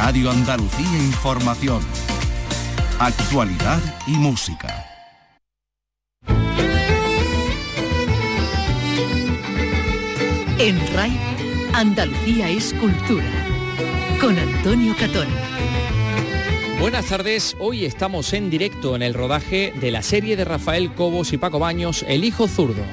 Radio 0.00 0.30
Andalucía 0.30 0.96
Información. 0.96 1.82
Actualidad 3.00 3.80
y 4.06 4.12
música. 4.12 4.86
En 10.60 10.78
RAI, 10.94 11.18
Andalucía 11.74 12.48
es 12.48 12.72
cultura. 12.74 13.26
Con 14.20 14.38
Antonio 14.38 14.94
Catón. 14.96 15.26
Buenas 16.78 17.06
tardes, 17.06 17.56
hoy 17.58 17.84
estamos 17.84 18.32
en 18.34 18.50
directo 18.50 18.94
en 18.94 19.02
el 19.02 19.14
rodaje 19.14 19.72
de 19.80 19.90
la 19.90 20.02
serie 20.02 20.36
de 20.36 20.44
Rafael 20.44 20.94
Cobos 20.94 21.32
y 21.32 21.38
Paco 21.38 21.58
Baños, 21.58 22.04
El 22.06 22.22
Hijo 22.22 22.46
Zurdo 22.46 22.84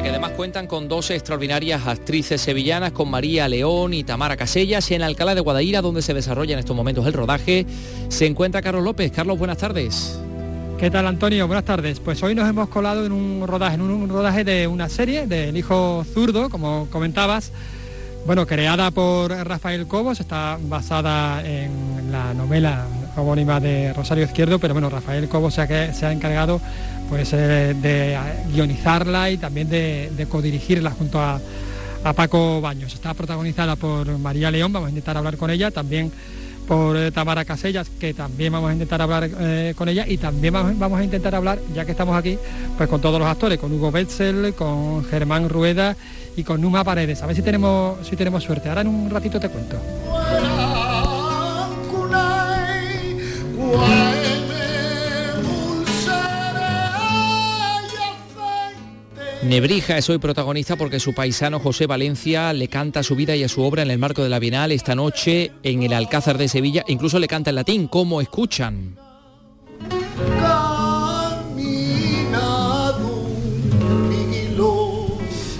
que 0.00 0.08
además 0.08 0.30
cuentan 0.30 0.66
con 0.66 0.88
dos 0.88 1.10
extraordinarias 1.10 1.86
actrices 1.86 2.40
sevillanas, 2.40 2.92
con 2.92 3.10
María 3.10 3.46
León 3.46 3.92
y 3.92 4.04
Tamara 4.04 4.38
Casellas, 4.38 4.90
en 4.90 5.02
Alcalá 5.02 5.34
de 5.34 5.42
Guadaira, 5.42 5.82
donde 5.82 6.00
se 6.00 6.14
desarrolla 6.14 6.54
en 6.54 6.60
estos 6.60 6.74
momentos 6.74 7.06
el 7.06 7.12
rodaje, 7.12 7.66
se 8.08 8.26
encuentra 8.26 8.62
Carlos 8.62 8.82
López. 8.84 9.12
Carlos, 9.12 9.38
buenas 9.38 9.58
tardes. 9.58 10.18
¿Qué 10.78 10.90
tal 10.90 11.06
Antonio? 11.06 11.46
Buenas 11.46 11.66
tardes. 11.66 12.00
Pues 12.00 12.22
hoy 12.22 12.34
nos 12.34 12.48
hemos 12.48 12.70
colado 12.70 13.04
en 13.04 13.12
un 13.12 13.46
rodaje, 13.46 13.74
en 13.74 13.82
un 13.82 14.08
rodaje 14.08 14.44
de 14.44 14.66
una 14.66 14.88
serie 14.88 15.26
del 15.26 15.56
hijo 15.56 16.06
zurdo, 16.14 16.48
como 16.48 16.88
comentabas, 16.90 17.52
bueno, 18.24 18.46
creada 18.46 18.90
por 18.92 19.30
Rafael 19.30 19.86
Cobos, 19.86 20.20
está 20.20 20.58
basada 20.62 21.46
en 21.46 22.10
la 22.10 22.32
novela 22.32 22.86
homónima 23.16 23.60
de 23.60 23.92
Rosario 23.92 24.24
Izquierdo, 24.24 24.58
pero 24.58 24.72
bueno, 24.72 24.88
Rafael 24.88 25.28
Cobos 25.28 25.54
se 25.54 25.60
ha, 25.60 25.92
se 25.92 26.06
ha 26.06 26.12
encargado 26.12 26.62
pues, 27.12 27.30
de 27.30 28.18
guionizarla 28.54 29.30
y 29.30 29.36
también 29.36 29.68
de, 29.68 30.26
codirigirla 30.30 30.92
junto 30.92 31.20
a, 31.20 31.38
Paco 32.16 32.62
Baños. 32.62 32.94
Está 32.94 33.12
protagonizada 33.12 33.76
por 33.76 34.18
María 34.18 34.50
León, 34.50 34.72
vamos 34.72 34.86
a 34.86 34.90
intentar 34.90 35.18
hablar 35.18 35.36
con 35.36 35.50
ella, 35.50 35.70
también 35.70 36.10
por 36.66 36.96
eh, 36.96 37.12
Tamara 37.12 37.44
Casellas, 37.44 37.90
que 37.90 38.14
también 38.14 38.50
vamos 38.50 38.70
a 38.70 38.72
intentar 38.72 39.02
hablar 39.02 39.28
eh, 39.30 39.74
con 39.76 39.90
ella 39.90 40.06
y 40.08 40.16
también 40.16 40.54
vamos, 40.54 40.98
a 40.98 41.04
intentar 41.04 41.34
hablar, 41.34 41.58
ya 41.74 41.84
que 41.84 41.92
estamos 41.92 42.16
aquí, 42.16 42.38
pues 42.78 42.88
con 42.88 43.02
todos 43.02 43.20
los 43.20 43.28
actores, 43.28 43.58
con 43.58 43.70
Hugo 43.70 43.92
Betzel, 43.92 44.54
con 44.54 45.04
Germán 45.04 45.50
Rueda 45.50 45.94
y 46.34 46.44
con 46.44 46.62
Numa 46.62 46.82
Paredes. 46.82 47.22
A 47.22 47.26
ver 47.26 47.36
si 47.36 47.42
tenemos, 47.42 48.06
si 48.08 48.16
tenemos 48.16 48.42
suerte. 48.42 48.70
Ahora 48.70 48.80
en 48.80 48.88
un 48.88 49.10
ratito 49.10 49.38
te 49.38 49.50
cuento. 49.50 49.76
Nebrija 59.42 59.98
es 59.98 60.08
hoy 60.08 60.18
protagonista 60.18 60.76
porque 60.76 61.00
su 61.00 61.14
paisano 61.14 61.58
José 61.58 61.88
Valencia 61.88 62.52
le 62.52 62.68
canta 62.68 63.00
a 63.00 63.02
su 63.02 63.16
vida 63.16 63.34
y 63.34 63.42
a 63.42 63.48
su 63.48 63.62
obra 63.62 63.82
en 63.82 63.90
el 63.90 63.98
marco 63.98 64.22
de 64.22 64.28
la 64.28 64.38
Bienal 64.38 64.70
esta 64.70 64.94
noche 64.94 65.50
en 65.64 65.82
el 65.82 65.92
Alcázar 65.92 66.38
de 66.38 66.46
Sevilla, 66.46 66.84
incluso 66.86 67.18
le 67.18 67.26
canta 67.26 67.50
en 67.50 67.56
latín, 67.56 67.88
como 67.88 68.20
escuchan. 68.20 68.96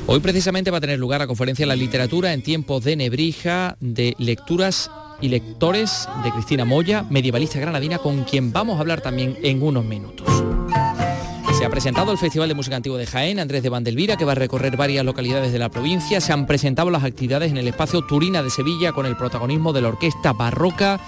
Hoy 0.06 0.20
precisamente 0.20 0.70
va 0.70 0.78
a 0.78 0.80
tener 0.80 1.00
lugar 1.00 1.20
la 1.20 1.26
conferencia 1.26 1.66
La 1.66 1.74
literatura 1.74 2.32
en 2.32 2.42
tiempos 2.42 2.84
de 2.84 2.94
Nebrija 2.94 3.76
de 3.80 4.14
lecturas 4.18 4.90
y 5.20 5.28
lectores 5.28 6.08
de 6.22 6.30
Cristina 6.30 6.64
Moya, 6.64 7.04
medievalista 7.10 7.58
granadina, 7.58 7.98
con 7.98 8.22
quien 8.24 8.52
vamos 8.52 8.76
a 8.76 8.80
hablar 8.80 9.00
también 9.00 9.36
en 9.42 9.60
unos 9.60 9.84
minutos. 9.84 10.28
Se 11.62 11.66
ha 11.66 11.70
presentado 11.70 12.10
el 12.10 12.18
Festival 12.18 12.48
de 12.48 12.56
Música 12.56 12.74
Antigua 12.74 12.98
de 12.98 13.06
Jaén, 13.06 13.38
Andrés 13.38 13.62
de 13.62 13.68
Vandelvira, 13.68 14.16
que 14.16 14.24
va 14.24 14.32
a 14.32 14.34
recorrer 14.34 14.76
varias 14.76 15.04
localidades 15.04 15.52
de 15.52 15.60
la 15.60 15.68
provincia. 15.68 16.20
Se 16.20 16.32
han 16.32 16.44
presentado 16.44 16.90
las 16.90 17.04
actividades 17.04 17.52
en 17.52 17.56
el 17.56 17.68
espacio 17.68 18.02
Turina 18.04 18.42
de 18.42 18.50
Sevilla 18.50 18.90
con 18.90 19.06
el 19.06 19.16
protagonismo 19.16 19.72
de 19.72 19.80
la 19.80 19.90
Orquesta 19.90 20.32
Barroca. 20.32 20.98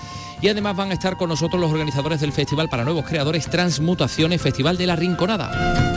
Y 0.41 0.47
además 0.47 0.77
van 0.77 0.93
a 0.93 0.95
estar 0.95 1.17
con 1.17 1.31
nosotros 1.31 1.61
los 1.61 1.73
organizadores 1.73 2.21
del 2.21 2.31
Festival 2.31 2.69
para 2.69 2.85
Nuevos 2.85 3.05
Creadores 3.05 3.51
Transmutaciones 3.51 4.41
Festival 4.41 4.79
de 4.79 4.87
la 4.87 4.95
Rinconada. 4.95 5.94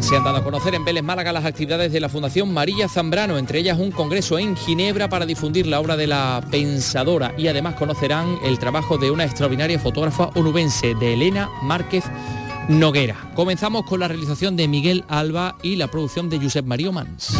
Se 0.00 0.16
han 0.16 0.24
dado 0.24 0.36
a 0.36 0.44
conocer 0.44 0.74
en 0.74 0.84
Vélez 0.84 1.02
Málaga 1.02 1.32
las 1.32 1.44
actividades 1.44 1.92
de 1.92 2.00
la 2.00 2.08
Fundación 2.08 2.52
María 2.52 2.88
Zambrano, 2.88 3.38
entre 3.38 3.58
ellas 3.58 3.78
un 3.78 3.90
congreso 3.90 4.38
en 4.38 4.56
Ginebra 4.56 5.08
para 5.08 5.26
difundir 5.26 5.66
la 5.66 5.80
obra 5.80 5.96
de 5.96 6.06
la 6.06 6.42
pensadora 6.50 7.34
y 7.36 7.48
además 7.48 7.74
conocerán 7.74 8.38
el 8.44 8.58
trabajo 8.58 8.98
de 8.98 9.10
una 9.10 9.24
extraordinaria 9.24 9.78
fotógrafa 9.78 10.30
onubense, 10.34 10.94
de 10.94 11.14
Elena 11.14 11.50
Márquez 11.62 12.04
Noguera. 12.68 13.16
Comenzamos 13.34 13.84
con 13.84 14.00
la 14.00 14.08
realización 14.08 14.56
de 14.56 14.68
Miguel 14.68 15.04
Alba 15.08 15.56
y 15.62 15.76
la 15.76 15.88
producción 15.88 16.28
de 16.28 16.38
Josep 16.38 16.66
Mario 16.66 16.92
Mans. 16.92 17.36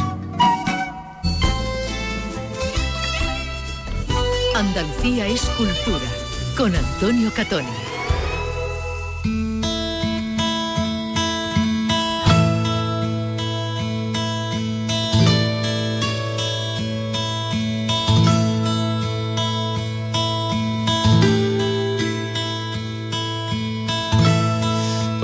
Andalucía 4.57 5.27
es 5.27 5.43
cultura, 5.57 6.07
con 6.57 6.75
Antonio 6.75 7.31
Catoni. 7.35 7.86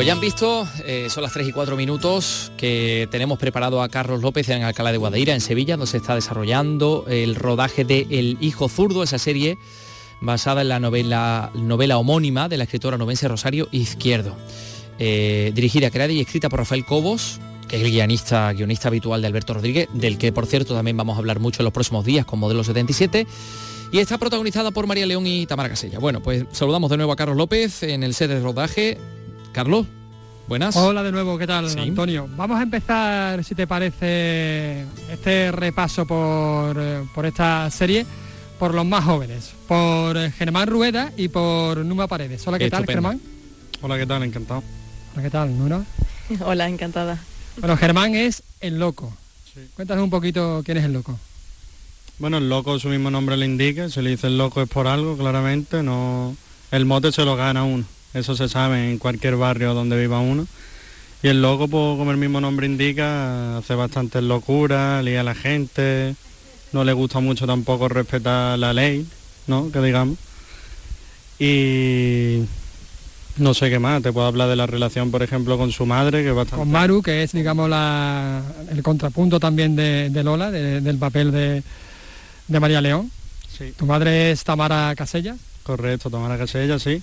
Pues 0.03 0.09
ya 0.09 0.15
han 0.15 0.21
visto, 0.21 0.67
eh, 0.85 1.07
son 1.11 1.23
las 1.23 1.33
3 1.33 1.47
y 1.47 1.53
4 1.53 1.77
minutos 1.77 2.51
que 2.57 3.07
tenemos 3.13 3.39
preparado 3.39 3.81
a 3.83 3.89
Carlos 3.89 4.21
López 4.21 4.49
en 4.49 4.65
Alcalá 4.65 4.91
de 4.91 4.99
Guadaira, 4.99 5.33
en 5.33 5.41
Sevilla, 5.41 5.77
donde 5.77 5.93
se 5.93 5.99
está 5.99 6.17
desarrollando 6.17 7.05
el 7.09 7.37
rodaje 7.37 7.85
de 7.85 8.09
El 8.11 8.37
Hijo 8.41 8.69
Zurdo, 8.69 9.05
esa 9.05 9.21
serie 9.21 9.59
basada 10.21 10.63
en 10.63 10.71
la 10.71 10.81
novela, 10.81 11.53
novela 11.55 11.99
homónima 11.99 12.49
de 12.49 12.57
la 12.57 12.65
escritora 12.65 12.99
novense 12.99 13.29
Rosario 13.29 13.69
Izquierdo. 13.71 14.35
Eh, 14.99 15.53
dirigida, 15.55 15.89
creada 15.93 16.13
y 16.13 16.21
escrita 16.21 16.49
por 16.49 16.59
Rafael 16.59 16.85
Cobos, 16.85 17.39
que 17.69 17.77
es 17.77 17.83
el 17.85 17.93
guionista, 17.93 18.53
guionista 18.53 18.89
habitual 18.89 19.21
de 19.21 19.29
Alberto 19.29 19.55
Rodríguez, 19.55 19.89
del 19.93 20.19
que 20.19 20.33
por 20.33 20.47
cierto 20.47 20.75
también 20.75 20.97
vamos 20.97 21.15
a 21.15 21.19
hablar 21.21 21.39
mucho 21.39 21.63
en 21.63 21.67
los 21.67 21.73
próximos 21.73 22.05
días 22.05 22.27
con 22.27 22.41
Modelo 22.41 22.65
77. 22.65 23.25
Y 23.93 23.99
está 23.99 24.19
protagonizada 24.19 24.73
por 24.73 24.89
María 24.89 25.07
León 25.07 25.29
y 25.29 25.47
Tamara 25.47 25.69
Casella. 25.69 26.01
Bueno, 26.01 26.21
pues 26.21 26.45
saludamos 26.51 26.91
de 26.91 26.97
nuevo 26.97 27.13
a 27.13 27.17
Carlos 27.17 27.37
López 27.37 27.85
en 27.85 28.03
el 28.03 28.15
set 28.15 28.31
de 28.31 28.41
rodaje. 28.41 28.99
Carlos, 29.53 29.87
buenas. 30.49 30.75
Hola 30.77 31.03
de 31.03 31.13
nuevo, 31.13 31.37
¿qué 31.37 31.47
tal, 31.47 31.69
Antonio? 31.79 32.27
Vamos 32.37 32.59
a 32.59 32.63
empezar, 32.63 33.45
si 33.45 33.55
te 33.55 33.67
parece, 33.67 34.87
este 35.11 35.53
repaso 35.53 36.07
por, 36.07 36.77
eh, 36.81 37.05
por 37.15 37.27
esta 37.27 37.71
serie 37.71 38.07
por 38.59 38.73
los 38.75 38.87
más 38.87 39.05
jóvenes, 39.05 39.53
por 39.69 40.17
Germán 40.31 40.69
Rueda 40.69 41.13
y 41.17 41.29
por 41.29 41.79
Numa 41.85 42.07
Paredes. 42.07 42.47
Hola, 42.47 42.59
¿qué 42.59 42.71
tal, 42.71 42.87
Germán? 42.87 43.21
Hola, 43.83 43.99
¿qué 43.99 44.07
tal? 44.07 44.23
Encantado. 44.23 44.63
Hola, 45.13 45.23
¿qué 45.23 45.31
tal, 45.31 45.59
Nuna? 45.59 45.85
Hola, 46.47 46.69
encantada. 46.69 47.19
Bueno, 47.59 47.77
Germán 47.77 48.15
es 48.15 48.43
el 48.61 48.79
loco. 48.79 49.13
Cuéntanos 49.75 50.05
un 50.05 50.11
poquito 50.11 50.63
quién 50.65 50.79
es 50.79 50.85
el 50.85 50.95
loco. 50.95 51.19
Bueno, 52.19 52.39
el 52.39 52.49
loco 52.49 52.79
su 52.79 52.89
mismo 52.89 53.11
nombre 53.11 53.37
le 53.37 53.45
indica, 53.45 53.91
se 53.91 54.01
le 54.01 54.11
dice 54.11 54.29
el 54.29 54.39
loco 54.39 54.63
es 54.63 54.69
por 54.69 54.87
algo, 54.87 55.17
claramente, 55.17 55.83
no 55.83 56.37
el 56.71 56.87
mote 56.87 57.13
se 57.13 57.25
lo 57.25 57.37
gana 57.37 57.65
uno 57.65 57.85
eso 58.15 58.37
se 58.37 58.49
sabe 58.49 58.91
en 58.91 58.99
cualquier 58.99 59.37
barrio 59.37 59.75
donde 59.75 59.99
viva 59.99 60.21
uno. 60.21 60.47
Y 61.23 61.29
el 61.29 61.41
loco, 61.41 61.69
pues, 61.69 61.99
como 61.99 62.11
el 62.11 62.17
mismo 62.17 62.41
nombre 62.41 62.67
indica, 62.67 63.59
hace 63.59 63.75
bastantes 63.75 64.23
locuras, 64.23 65.05
lía 65.05 65.21
a 65.21 65.25
la 65.25 65.35
gente, 65.35 66.17
no 66.73 66.85
le 66.85 66.93
gusta 66.93 67.21
mucho 67.21 67.47
tampoco 67.47 67.89
respetar 67.89 68.59
la 68.59 68.73
ley, 68.73 69.07
¿no? 69.47 69.71
Que 69.71 69.81
digamos. 69.81 70.19
Y 71.39 72.41
no 73.37 73.55
sé 73.55 73.71
qué 73.71 73.79
más, 73.79 74.03
te 74.03 74.13
puedo 74.13 74.27
hablar 74.27 74.49
de 74.49 74.57
la 74.57 74.67
relación, 74.67 75.11
por 75.11 75.23
ejemplo, 75.23 75.57
con 75.57 75.73
su 75.73 75.87
madre, 75.87 76.23
que 76.23 76.33
va 76.33 76.45
Con 76.45 76.71
Maru, 76.71 77.03
que 77.03 77.23
es, 77.23 77.33
digamos, 77.33 77.71
la, 77.71 78.43
el 78.71 78.83
contrapunto 78.83 79.41
también 79.41 79.77
de, 79.77 80.11
Lola, 80.25 80.51
del 80.51 80.99
papel 80.99 81.31
de, 81.31 81.63
de 82.49 82.61
María 82.61 82.81
León. 82.81 83.11
Sí. 83.57 83.73
¿Tu 83.77 83.87
madre 83.87 84.33
es 84.33 84.45
Tamara 84.45 84.95
Casella? 84.97 85.37
Correcto, 85.63 86.11
Tamara 86.11 86.37
Casella, 86.37 86.79
sí. 86.79 87.03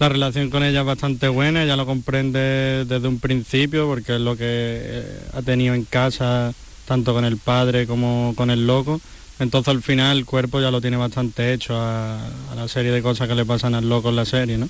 La 0.00 0.08
relación 0.08 0.50
con 0.50 0.64
ella 0.64 0.80
es 0.80 0.86
bastante 0.86 1.28
buena, 1.28 1.62
ella 1.62 1.76
lo 1.76 1.86
comprende 1.86 2.84
desde 2.84 3.06
un 3.06 3.20
principio 3.20 3.86
porque 3.86 4.16
es 4.16 4.20
lo 4.20 4.36
que 4.36 4.44
eh, 4.44 5.20
ha 5.32 5.42
tenido 5.42 5.74
en 5.74 5.84
casa, 5.84 6.52
tanto 6.84 7.14
con 7.14 7.24
el 7.24 7.36
padre 7.36 7.86
como 7.86 8.34
con 8.36 8.50
el 8.50 8.66
loco. 8.66 9.00
Entonces 9.38 9.68
al 9.68 9.82
final 9.82 10.18
el 10.18 10.24
cuerpo 10.24 10.60
ya 10.60 10.72
lo 10.72 10.80
tiene 10.80 10.96
bastante 10.96 11.52
hecho 11.52 11.76
a, 11.76 12.18
la 12.56 12.66
serie 12.66 12.90
de 12.90 13.02
cosas 13.02 13.28
que 13.28 13.36
le 13.36 13.44
pasan 13.44 13.74
al 13.74 13.88
loco 13.88 14.08
en 14.08 14.16
la 14.16 14.24
serie, 14.24 14.58
¿no? 14.58 14.68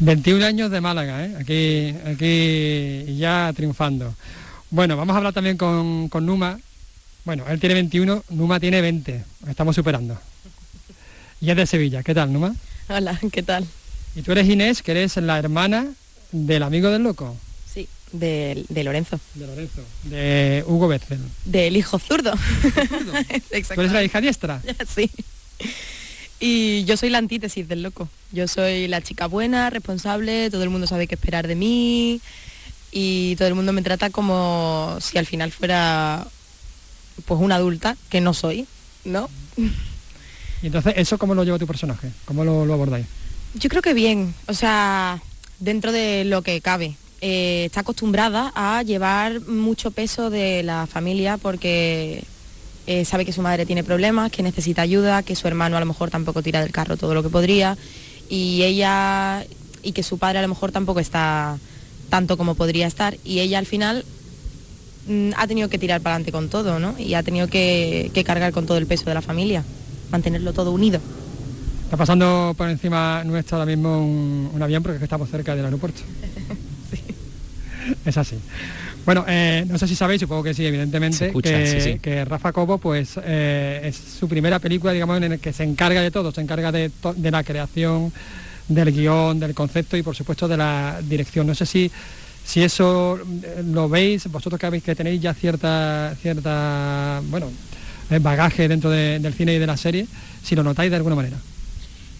21 0.00 0.44
años 0.44 0.70
de 0.70 0.80
Málaga, 0.80 1.26
¿eh? 1.26 1.36
aquí, 1.38 1.94
aquí 2.08 3.16
ya 3.16 3.52
triunfando. 3.54 4.14
Bueno, 4.70 4.96
vamos 4.96 5.14
a 5.14 5.18
hablar 5.18 5.32
también 5.32 5.56
con, 5.56 6.08
con 6.08 6.26
Numa. 6.26 6.58
Bueno, 7.24 7.44
él 7.48 7.60
tiene 7.60 7.74
21, 7.74 8.24
Numa 8.30 8.58
tiene 8.58 8.80
20, 8.80 9.24
estamos 9.48 9.76
superando. 9.76 10.18
Y 11.40 11.50
es 11.50 11.56
de 11.56 11.66
Sevilla, 11.66 12.02
¿qué 12.02 12.14
tal, 12.14 12.32
Numa? 12.32 12.54
Hola, 12.96 13.18
¿qué 13.30 13.42
tal? 13.44 13.64
Y 14.16 14.22
tú 14.22 14.32
eres 14.32 14.48
Inés, 14.48 14.82
que 14.82 14.90
eres 14.90 15.16
la 15.16 15.38
hermana 15.38 15.86
del 16.32 16.64
amigo 16.64 16.90
del 16.90 17.04
loco. 17.04 17.36
Sí, 17.72 17.88
de, 18.10 18.66
Lorenzo. 18.68 19.20
De 19.34 19.46
Lorenzo. 19.46 19.82
De 20.02 20.64
Hugo 20.66 20.88
Betzel. 20.88 21.20
Del 21.44 21.76
hijo 21.76 22.00
zurdo. 22.00 22.32
¿Tú 23.74 23.80
eres 23.80 23.92
la 23.92 24.02
hija 24.02 24.20
diestra? 24.20 24.60
sí. 24.94 25.08
Y 26.40 26.84
yo 26.84 26.96
soy 26.96 27.10
la 27.10 27.18
antítesis 27.18 27.68
del 27.68 27.84
loco. 27.84 28.08
Yo 28.32 28.48
soy 28.48 28.88
la 28.88 29.00
chica 29.02 29.26
buena, 29.26 29.70
responsable, 29.70 30.50
todo 30.50 30.64
el 30.64 30.70
mundo 30.70 30.88
sabe 30.88 31.06
qué 31.06 31.14
esperar 31.14 31.46
de 31.46 31.54
mí 31.54 32.20
y 32.90 33.36
todo 33.36 33.46
el 33.46 33.54
mundo 33.54 33.72
me 33.72 33.82
trata 33.82 34.10
como 34.10 34.98
si 35.00 35.16
al 35.16 35.26
final 35.26 35.52
fuera 35.52 36.26
pues 37.24 37.40
una 37.40 37.54
adulta, 37.54 37.96
que 38.08 38.20
no 38.20 38.34
soy, 38.34 38.66
¿no? 39.04 39.30
Y 40.62 40.66
entonces, 40.66 40.94
¿eso 40.96 41.18
cómo 41.18 41.34
lo 41.34 41.44
lleva 41.44 41.58
tu 41.58 41.66
personaje? 41.66 42.10
¿Cómo 42.24 42.44
lo, 42.44 42.72
abordáis? 42.72 43.06
Yo 43.54 43.68
creo 43.68 43.82
que 43.82 43.94
bien, 43.94 44.34
o 44.46 44.54
sea, 44.54 45.20
dentro 45.58 45.92
de 45.92 46.24
lo 46.24 46.42
que 46.42 46.60
cabe. 46.60 46.96
Eh, 47.22 47.66
está 47.66 47.80
acostumbrada 47.80 48.50
a 48.54 48.82
llevar 48.82 49.42
mucho 49.42 49.90
peso 49.90 50.30
de 50.30 50.62
la 50.62 50.86
familia 50.86 51.36
porque 51.36 52.24
eh, 52.86 53.04
sabe 53.04 53.26
que 53.26 53.32
su 53.32 53.42
madre 53.42 53.66
tiene 53.66 53.84
problemas, 53.84 54.32
que 54.32 54.42
necesita 54.42 54.80
ayuda, 54.80 55.22
que 55.22 55.36
su 55.36 55.46
hermano 55.46 55.76
a 55.76 55.80
lo 55.80 55.86
mejor 55.86 56.08
tampoco 56.08 56.42
tira 56.42 56.62
del 56.62 56.72
carro 56.72 56.96
todo 56.96 57.12
lo 57.12 57.22
que 57.22 57.28
podría 57.28 57.76
y 58.30 58.62
ella 58.62 59.44
y 59.82 59.92
que 59.92 60.02
su 60.02 60.16
padre 60.16 60.38
a 60.38 60.42
lo 60.42 60.48
mejor 60.48 60.72
tampoco 60.72 61.00
está 61.00 61.58
tanto 62.08 62.38
como 62.38 62.54
podría 62.54 62.86
estar 62.86 63.18
y 63.22 63.40
ella 63.40 63.58
al 63.58 63.66
final 63.66 64.02
mm, 65.06 65.32
ha 65.36 65.46
tenido 65.46 65.68
que 65.68 65.76
tirar 65.76 66.00
para 66.00 66.14
adelante 66.14 66.32
con 66.32 66.48
todo, 66.48 66.78
¿no? 66.78 66.94
Y 66.98 67.12
ha 67.12 67.22
tenido 67.22 67.48
que 67.48 68.10
cargar 68.24 68.52
con 68.52 68.64
todo 68.64 68.78
el 68.78 68.86
peso 68.86 69.04
de 69.04 69.14
la 69.14 69.22
familia 69.22 69.62
mantenerlo 70.10 70.52
todo 70.52 70.72
unido. 70.72 71.00
Está 71.84 71.96
pasando 71.96 72.54
por 72.56 72.68
encima 72.68 73.24
nuestro 73.24 73.58
ahora 73.58 73.66
mismo 73.66 73.98
un, 73.98 74.62
avión 74.62 74.82
porque 74.82 75.02
estamos 75.02 75.28
cerca 75.28 75.56
del 75.56 75.64
aeropuerto. 75.64 76.00
sí. 76.90 77.00
Es 78.04 78.16
así. 78.16 78.36
Bueno, 79.04 79.24
eh, 79.26 79.64
no 79.66 79.78
sé 79.78 79.88
si 79.88 79.96
sabéis, 79.96 80.20
supongo 80.20 80.42
que 80.44 80.54
sí, 80.54 80.64
evidentemente, 80.64 81.32
que, 82.00 82.24
Rafa 82.24 82.52
Cobo 82.52 82.78
pues, 82.78 83.18
eh, 83.24 83.80
es 83.84 83.96
su 83.96 84.28
primera 84.28 84.58
película, 84.58 84.92
digamos, 84.92 85.20
en 85.20 85.30
la 85.30 85.38
que 85.38 85.52
se 85.52 85.64
encarga 85.64 86.00
de 86.00 86.10
todo, 86.10 86.30
se 86.30 86.40
encarga 86.40 86.70
de, 86.70 86.90
la 87.30 87.42
creación, 87.42 88.12
del 88.68 88.92
guion, 88.92 89.40
del 89.40 89.54
concepto 89.54 89.96
y 89.96 90.02
por 90.02 90.14
supuesto 90.14 90.46
de 90.46 90.56
la 90.56 91.00
dirección. 91.02 91.46
No 91.46 91.56
sé 91.56 91.66
si, 91.66 91.90
si 92.44 92.62
eso 92.62 93.18
eh, 93.18 93.64
lo 93.64 93.88
veis, 93.88 94.30
vosotros 94.30 94.60
que 94.60 94.66
habéis 94.66 94.84
que 94.84 94.94
tenéis 94.94 95.20
ya 95.20 95.34
cierta, 95.34 96.14
cierta, 96.20 97.20
bueno, 97.30 97.50
bagaje 98.18 98.68
dentro 98.68 98.90
del 98.90 99.34
cine 99.34 99.54
y 99.54 99.58
de 99.58 99.66
la 99.66 99.76
serie, 99.76 100.06
si 100.42 100.56
lo 100.56 100.62
notáis 100.62 100.90
de 100.90 100.96
alguna 100.96 101.14
manera. 101.14 101.36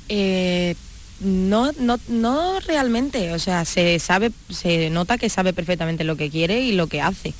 Eh, 0.09 0.75
no, 1.21 1.71
no, 1.79 1.99
no 2.09 2.61
realmente, 2.61 3.33
o 3.33 3.39
sea, 3.39 3.65
se 3.65 3.99
sabe, 3.99 4.33
se 4.49 4.91
nota 4.91 5.19
que 5.19 5.29
sabe 5.29 5.53
perfectamente 5.53 6.05
lo 6.05 6.17
que 6.17 6.31
quiere 6.31 6.61
y 6.61 6.73
lo 6.73 6.87
que 6.87 7.01
hace. 7.01 7.35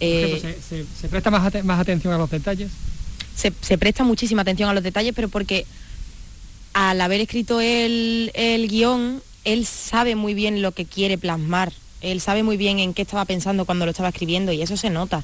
Eh, 0.00 0.56
¿se, 1.00 1.08
presta 1.08 1.30
más, 1.30 1.64
más, 1.64 1.80
atención 1.80 2.12
a 2.12 2.18
los 2.18 2.30
detalles? 2.30 2.70
Se, 3.34 3.78
presta 3.78 4.04
muchísima 4.04 4.42
atención 4.42 4.68
a 4.68 4.74
los 4.74 4.82
detalles, 4.82 5.14
pero 5.14 5.28
porque 5.28 5.66
al 6.74 7.00
haber 7.00 7.20
escrito 7.20 7.60
el, 7.60 8.30
el 8.34 8.68
guion, 8.68 9.22
él 9.44 9.64
sabe 9.64 10.14
muy 10.14 10.34
bien 10.34 10.60
lo 10.60 10.72
que 10.72 10.84
quiere 10.84 11.16
plasmar, 11.16 11.72
él 12.02 12.20
sabe 12.20 12.42
muy 12.42 12.56
bien 12.56 12.78
en 12.78 12.92
qué 12.92 13.02
estaba 13.02 13.24
pensando 13.24 13.64
cuando 13.64 13.86
lo 13.86 13.90
estaba 13.90 14.10
escribiendo 14.10 14.52
y 14.52 14.60
eso 14.60 14.76
se 14.76 14.90
nota. 14.90 15.22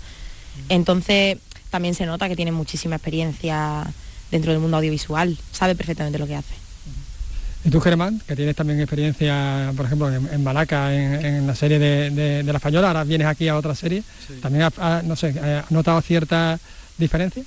Entonces, 0.68 1.38
también 1.72 1.94
se 1.94 2.04
nota 2.04 2.28
que 2.28 2.36
tiene 2.36 2.52
muchísima 2.52 2.96
experiencia 2.96 3.82
dentro 4.30 4.52
del 4.52 4.60
mundo 4.60 4.76
audiovisual, 4.76 5.38
sabe 5.52 5.74
perfectamente 5.74 6.18
lo 6.18 6.26
que 6.26 6.36
hace. 6.36 6.54
¿Y 7.64 7.70
tú, 7.70 7.80
Germán, 7.80 8.20
que 8.26 8.36
tienes 8.36 8.54
también 8.54 8.78
experiencia, 8.78 9.72
por 9.74 9.86
ejemplo, 9.86 10.12
en, 10.12 10.42
Malaca, 10.44 10.94
en, 10.94 11.46
la 11.46 11.54
serie 11.54 11.78
de, 11.78 12.42
La 12.42 12.60
Fayola, 12.60 12.88
ahora 12.88 13.04
vienes 13.04 13.26
aquí 13.26 13.48
a 13.48 13.56
otra 13.56 13.74
serie, 13.74 14.02
¿también 14.42 14.64
has, 14.64 15.04
no 15.04 15.16
sé, 15.16 15.34
notado 15.70 16.00
cierta 16.02 16.60
diferencia? 16.98 17.42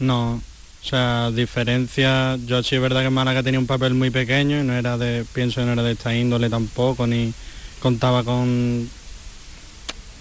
No, 0.00 0.42
o 0.82 0.84
sea, 0.84 1.30
diferencia, 1.30 2.36
yo 2.46 2.62
sí 2.64 2.74
es 2.74 2.82
verdad 2.82 3.02
que 3.02 3.06
en 3.06 3.12
Malaca 3.12 3.44
tenía 3.44 3.60
un 3.60 3.66
papel 3.66 3.94
muy 3.94 4.10
pequeño 4.10 4.60
y 4.60 4.64
no 4.64 4.72
era 4.72 4.98
de, 4.98 5.24
pienso 5.32 5.60
que 5.60 5.66
no 5.66 5.74
era 5.74 5.84
de 5.84 5.92
esta 5.92 6.12
índole 6.12 6.50
tampoco, 6.50 7.06
ni 7.06 7.32
contaba 7.78 8.24
con, 8.24 8.88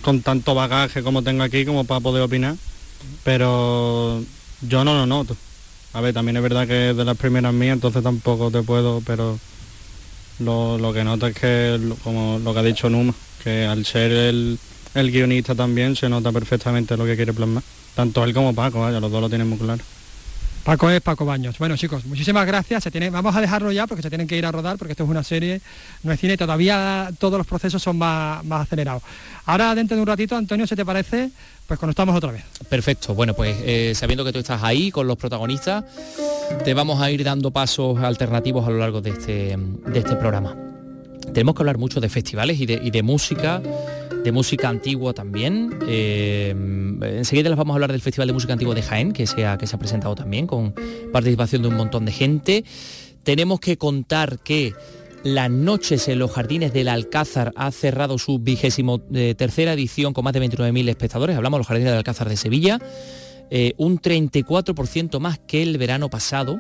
con 0.04 0.22
tanto 0.22 0.54
bagaje 0.54 1.02
como 1.02 1.24
tengo 1.24 1.42
aquí 1.42 1.66
como 1.66 1.86
para 1.86 2.02
poder 2.02 2.22
opinar 2.22 2.56
pero 3.24 4.24
yo 4.62 4.84
no 4.84 4.94
lo 4.94 5.06
noto. 5.06 5.36
A 5.94 6.02
ver, 6.02 6.14
también 6.14 6.38
es 6.38 6.44
verdad 6.44 6.68
que 6.68 6.94
de 6.94 7.06
las 7.06 7.18
primeras 7.18 7.54
mías, 7.54 7.74
entonces 7.74 8.04
tampoco 8.04 8.52
te 8.52 8.62
puedo, 8.62 9.02
pero 9.06 9.40
lo, 10.40 10.94
que 10.94 11.04
noto 11.04 11.28
es 11.28 11.36
que, 11.36 11.80
como 12.04 12.40
lo 12.40 12.54
que 12.54 12.60
ha 12.60 12.64
dicho 12.64 12.90
Numa, 12.90 13.14
que 13.44 13.66
al 13.66 13.86
ser 13.86 14.12
el, 14.12 14.60
guionista 14.94 15.56
también 15.56 15.96
se 15.96 16.10
nota 16.10 16.32
perfectamente 16.32 16.98
lo 16.98 17.06
que 17.06 17.16
quiere 17.16 17.34
plasmar. 17.34 17.64
Tanto 17.96 18.24
él 18.24 18.34
como 18.34 18.54
Paco, 18.54 18.90
los 18.90 19.12
dos 19.12 19.22
lo 19.22 19.30
tienen 19.30 19.50
muy 19.50 19.58
claro. 19.58 19.84
Paco 20.68 20.90
es 20.90 21.00
Paco 21.00 21.24
Baños. 21.26 21.58
Bueno 21.60 21.78
chicos, 21.78 22.04
muchísimas 22.06 22.46
gracias. 22.46 22.84
Se 22.84 22.92
tiene, 22.92 23.10
vamos 23.10 23.34
a 23.34 23.40
dejarlo 23.40 23.72
ya 23.72 23.88
porque 23.88 24.04
se 24.04 24.10
tienen 24.10 24.28
que 24.28 24.38
ir 24.38 24.46
a 24.46 24.52
rodar 24.52 24.78
porque 24.78 24.92
esto 24.92 25.06
es 25.06 25.10
una 25.10 25.24
serie, 25.24 25.62
no 26.04 26.12
es 26.12 26.20
cine, 26.20 26.36
todavía 26.36 27.10
todos 27.20 27.38
los 27.38 27.48
procesos 27.48 27.82
son 27.82 27.98
más, 27.98 28.44
más 28.44 28.64
acelerados. 28.64 29.02
Ahora 29.46 29.74
dentro 29.74 29.96
de 29.96 30.02
un 30.02 30.08
ratito, 30.08 30.36
Antonio, 30.36 30.68
¿se 30.68 30.76
te 30.76 30.84
parece? 30.84 31.32
Pues 31.68 31.80
conectamos 31.80 32.16
otra 32.16 32.32
vez. 32.32 32.44
Perfecto. 32.70 33.14
Bueno, 33.14 33.34
pues 33.34 33.58
eh, 33.62 33.94
sabiendo 33.94 34.24
que 34.24 34.32
tú 34.32 34.40
estás 34.40 34.64
ahí 34.64 34.90
con 34.90 35.06
los 35.06 35.18
protagonistas, 35.18 35.84
te 36.64 36.74
vamos 36.74 37.02
a 37.02 37.12
ir 37.12 37.24
dando 37.24 37.52
pasos 37.52 38.00
alternativos 38.00 38.66
a 38.66 38.72
lo 38.72 38.78
largo 38.78 39.02
de 39.02 39.10
este, 39.10 39.58
de 39.58 40.00
este 40.00 40.16
programa. 40.16 40.56
Tenemos 41.34 41.56
que 41.56 41.62
hablar 41.62 41.78
mucho 41.78 42.00
de 42.00 42.08
festivales 42.08 42.60
y 42.62 42.66
de, 42.66 42.80
y 42.82 42.90
de 42.90 43.04
música 43.04 43.62
de 44.24 44.32
música 44.32 44.68
antigua 44.68 45.14
también. 45.14 45.78
Eh, 45.88 46.54
enseguida 47.02 47.50
les 47.50 47.58
vamos 47.58 47.74
a 47.74 47.76
hablar 47.76 47.92
del 47.92 48.02
Festival 48.02 48.28
de 48.28 48.34
Música 48.34 48.54
Antigua 48.54 48.76
de 48.76 48.82
Jaén, 48.82 49.14
que 49.14 49.24
que 49.24 49.28
se 49.28 49.46
ha 49.46 49.80
presentado 49.80 50.16
también 50.16 50.48
con 50.48 50.74
participación 51.14 51.62
de 51.62 51.68
un 51.70 51.76
montón 51.76 52.04
de 52.06 52.12
gente. 52.12 52.66
Tenemos 53.24 53.60
que 53.60 53.78
contar 53.78 54.40
que 54.40 54.74
las 55.24 55.50
noches 55.50 56.08
en 56.08 56.20
los 56.20 56.32
jardines 56.32 56.74
del 56.74 56.88
Alcázar 56.88 57.52
ha 57.56 57.72
cerrado 57.72 58.18
su 58.18 58.40
vigésimo 58.40 59.02
eh, 59.14 59.36
tercera 59.38 59.74
edición 59.74 60.14
con 60.14 60.24
más 60.24 60.34
de 60.34 60.42
29.000 60.42 60.90
espectadores. 60.90 61.36
Hablamos 61.36 61.58
de 61.58 61.60
los 61.60 61.68
jardines 61.68 61.90
del 61.92 61.98
Alcázar 61.98 62.30
de 62.30 62.38
Sevilla. 62.38 62.80
Eh, 63.50 63.74
un 63.78 64.00
34% 64.00 65.20
más 65.20 65.40
que 65.40 65.64
el 65.64 65.78
verano 65.78 66.10
pasado. 66.10 66.60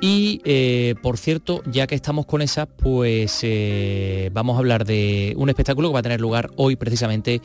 Y 0.00 0.40
eh, 0.44 0.94
por 1.02 1.18
cierto, 1.18 1.60
ya 1.66 1.88
que 1.88 1.96
estamos 1.96 2.24
con 2.24 2.40
esa, 2.40 2.66
pues 2.66 3.40
eh, 3.42 4.30
vamos 4.32 4.54
a 4.54 4.58
hablar 4.58 4.84
de 4.84 5.34
un 5.36 5.48
espectáculo 5.48 5.88
que 5.88 5.94
va 5.94 6.00
a 6.00 6.04
tener 6.04 6.20
lugar 6.20 6.50
hoy 6.56 6.76
precisamente 6.76 7.42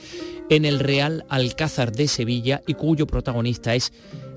en 0.49 0.65
el 0.65 0.79
Real 0.79 1.25
Alcázar 1.29 1.91
de 1.91 2.07
Sevilla 2.07 2.61
y 2.67 2.75
cuyo 2.75 3.07
protagonista 3.07 3.73
es 3.73 3.91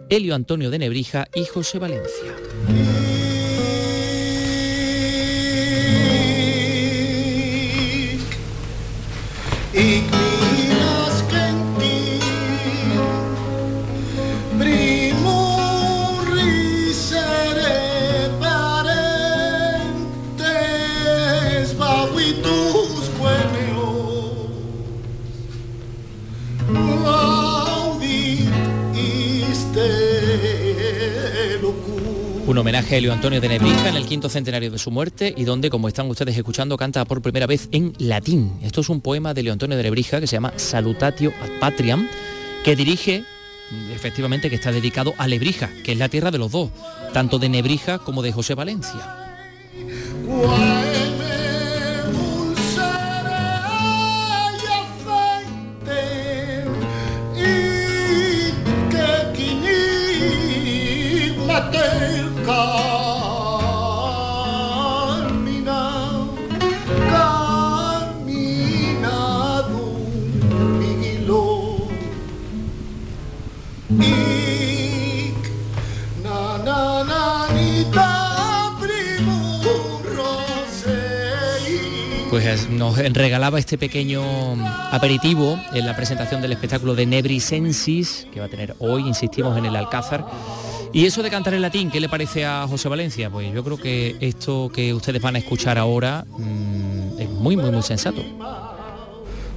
Helio 0.09 0.35
Antonio 0.35 0.71
de 0.71 0.79
Nebrija 0.79 1.27
y 1.35 1.45
José 1.45 1.79
Valencia. 1.79 2.33
Homenaje 32.87 32.95
a 32.95 32.99
Elio 32.99 33.13
Antonio 33.13 33.41
de 33.41 33.49
Nebrija 33.49 33.89
en 33.89 33.97
el 33.97 34.07
quinto 34.07 34.29
centenario 34.29 34.71
de 34.71 34.79
su 34.79 34.91
muerte 34.91 35.35
y 35.37 35.45
donde, 35.45 35.71
como 35.71 35.89
están 35.89 36.09
ustedes 36.09 36.37
escuchando, 36.37 36.77
canta 36.77 37.05
por 37.05 37.21
primera 37.21 37.47
vez 37.47 37.69
en 37.73 37.93
latín. 37.99 38.53
Esto 38.63 38.81
es 38.81 38.89
un 38.89 39.01
poema 39.01 39.35
de 39.35 39.41
Elio 39.41 39.53
Antonio 39.53 39.77
de 39.77 39.83
Nebrija 39.83 40.21
que 40.21 40.27
se 40.27 40.37
llama 40.37 40.53
Salutatio 40.57 41.33
ad 41.43 41.51
Patriam, 41.59 42.09
que 42.65 42.77
dirige, 42.77 43.25
efectivamente, 43.93 44.49
que 44.49 44.57
está 44.57 44.71
dedicado 44.71 45.15
a 45.19 45.27
Lebrija, 45.27 45.71
que 45.85 45.93
es 45.93 45.99
la 45.99 46.09
tierra 46.09 46.31
de 46.31 46.39
los 46.39 46.53
dos, 46.53 46.71
tanto 47.13 47.39
de 47.39 47.49
Nebrija 47.49 47.99
como 47.99 48.23
de 48.23 48.33
José 48.33 48.55
Valencia. 48.55 49.27
Pues 82.37 82.69
nos 82.69 82.99
regalaba 82.99 83.59
este 83.59 83.79
pequeño 83.79 84.23
aperitivo 84.93 85.59
en 85.73 85.87
la 85.87 85.97
presentación 85.97 86.43
del 86.43 86.53
espectáculo 86.53 86.95
de 86.95 87.07
Nebri 87.07 87.41
Sensis, 87.41 88.27
que 88.31 88.41
va 88.41 88.47
a 88.47 88.49
tener 88.51 88.77
hoy, 88.79 89.09
insistimos, 89.09 89.57
en 89.57 89.65
el 89.65 89.75
Alcázar. 89.75 90.27
Y 90.93 91.07
eso 91.07 91.23
de 91.23 91.31
cantar 91.31 91.55
en 91.55 91.63
latín, 91.63 91.91
¿qué 91.91 91.99
le 91.99 92.11
parece 92.11 92.45
a 92.45 92.67
José 92.69 92.91
Valencia? 92.91 93.31
Pues 93.31 93.51
yo 93.55 93.65
creo 93.65 93.79
que 93.79 94.17
esto 94.21 94.71
que 94.71 94.93
ustedes 94.93 95.23
van 95.23 95.37
a 95.37 95.39
escuchar 95.39 95.79
ahora 95.79 96.27
mm, 96.37 97.19
es 97.21 97.31
muy, 97.31 97.57
muy, 97.57 97.71
muy 97.71 97.83
sensato. 97.83 98.23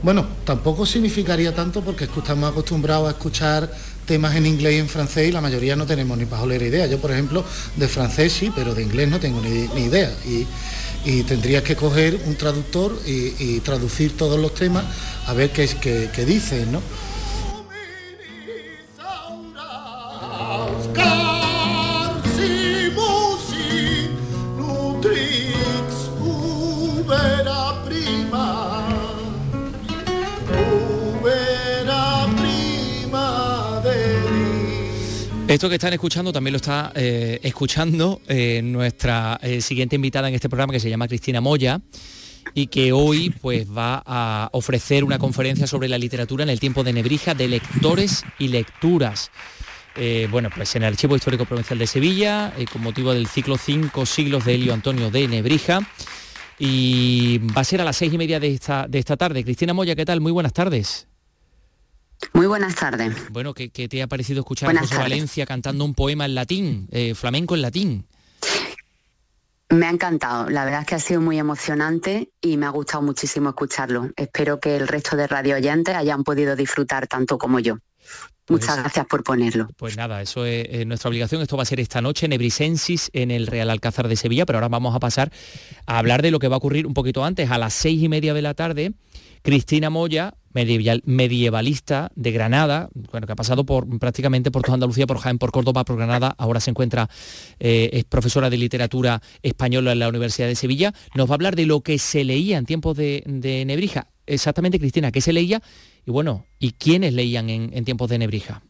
Bueno, 0.01 0.25
tampoco 0.45 0.85
significaría 0.85 1.53
tanto 1.53 1.81
porque 1.81 2.05
estamos 2.05 2.49
acostumbrados 2.49 3.07
a 3.07 3.11
escuchar 3.11 3.69
temas 4.05 4.33
en 4.35 4.45
inglés 4.45 4.75
y 4.75 4.77
en 4.77 4.87
francés 4.87 5.27
y 5.27 5.31
la 5.31 5.41
mayoría 5.41 5.75
no 5.75 5.85
tenemos 5.85 6.17
ni 6.17 6.25
pajolera 6.25 6.65
idea. 6.65 6.87
Yo, 6.87 6.99
por 6.99 7.11
ejemplo, 7.11 7.43
de 7.75 7.87
francés 7.87 8.31
sí, 8.31 8.51
pero 8.55 8.73
de 8.73 8.81
inglés 8.81 9.09
no 9.09 9.19
tengo 9.19 9.41
ni, 9.41 9.83
idea. 9.83 10.11
Y, 10.25 10.45
tendrías 11.23 11.63
que 11.63 11.75
coger 11.75 12.19
un 12.25 12.35
traductor 12.35 12.97
y, 13.05 13.59
traducir 13.59 14.15
todos 14.15 14.39
los 14.39 14.53
temas 14.53 14.85
a 15.27 15.33
ver 15.33 15.51
qué, 15.51 15.67
qué, 15.67 16.09
qué 16.13 16.25
dicen, 16.25 16.71
¿no? 16.71 16.81
Esto 35.49 35.67
que 35.67 35.75
están 35.75 35.93
escuchando 35.93 36.31
también 36.31 36.51
lo 36.51 36.57
está 36.57 36.91
eh, 36.93 37.39
escuchando 37.41 38.21
eh, 38.27 38.61
nuestra 38.63 39.39
eh, 39.41 39.61
siguiente 39.61 39.95
invitada 39.95 40.27
en 40.27 40.35
este 40.35 40.47
programa 40.47 40.73
que 40.73 40.79
se 40.79 40.91
llama 40.91 41.07
Cristina 41.07 41.41
Moya 41.41 41.81
y 42.53 42.67
que 42.67 42.91
hoy 42.91 43.31
pues 43.31 43.67
va 43.67 44.03
a 44.05 44.49
ofrecer 44.51 45.03
una 45.03 45.17
conferencia 45.17 45.65
sobre 45.65 45.89
la 45.89 45.97
literatura 45.97 46.43
en 46.43 46.51
el 46.51 46.59
tiempo 46.59 46.83
de 46.83 46.93
Nebrija 46.93 47.33
de 47.33 47.47
lectores 47.47 48.23
y 48.37 48.49
lecturas. 48.49 49.31
bueno, 50.29 50.51
pues 50.55 50.75
en 50.75 50.83
el 50.83 50.89
Archivo 50.89 51.15
Histórico 51.15 51.45
Provincial 51.45 51.79
de 51.79 51.87
Sevilla, 51.87 52.53
con 52.71 52.83
motivo 52.83 53.11
del 53.11 53.25
ciclo 53.25 53.57
Cinco 53.57 54.05
siglos 54.05 54.45
de 54.45 54.53
Helio 54.53 54.75
Antonio 54.75 55.09
de 55.09 55.27
Nebrija. 55.27 55.79
Y 56.59 57.39
va 57.39 57.61
a 57.61 57.65
ser 57.65 57.81
a 57.81 57.85
las 57.85 57.97
seis 57.97 58.13
y 58.13 58.19
media 58.19 58.39
de 58.39 58.53
esta, 58.53 58.87
de 58.87 58.99
esta 58.99 59.17
tarde. 59.17 59.43
Cristina 59.43 59.73
Moya, 59.73 59.95
¿qué 59.95 60.05
tal? 60.05 60.21
Muy 60.21 60.31
buenas 60.31 60.53
tardes. 60.53 61.08
Muy 62.33 62.47
buenas 62.47 62.75
tardes. 62.75 63.13
Bueno, 63.31 63.53
¿qué, 63.53 63.69
te 63.69 64.01
ha 64.01 64.07
parecido 64.07 64.41
escuchar 64.41 64.75
a 64.75 64.79
José 64.79 64.97
Valencia 64.97 65.45
cantando 65.45 65.85
un 65.85 65.93
poema 65.93 66.25
en 66.25 66.35
latín, 66.35 66.87
eh, 66.91 67.15
flamenco 67.15 67.55
en 67.55 67.61
latín? 67.61 68.05
Me 69.69 69.85
ha 69.85 69.91
encantado, 69.91 70.49
la 70.49 70.65
verdad 70.65 70.81
es 70.81 70.87
que 70.87 70.95
ha 70.95 70.99
sido 70.99 71.21
muy 71.21 71.37
emocionante 71.37 72.31
y 72.41 72.57
me 72.57 72.65
ha 72.65 72.69
gustado 72.69 73.03
muchísimo 73.03 73.49
escucharlo. 73.49 74.09
Espero 74.15 74.59
que 74.59 74.75
el 74.75 74.87
resto 74.87 75.15
de 75.15 75.27
radio 75.27 75.57
oyentes 75.57 75.95
hayan 75.95 76.23
podido 76.23 76.55
disfrutar 76.55 77.05
tanto 77.05 77.37
como 77.37 77.59
yo. 77.59 77.77
Pues 78.45 78.61
Muchas 78.61 78.77
gracias 78.77 79.05
por 79.05 79.23
ponerlo. 79.23 79.67
Pues 79.77 79.95
nada, 79.95 80.23
eso 80.23 80.43
es, 80.43 80.87
nuestra 80.87 81.09
obligación. 81.09 81.43
Esto 81.43 81.55
va 81.55 81.61
a 81.61 81.67
ser 81.67 81.79
esta 81.79 82.01
noche 82.01 82.25
en 82.25 82.33
Ebrisensis, 82.33 83.11
en 83.13 83.29
el 83.29 83.45
Real 83.45 83.69
Alcázar 83.69 84.07
de 84.07 84.15
Sevilla, 84.15 84.47
pero 84.47 84.57
ahora 84.57 84.69
vamos 84.69 84.95
a 84.95 84.99
pasar 84.99 85.31
a 85.85 85.99
hablar 85.99 86.23
de 86.23 86.31
lo 86.31 86.39
que 86.39 86.47
va 86.47 86.55
a 86.55 86.57
ocurrir 86.57 86.87
un 86.87 86.95
poquito 86.95 87.23
antes, 87.23 87.51
a 87.51 87.59
las 87.59 87.75
seis 87.75 88.01
y 88.01 88.09
media 88.09 88.33
de 88.33 88.41
la 88.41 88.55
tarde. 88.55 88.93
Cristina 89.43 89.91
Moya 89.91 90.33
medievalista 90.53 92.11
de 92.15 92.31
Granada, 92.31 92.89
bueno, 93.11 93.27
que 93.27 93.33
ha 93.33 93.35
pasado 93.35 93.65
por 93.65 93.87
prácticamente 93.99 94.51
por 94.51 94.63
toda 94.63 94.75
Andalucía, 94.75 95.07
por 95.07 95.17
Jaén, 95.17 95.37
por 95.37 95.51
Córdoba, 95.51 95.83
por 95.83 95.97
Granada, 95.97 96.35
ahora 96.37 96.59
se 96.59 96.71
encuentra, 96.71 97.09
eh, 97.59 97.89
es 97.93 98.03
profesora 98.05 98.49
de 98.49 98.57
literatura 98.57 99.21
española 99.43 99.91
en 99.91 99.99
la 99.99 100.09
Universidad 100.09 100.47
de 100.47 100.55
Sevilla, 100.55 100.93
nos 101.15 101.29
va 101.29 101.33
a 101.33 101.35
hablar 101.35 101.55
de 101.55 101.65
lo 101.65 101.81
que 101.81 101.99
se 101.99 102.23
leía 102.23 102.57
en 102.57 102.65
tiempos 102.65 102.97
de, 102.97 103.23
Nebrija. 103.65 104.07
Exactamente, 104.25 104.79
Cristina, 104.79 105.11
¿qué 105.11 105.21
se 105.21 105.33
leía? 105.33 105.61
Y 106.05 106.11
bueno, 106.11 106.45
¿y 106.59 106.71
quiénes 106.73 107.13
leían 107.13 107.49
en 107.49 107.85
tiempos 107.85 108.09
de 108.09 108.19
Nebrija? 108.19 108.61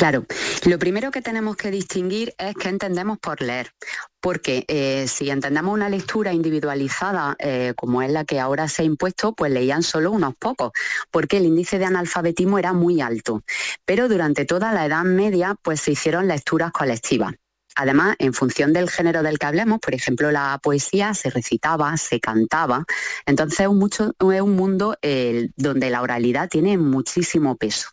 Claro, 0.00 0.24
lo 0.64 0.78
primero 0.78 1.10
que 1.10 1.20
tenemos 1.20 1.56
que 1.56 1.70
distinguir 1.70 2.32
es 2.38 2.54
qué 2.54 2.70
entendemos 2.70 3.18
por 3.18 3.42
leer, 3.42 3.74
porque 4.18 4.64
eh, 4.66 5.06
si 5.06 5.28
entendemos 5.28 5.74
una 5.74 5.90
lectura 5.90 6.32
individualizada 6.32 7.36
eh, 7.38 7.74
como 7.76 8.00
es 8.00 8.10
la 8.10 8.24
que 8.24 8.40
ahora 8.40 8.66
se 8.66 8.80
ha 8.80 8.86
impuesto, 8.86 9.34
pues 9.34 9.52
leían 9.52 9.82
solo 9.82 10.10
unos 10.10 10.34
pocos, 10.36 10.72
porque 11.10 11.36
el 11.36 11.44
índice 11.44 11.78
de 11.78 11.84
analfabetismo 11.84 12.58
era 12.58 12.72
muy 12.72 13.02
alto. 13.02 13.42
Pero 13.84 14.08
durante 14.08 14.46
toda 14.46 14.72
la 14.72 14.86
Edad 14.86 15.04
Media, 15.04 15.54
pues 15.60 15.82
se 15.82 15.90
hicieron 15.90 16.28
lecturas 16.28 16.72
colectivas. 16.72 17.34
Además, 17.76 18.16
en 18.20 18.32
función 18.32 18.72
del 18.72 18.88
género 18.88 19.22
del 19.22 19.38
que 19.38 19.46
hablemos, 19.48 19.80
por 19.80 19.94
ejemplo, 19.94 20.30
la 20.30 20.58
poesía 20.62 21.12
se 21.12 21.28
recitaba, 21.28 21.94
se 21.98 22.20
cantaba. 22.20 22.86
Entonces 23.26 23.60
es 23.60 23.66
un, 23.68 24.56
mundo 24.56 24.96
eh, 25.02 25.50
donde 25.56 25.90
la 25.90 26.00
oralidad 26.00 26.48
tiene 26.48 26.78
muchísimo 26.78 27.58
peso 27.58 27.90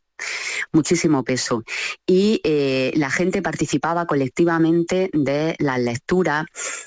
muchísimo 0.71 1.23
peso. 1.23 1.63
Y 2.05 2.41
eh, 2.43 2.91
la 2.95 3.09
gente 3.09 3.41
participaba 3.41 4.05
colectivamente 4.05 5.09
de 5.13 5.55
las 5.59 5.79
lecturas. 5.79 6.45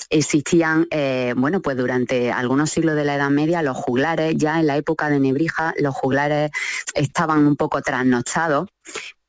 Existían, 0.09 0.87
eh, 0.91 1.35
bueno, 1.37 1.61
pues 1.61 1.77
durante 1.77 2.33
algunos 2.33 2.71
siglos 2.71 2.97
de 2.97 3.05
la 3.05 3.17
Edad 3.17 3.31
Media, 3.31 3.63
los 3.63 3.77
juglares, 3.77 4.35
ya 4.37 4.61
en 4.61 4.67
la 4.67 4.77
época 4.77 5.09
de 5.09 5.21
Nebrija, 5.21 5.75
los 5.79 5.95
juglares 5.95 6.51
estaban 6.95 7.47
un 7.47 7.57
poco 7.57 7.83
trasnochados, 7.83 8.69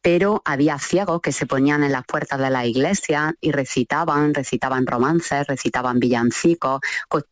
pero 0.01 0.41
había 0.45 0.79
ciegos 0.79 1.21
que 1.21 1.31
se 1.31 1.45
ponían 1.45 1.83
en 1.83 1.91
las 1.91 2.05
puertas 2.05 2.39
de 2.39 2.49
la 2.49 2.65
iglesia 2.65 3.35
y 3.39 3.51
recitaban, 3.51 4.33
recitaban 4.33 4.85
romances, 4.85 5.47
recitaban 5.47 5.99
villancicos, 5.99 6.81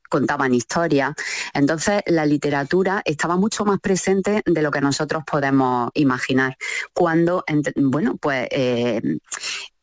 contaban 0.09 0.53
historias. 0.53 1.13
Entonces 1.53 2.01
la 2.05 2.25
literatura 2.25 3.01
estaba 3.05 3.37
mucho 3.37 3.65
más 3.65 3.79
presente 3.79 4.41
de 4.45 4.61
lo 4.61 4.71
que 4.71 4.81
nosotros 4.81 5.23
podemos 5.29 5.89
imaginar. 5.93 6.57
Cuando, 6.93 7.43
bueno, 7.75 8.17
pues 8.17 8.47
eh, 8.51 9.01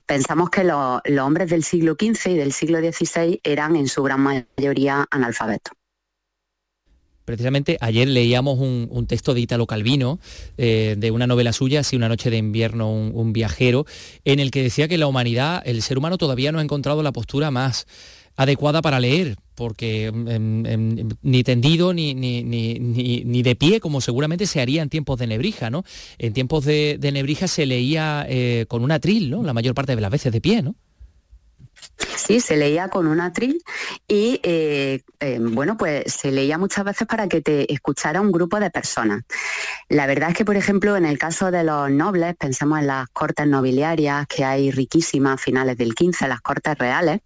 pensamos 0.06 0.50
que 0.50 0.64
los 0.64 1.00
hombres 1.20 1.50
del 1.50 1.64
siglo 1.64 1.96
XV 1.98 2.30
y 2.30 2.36
del 2.36 2.52
siglo 2.52 2.78
XVI 2.78 3.40
eran 3.42 3.76
en 3.76 3.88
su 3.88 4.02
gran 4.02 4.20
mayoría 4.20 5.06
analfabetos. 5.10 5.74
Precisamente 7.26 7.76
ayer 7.80 8.06
leíamos 8.06 8.60
un, 8.60 9.06
texto 9.08 9.34
de 9.34 9.40
Italo 9.40 9.66
Calvino, 9.66 10.20
eh, 10.56 10.94
de 10.96 11.10
una 11.10 11.26
novela 11.26 11.52
suya, 11.52 11.80
así 11.80 11.96
una 11.96 12.08
noche 12.08 12.30
de 12.30 12.36
invierno, 12.36 12.90
un, 12.90 13.32
viajero, 13.32 13.84
en 14.24 14.38
el 14.38 14.52
que 14.52 14.62
decía 14.62 14.86
que 14.86 14.96
la 14.96 15.08
humanidad, 15.08 15.60
el 15.66 15.82
ser 15.82 15.98
humano 15.98 16.18
todavía 16.18 16.52
no 16.52 16.60
ha 16.60 16.62
encontrado 16.62 17.02
la 17.02 17.10
postura 17.10 17.50
más 17.50 17.88
adecuada 18.36 18.80
para 18.80 19.00
leer, 19.00 19.36
porque 19.56 20.06
em, 20.06 20.66
em, 20.66 21.08
ni 21.22 21.42
tendido 21.42 21.92
ni, 21.92 22.14
ni, 22.14 23.42
de 23.42 23.56
pie, 23.56 23.80
como 23.80 24.00
seguramente 24.00 24.46
se 24.46 24.60
haría 24.60 24.82
en 24.82 24.88
tiempos 24.88 25.18
de 25.18 25.26
Nebrija, 25.26 25.68
¿no? 25.68 25.82
En 26.18 26.32
tiempos 26.32 26.64
de, 26.64 26.96
Nebrija 27.12 27.48
se 27.48 27.66
leía 27.66 28.24
eh, 28.28 28.66
con 28.68 28.84
un 28.84 28.92
atril, 28.92 29.30
¿no? 29.30 29.42
La 29.42 29.52
mayor 29.52 29.74
parte 29.74 29.96
de 29.96 30.00
las 30.00 30.12
veces 30.12 30.32
de 30.32 30.40
pie, 30.40 30.62
¿no? 30.62 30.76
Sí, 31.98 32.40
se 32.40 32.56
leía 32.56 32.88
con 32.88 33.06
un 33.06 33.20
atril 33.20 33.62
y 34.06 34.40
eh, 34.42 35.02
eh, 35.20 35.38
bueno, 35.40 35.76
pues 35.76 36.12
se 36.12 36.30
leía 36.30 36.58
muchas 36.58 36.84
veces 36.84 37.06
para 37.06 37.26
que 37.26 37.40
te 37.40 37.72
escuchara 37.72 38.20
un 38.20 38.32
grupo 38.32 38.60
de 38.60 38.70
personas. 38.70 39.22
La 39.88 40.06
verdad 40.06 40.30
es 40.30 40.36
que, 40.36 40.44
por 40.44 40.56
ejemplo, 40.56 40.96
en 40.96 41.06
el 41.06 41.18
caso 41.18 41.50
de 41.50 41.64
los 41.64 41.90
nobles, 41.90 42.36
pensemos 42.36 42.80
en 42.80 42.88
las 42.88 43.08
cortes 43.08 43.46
nobiliarias 43.46 44.26
que 44.26 44.44
hay 44.44 44.70
riquísimas 44.70 45.34
a 45.34 45.38
finales 45.38 45.78
del 45.78 45.94
15, 45.94 46.28
las 46.28 46.40
cortes 46.40 46.76
reales, 46.76 47.20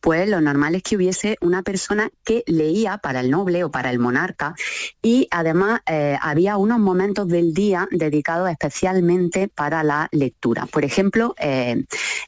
pues 0.00 0.28
lo 0.28 0.40
normal 0.40 0.74
es 0.74 0.82
que 0.82 0.96
hubiese 0.96 1.38
una 1.40 1.62
persona 1.62 2.10
que 2.24 2.44
leía 2.46 2.98
para 2.98 3.20
el 3.20 3.30
noble 3.30 3.64
o 3.64 3.70
para 3.70 3.90
el 3.90 3.98
monarca 3.98 4.54
y 5.02 5.28
además 5.30 5.80
eh, 5.86 6.18
había 6.20 6.56
unos 6.56 6.78
momentos 6.78 7.26
del 7.28 7.54
día 7.54 7.88
dedicados 7.90 8.50
especialmente 8.50 9.48
para 9.48 9.82
la 9.82 10.08
lectura. 10.12 10.66
Por 10.66 10.84
ejemplo, 10.84 11.34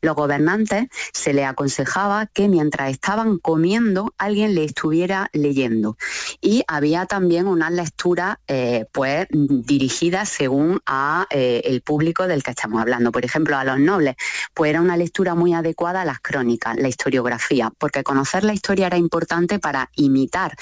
los 0.01 0.15
gobernantes 0.15 0.89
se 1.13 1.33
le 1.33 1.45
aconsejaba 1.45 1.82
que 2.33 2.49
mientras 2.49 2.91
estaban 2.91 3.39
comiendo 3.39 4.15
alguien 4.19 4.55
le 4.55 4.65
estuviera 4.65 5.29
leyendo. 5.33 5.97
Y 6.41 6.63
había 6.67 7.07
también 7.07 7.47
una 7.47 7.71
lectura 7.71 8.41
eh, 8.47 8.87
pues 8.93 9.27
dirigida 9.31 10.25
según 10.25 10.81
a 10.87 11.27
eh, 11.31 11.63
el 11.65 11.83
público 11.83 12.27
del 12.27 12.43
que 12.43 12.51
estamos 12.51 12.81
hablando. 12.81 13.13
Por 13.13 13.25
ejemplo, 13.25 13.57
a 13.57 13.65
los 13.65 13.79
nobles, 13.79 14.17
pues 14.55 14.71
era 14.71 14.81
una 14.81 14.97
lectura 14.97 15.35
muy 15.35 15.55
adecuada 15.55 16.03
a 16.03 16.05
las 16.05 16.21
crónicas, 16.21 16.77
la 16.77 16.89
historiografía, 16.89 17.73
porque 17.79 18.03
conocer 18.03 18.45
la 18.45 18.53
historia 18.53 18.87
era 18.87 18.97
importante 18.97 19.59
para 19.59 19.91
imitar 19.97 20.57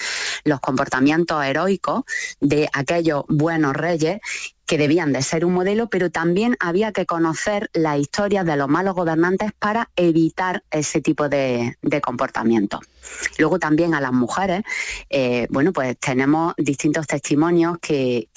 los 0.45 0.61
comportamientos 0.61 1.45
heroicos 1.45 2.05
de 2.41 2.69
aquellos 2.73 3.25
buenos 3.29 3.75
reyes 3.75 4.21
que 4.71 4.79
debían 4.79 5.13
de 5.13 5.21
ser 5.21 5.45
un 5.45 5.53
modelo, 5.53 5.89
pero 5.89 6.13
también 6.13 6.57
había 6.61 6.93
que 6.93 7.05
conocer 7.05 7.69
la 7.73 7.99
historia 7.99 8.45
de 8.45 8.57
los 8.57 8.69
malos 8.69 8.95
gobernantes 8.95 9.51
para 9.59 9.91
evitar 9.97 10.63
ese 10.71 11.01
tipo 11.01 11.29
de, 11.29 11.77
comportamiento. 12.01 12.79
Luego 13.37 13.59
también 13.59 13.95
a 13.95 14.01
las 14.01 14.13
mujeres, 14.13 14.63
eh, 15.09 15.49
bueno, 15.51 15.73
pues 15.73 15.99
tenemos 15.99 16.55
distintos 16.57 17.09
testimonios 17.09 17.79
que, 17.83 18.29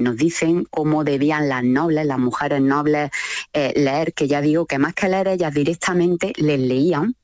nos 0.00 0.16
dicen 0.16 0.66
cómo 0.70 1.04
debían 1.04 1.48
las 1.48 1.62
nobles, 1.62 2.04
las 2.04 2.18
mujeres 2.18 2.60
nobles, 2.60 3.10
eh, 3.52 3.72
leer, 3.76 4.12
que 4.12 4.26
ya 4.26 4.40
digo 4.40 4.66
que 4.66 4.80
más 4.80 4.92
que 4.92 5.08
leer 5.08 5.28
ellas 5.28 5.54
directamente 5.54 6.32
les 6.36 6.58
leían 6.58 7.14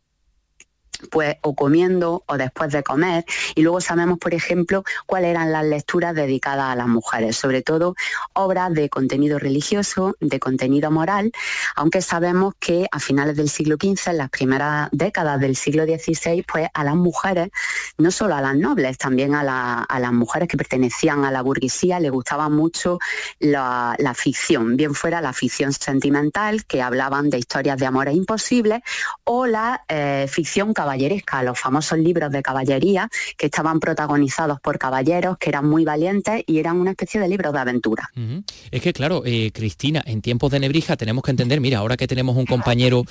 pues 1.11 1.37
o 1.43 1.55
comiendo 1.55 2.23
o 2.27 2.37
después 2.37 2.73
de 2.73 2.83
comer. 2.83 3.25
Y 3.55 3.63
luego 3.63 3.81
sabemos, 3.81 4.19
por 4.19 4.35
ejemplo, 4.35 4.85
cuáles 5.07 5.31
eran 5.31 5.53
las 5.53 5.65
lecturas 5.65 6.15
dedicadas 6.15 6.73
a 6.73 6.77
las 6.77 6.89
mujeres, 6.89 7.37
sobre 7.37 7.63
todo 7.63 7.95
obras 8.35 8.73
de 8.73 8.89
contenido 8.89 9.39
religioso, 9.39 10.17
de 10.21 10.39
contenido 10.39 10.91
moral, 10.91 11.33
aunque 11.77 12.03
sabemos 12.03 12.55
que 12.59 12.87
a 12.91 12.99
finales 12.99 13.37
del 13.37 13.49
siglo 13.49 13.77
XV, 13.81 14.11
en 14.11 14.19
las 14.19 14.31
primeras 14.31 14.89
décadas 14.93 15.41
del 15.41 15.57
siglo 15.57 15.85
XVI, 15.85 16.45
pues 16.51 16.69
a 16.73 16.85
las 16.85 16.95
mujeres, 16.95 17.51
no 17.99 18.11
solo 18.11 18.35
a 18.35 18.41
las 18.41 18.57
nobles, 18.57 18.99
también 18.99 19.35
a, 19.35 19.43
las 19.43 20.13
mujeres 20.13 20.49
que 20.49 20.57
pertenecían 20.57 21.25
a 21.25 21.31
la 21.31 21.43
burguesía, 21.43 22.01
les 22.01 22.11
gustaba 22.11 22.49
mucho 22.49 22.99
la, 23.39 23.97
ficción, 24.15 24.77
bien 24.77 24.95
fuera 24.95 25.21
la 25.21 25.33
ficción 25.33 25.73
sentimental, 25.73 26.65
que 26.65 26.83
hablaban 26.83 27.31
de 27.31 27.39
historias 27.39 27.79
de 27.79 27.87
amores 27.87 28.15
imposibles, 28.15 28.81
o 29.25 29.47
la 29.47 29.85
eh, 29.89 30.27
ficción 30.29 30.75
caballeresca 30.75 30.92
caballeresca, 30.93 31.43
los 31.43 31.59
famosos 31.59 31.99
libros 31.99 32.31
de 32.31 32.43
caballería 32.43 33.09
que 33.39 33.47
estaban 33.47 33.81
protagonizados 33.81 34.61
por 34.61 34.79
caballeros 34.79 35.39
que 35.39 35.49
eran 35.49 35.67
muy 35.67 35.85
valientes 35.85 36.43
y 36.47 36.59
eran 36.59 36.79
una 36.79 36.91
especie 36.91 37.19
de 37.19 37.29
libros 37.29 37.53
de 37.55 37.59
aventura. 37.59 38.11
Es 38.71 38.83
que 38.83 38.93
claro, 38.93 39.23
eh, 39.25 39.51
Cristina, 39.55 40.03
en 40.05 40.21
tiempos 40.21 40.51
de 40.53 40.61
Nebrija 40.61 40.97
tenemos 40.97 41.25
que 41.25 41.31
entender, 41.31 41.61
mira, 41.63 41.79
ahora 41.79 41.97
que 41.97 42.07
tenemos 42.07 42.37
un 42.37 42.45
compañero 42.45 43.05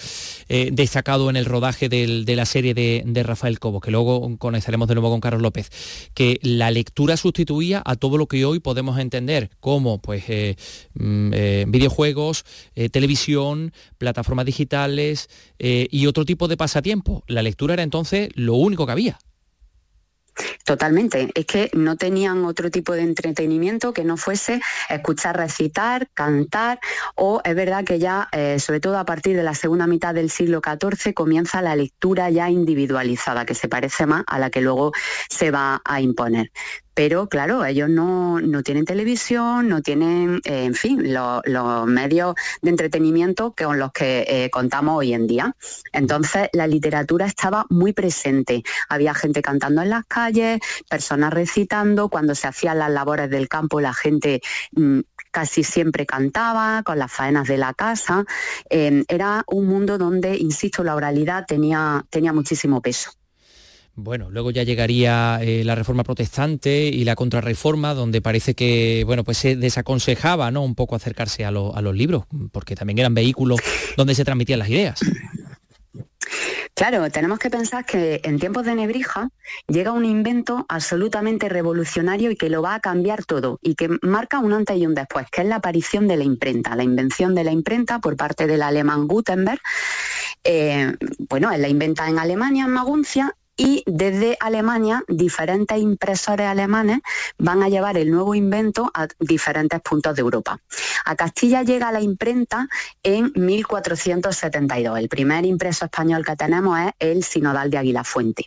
eh, 0.47 0.69
destacado 0.71 1.29
en 1.31 1.37
el 1.37 1.45
rodaje 1.45 1.89
de 1.89 2.35
la 2.35 2.45
serie 2.45 2.73
de, 2.75 3.23
Rafael 3.23 3.59
Cobo, 3.59 3.79
que 3.79 3.91
luego 3.91 4.37
conoceremos 4.37 4.87
de 4.87 4.95
nuevo 4.95 5.09
con 5.09 5.21
Carlos 5.21 5.41
López, 5.41 5.69
que 6.13 6.39
la 6.43 6.69
lectura 6.71 7.17
sustituía 7.17 7.81
a 7.85 7.95
todo 7.95 8.17
lo 8.17 8.27
que 8.27 8.45
hoy 8.45 8.59
podemos 8.59 8.99
entender 8.99 9.49
como 9.59 9.99
pues 9.99 10.23
eh, 10.27 10.55
mm, 10.93 11.71
videojuegos, 11.71 12.45
televisión, 12.91 13.73
plataformas 13.97 14.45
digitales 14.45 15.29
y 15.59 16.07
otro 16.07 16.25
tipo 16.25 16.47
de 16.47 16.57
pasatiempo. 16.57 17.23
La 17.27 17.41
lectura 17.41 17.70
era 17.73 17.83
entonces 17.83 18.29
lo 18.35 18.55
único 18.55 18.85
que 18.85 18.91
había. 18.91 19.19
Totalmente, 20.65 21.29
es 21.33 21.45
que 21.45 21.69
no 21.73 21.97
tenían 21.97 22.45
otro 22.45 22.71
tipo 22.71 22.93
de 22.93 23.01
entretenimiento 23.01 23.93
que 23.93 24.03
no 24.03 24.15
fuese 24.15 24.61
escuchar 24.89 25.37
recitar, 25.37 26.09
cantar 26.13 26.79
o 27.15 27.41
es 27.43 27.55
verdad 27.55 27.83
que 27.83 27.99
ya, 27.99 28.29
eh, 28.31 28.57
sobre 28.59 28.79
todo 28.79 28.97
a 28.97 29.05
partir 29.05 29.35
de 29.35 29.43
la 29.43 29.53
segunda 29.53 29.87
mitad 29.87 30.13
del 30.13 30.29
siglo 30.29 30.61
XIV, 30.63 31.13
comienza 31.13 31.61
la 31.61 31.75
lectura 31.75 32.29
ya 32.29 32.49
individualizada, 32.49 33.45
que 33.45 33.55
se 33.55 33.67
parece 33.67 34.05
más 34.05 34.23
a 34.27 34.39
la 34.39 34.49
que 34.49 34.61
luego 34.61 34.93
se 35.29 35.51
va 35.51 35.81
a 35.83 36.01
imponer 36.01 36.51
pero 36.93 37.27
claro, 37.27 37.65
ellos 37.65 37.89
no, 37.89 38.39
tienen 38.63 38.85
televisión, 38.85 39.67
no 39.67 39.81
tienen, 39.81 40.41
eh, 40.45 40.65
en 40.65 40.75
fin, 40.75 41.13
los 41.13 41.87
medios 41.87 42.35
de 42.61 42.69
entretenimiento 42.69 43.53
con 43.57 43.79
los 43.79 43.91
que 43.91 44.25
eh, 44.27 44.49
contamos 44.49 44.97
hoy 44.97 45.13
en 45.13 45.27
día. 45.27 45.55
Entonces, 45.93 46.49
la 46.53 46.67
literatura 46.67 47.25
estaba 47.25 47.65
muy 47.69 47.93
presente. 47.93 48.63
Había 48.89 49.13
gente 49.13 49.41
cantando 49.41 49.81
en 49.81 49.89
las 49.89 50.05
calles, 50.05 50.59
personas 50.89 51.33
recitando, 51.33 52.09
cuando 52.09 52.35
se 52.35 52.47
hacían 52.47 52.79
las 52.79 52.91
labores 52.91 53.29
del 53.29 53.47
campo 53.47 53.79
la 53.81 53.93
gente 53.93 54.41
mm, 54.73 54.99
casi 55.31 55.63
siempre 55.63 56.05
cantaba, 56.05 56.83
con 56.83 56.99
las 56.99 57.11
faenas 57.11 57.47
de 57.47 57.57
la 57.57 57.73
casa. 57.73 58.25
Eh, 58.69 59.03
era 59.07 59.43
un 59.47 59.67
mundo 59.67 59.97
donde, 59.97 60.37
insisto, 60.37 60.83
la 60.83 60.95
oralidad 60.95 61.45
tenía, 61.47 62.05
tenía 62.09 62.33
muchísimo 62.33 62.81
peso. 62.81 63.11
Bueno, 63.95 64.29
luego 64.29 64.51
ya 64.51 64.63
llegaría 64.63 65.39
eh, 65.41 65.63
la 65.65 65.75
reforma 65.75 66.03
protestante 66.03 66.85
y 66.85 67.03
la 67.03 67.15
contrarreforma, 67.15 67.93
donde 67.93 68.21
parece 68.21 68.55
que 68.55 69.03
bueno, 69.05 69.23
pues 69.23 69.37
se 69.37 69.55
desaconsejaba 69.55 70.49
¿no? 70.49 70.63
un 70.63 70.75
poco 70.75 70.95
acercarse 70.95 71.43
a, 71.43 71.51
los 71.51 71.95
libros, 71.95 72.23
porque 72.51 72.75
también 72.75 72.99
eran 72.99 73.13
vehículos 73.13 73.59
donde 73.97 74.15
se 74.15 74.23
transmitían 74.23 74.59
las 74.59 74.69
ideas. 74.69 74.99
Claro, 76.73 77.11
tenemos 77.11 77.37
que 77.37 77.49
pensar 77.49 77.85
que 77.85 78.21
en 78.23 78.39
tiempos 78.39 78.65
de 78.65 78.73
Nebrija 78.73 79.29
llega 79.67 79.91
un 79.91 80.05
invento 80.05 80.65
absolutamente 80.69 81.49
revolucionario 81.49 82.31
y 82.31 82.35
que 82.35 82.49
lo 82.49 82.61
va 82.61 82.75
a 82.75 82.79
cambiar 82.79 83.25
todo 83.25 83.59
y 83.61 83.75
que 83.75 83.89
marca 84.01 84.39
un 84.39 84.53
antes 84.53 84.77
y 84.77 84.87
un 84.87 84.95
después, 84.95 85.27
que 85.29 85.41
es 85.41 85.47
la 85.47 85.57
aparición 85.57 86.07
de 86.07 86.17
la 86.17 86.23
imprenta, 86.23 86.75
la 86.75 86.83
invención 86.83 87.35
de 87.35 87.43
la 87.43 87.51
imprenta 87.51 87.99
por 87.99 88.15
parte 88.15 88.47
del 88.47 88.61
alemán 88.61 89.07
Gutenberg. 89.07 89.59
Eh, 90.43 90.95
bueno, 91.29 91.51
él 91.51 91.61
la 91.61 91.67
inventa 91.67 92.07
en 92.07 92.17
Alemania, 92.17 92.65
en 92.65 92.71
Maguncia, 92.71 93.35
y 93.61 93.83
desde 93.85 94.37
Alemania 94.39 95.03
diferentes 95.07 95.77
impresores 95.77 96.47
alemanes 96.47 97.01
van 97.37 97.61
a 97.61 97.69
llevar 97.69 97.95
el 97.95 98.09
nuevo 98.09 98.33
invento 98.33 98.89
a 98.91 99.07
diferentes 99.19 99.79
puntos 99.81 100.15
de 100.15 100.21
Europa. 100.21 100.59
A 101.05 101.15
Castilla 101.15 101.61
llega 101.61 101.91
la 101.91 102.01
imprenta 102.01 102.67
en 103.03 103.31
1472. 103.35 104.97
El 104.97 105.09
primer 105.09 105.45
impreso 105.45 105.85
español 105.85 106.25
que 106.25 106.35
tenemos 106.35 106.79
es 106.79 106.91
el 106.97 107.23
Sinodal 107.23 107.69
de 107.69 107.77
Aguila 107.77 108.03
Fuente. 108.03 108.45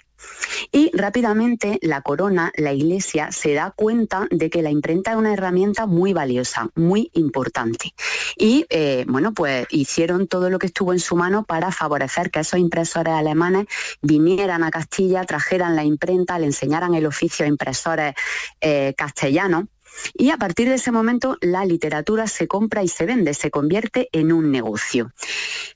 Y 0.73 0.91
rápidamente 0.95 1.79
la 1.83 2.03
corona, 2.03 2.53
la 2.57 2.73
iglesia, 2.73 3.33
se 3.33 3.55
da 3.55 3.73
cuenta 3.75 4.27
de 4.31 4.51
que 4.51 4.63
la 4.63 4.71
imprenta 4.71 5.13
es 5.13 5.17
una 5.17 5.33
herramienta 5.33 5.87
muy 5.87 6.13
valiosa, 6.13 6.69
muy 6.75 7.11
importante. 7.15 7.95
Y 8.37 8.67
eh, 8.71 9.05
bueno, 9.09 9.33
pues 9.33 9.67
hicieron 9.71 10.27
todo 10.27 10.51
lo 10.51 10.59
que 10.59 10.67
estuvo 10.67 10.93
en 10.93 11.01
su 11.01 11.17
mano 11.17 11.45
para 11.45 11.71
favorecer 11.71 12.31
que 12.31 12.41
esos 12.41 12.61
impresores 12.61 13.15
alemanes 13.15 13.67
vinieran 14.03 14.65
a 14.65 14.71
Castilla, 14.71 15.25
trajeran 15.25 15.77
la 15.77 15.85
imprenta, 15.85 16.39
le 16.39 16.47
enseñaran 16.47 16.95
el 16.95 17.07
oficio 17.07 17.45
a 17.45 17.49
impresores 17.49 18.15
eh, 18.61 18.95
castellanos 18.97 19.65
y 20.13 20.31
a 20.31 20.37
partir 20.37 20.69
de 20.69 20.75
ese 20.75 20.91
momento 20.91 21.37
la 21.41 21.65
literatura 21.65 22.27
se 22.27 22.49
compra 22.49 22.83
y 22.83 22.89
se 22.89 23.07
vende, 23.07 23.35
se 23.35 23.51
convierte 23.51 24.09
en 24.13 24.33
un 24.33 24.51
negocio. 24.51 25.13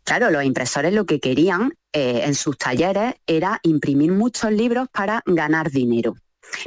Claro, 0.04 0.30
los 0.30 0.44
impresores 0.44 0.92
lo 0.92 1.06
que 1.06 1.20
querían 1.20 1.74
eh, 1.98 2.24
en 2.26 2.34
sus 2.36 2.56
talleres 2.56 3.16
era 3.26 3.58
imprimir 3.64 4.12
muchos 4.12 4.52
libros 4.52 4.86
para 4.92 5.20
ganar 5.26 5.68
dinero. 5.68 6.14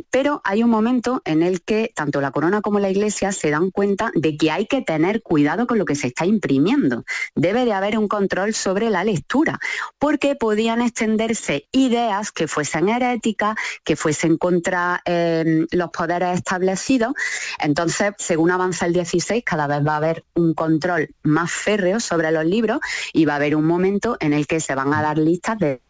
Pero 0.09 0.41
hay 0.43 0.63
un 0.63 0.69
momento 0.69 1.21
en 1.25 1.41
el 1.41 1.61
que 1.61 1.91
tanto 1.95 2.21
la 2.21 2.31
corona 2.31 2.61
como 2.61 2.79
la 2.79 2.89
iglesia 2.89 3.31
se 3.31 3.49
dan 3.49 3.71
cuenta 3.71 4.11
de 4.15 4.37
que 4.37 4.51
hay 4.51 4.65
que 4.67 4.81
tener 4.81 5.21
cuidado 5.21 5.67
con 5.67 5.77
lo 5.77 5.85
que 5.85 5.95
se 5.95 6.07
está 6.07 6.25
imprimiendo. 6.25 7.03
Debe 7.35 7.65
de 7.65 7.73
haber 7.73 7.97
un 7.97 8.07
control 8.07 8.53
sobre 8.53 8.89
la 8.89 9.03
lectura, 9.03 9.59
porque 9.99 10.35
podían 10.35 10.81
extenderse 10.81 11.67
ideas 11.71 12.31
que 12.31 12.47
fuesen 12.47 12.89
heréticas, 12.89 13.55
que 13.83 13.95
fuesen 13.95 14.37
contra 14.37 15.01
eh, 15.05 15.65
los 15.71 15.89
poderes 15.89 16.37
establecidos. 16.37 17.13
Entonces, 17.59 18.11
según 18.17 18.51
avanza 18.51 18.85
el 18.85 18.93
16, 18.93 19.43
cada 19.45 19.67
vez 19.67 19.85
va 19.85 19.93
a 19.93 19.97
haber 19.97 20.25
un 20.35 20.53
control 20.53 21.13
más 21.23 21.51
férreo 21.51 21.99
sobre 21.99 22.31
los 22.31 22.45
libros 22.45 22.79
y 23.13 23.25
va 23.25 23.33
a 23.33 23.35
haber 23.37 23.55
un 23.55 23.65
momento 23.65 24.17
en 24.19 24.33
el 24.33 24.47
que 24.47 24.59
se 24.59 24.75
van 24.75 24.93
a 24.93 25.01
dar 25.01 25.17
listas 25.17 25.57
de 25.59 25.81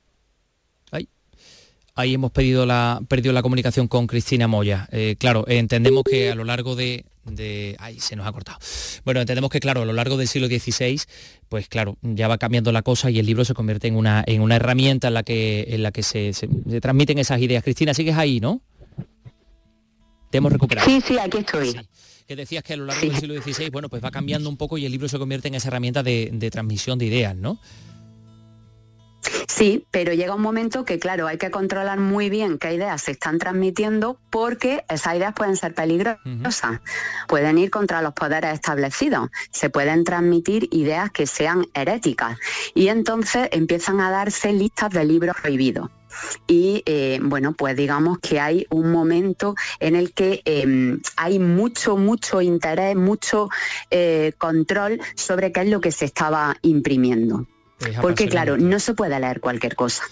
ahí 1.95 2.13
hemos 2.13 2.31
pedido 2.31 2.65
la, 2.65 3.01
perdido 3.07 3.33
la 3.33 3.41
comunicación 3.41 3.87
con 3.87 4.07
Cristina 4.07 4.47
Moya. 4.47 4.87
Eh, 4.91 5.15
claro, 5.17 5.45
entendemos 5.47 6.03
que 6.03 6.31
a 6.31 6.35
lo 6.35 6.43
largo 6.43 6.75
de, 6.75 7.05
de... 7.25 7.75
Ay, 7.79 7.99
se 7.99 8.15
nos 8.15 8.27
ha 8.27 8.31
cortado. 8.31 8.57
Bueno, 9.05 9.21
entendemos 9.21 9.49
que, 9.49 9.59
claro, 9.59 9.81
a 9.81 9.85
lo 9.85 9.93
largo 9.93 10.17
del 10.17 10.27
siglo 10.27 10.47
XVI, 10.47 11.01
pues 11.49 11.67
claro, 11.67 11.97
ya 12.01 12.27
va 12.27 12.37
cambiando 12.37 12.71
la 12.71 12.81
cosa 12.81 13.09
y 13.09 13.19
el 13.19 13.25
libro 13.25 13.45
se 13.45 13.53
convierte 13.53 13.87
en 13.87 13.95
una, 13.95 14.23
en 14.25 14.41
una 14.41 14.55
herramienta 14.55 15.09
en 15.09 15.13
la 15.13 15.23
que, 15.23 15.65
en 15.69 15.83
la 15.83 15.91
que 15.91 16.03
se, 16.03 16.31
transmiten 16.81 17.17
esas 17.19 17.39
ideas. 17.41 17.63
Cristina, 17.63 17.93
sigues 17.93 18.17
ahí, 18.17 18.39
¿no? 18.39 18.61
Te 20.29 20.37
hemos 20.37 20.51
recuperado. 20.51 20.89
Sí, 20.89 21.01
sí, 21.05 21.17
aquí 21.19 21.39
estoy. 21.39 21.75
Que 22.25 22.35
decías 22.37 22.63
que 22.63 22.73
a 22.73 22.77
lo 22.77 22.85
largo 22.85 23.01
del 23.01 23.17
siglo 23.17 23.41
XVI, 23.41 23.69
bueno, 23.69 23.89
pues 23.89 24.01
va 24.01 24.11
cambiando 24.11 24.47
un 24.47 24.55
poco 24.55 24.77
y 24.77 24.85
el 24.85 24.91
libro 24.91 25.09
se 25.09 25.19
convierte 25.19 25.49
en 25.49 25.55
esa 25.55 25.67
herramienta 25.67 26.03
de, 26.03 26.29
de 26.31 26.49
transmisión 26.49 26.97
de 26.97 27.07
ideas, 27.07 27.35
¿no? 27.35 27.59
Sí, 29.47 29.85
pero 29.91 30.13
llega 30.13 30.35
un 30.35 30.41
momento 30.41 30.85
que, 30.85 30.99
claro, 30.99 31.27
hay 31.27 31.37
que 31.37 31.51
controlar 31.51 31.99
muy 31.99 32.29
bien 32.29 32.57
qué 32.57 32.73
ideas 32.73 33.03
se 33.03 33.11
están 33.11 33.37
transmitiendo 33.37 34.17
porque 34.29 34.83
esas 34.89 35.15
ideas 35.15 35.33
pueden 35.33 35.55
ser 35.55 35.75
peligrosas, 35.75 36.79
pueden 37.27 37.57
ir 37.57 37.69
contra 37.69 38.01
los 38.01 38.13
poderes 38.13 38.53
establecidos, 38.53 39.29
se 39.51 39.69
pueden 39.69 40.03
transmitir 40.03 40.67
ideas 40.71 41.11
que 41.11 41.27
sean 41.27 41.65
heréticas. 41.73 42.37
Y 42.73 42.87
entonces 42.87 43.49
empiezan 43.51 43.99
a 43.99 44.09
darse 44.09 44.51
listas 44.53 44.89
de 44.91 45.05
libros 45.05 45.35
prohibidos. 45.41 45.89
Y 46.47 46.83
eh, 46.85 47.19
bueno, 47.21 47.53
pues 47.53 47.75
digamos 47.75 48.19
que 48.19 48.39
hay 48.39 48.65
un 48.69 48.91
momento 48.91 49.55
en 49.79 49.95
el 49.95 50.13
que 50.13 50.41
em, 50.45 51.01
hay 51.15 51.39
mucho, 51.39 51.97
mucho 51.97 52.41
interés, 52.41 52.95
mucho 52.95 53.49
eh, 53.89 54.33
control 54.37 54.99
sobre 55.15 55.51
qué 55.51 55.61
es 55.61 55.69
lo 55.69 55.79
que 55.79 55.91
se 55.91 56.05
estaba 56.05 56.57
imprimiendo. 56.61 57.47
Porque 58.01 58.27
claro, 58.27 58.57
no 58.57 58.79
se 58.79 58.93
puede 58.93 59.19
leer 59.19 59.39
cualquier 59.39 59.75
cosa. 59.75 60.03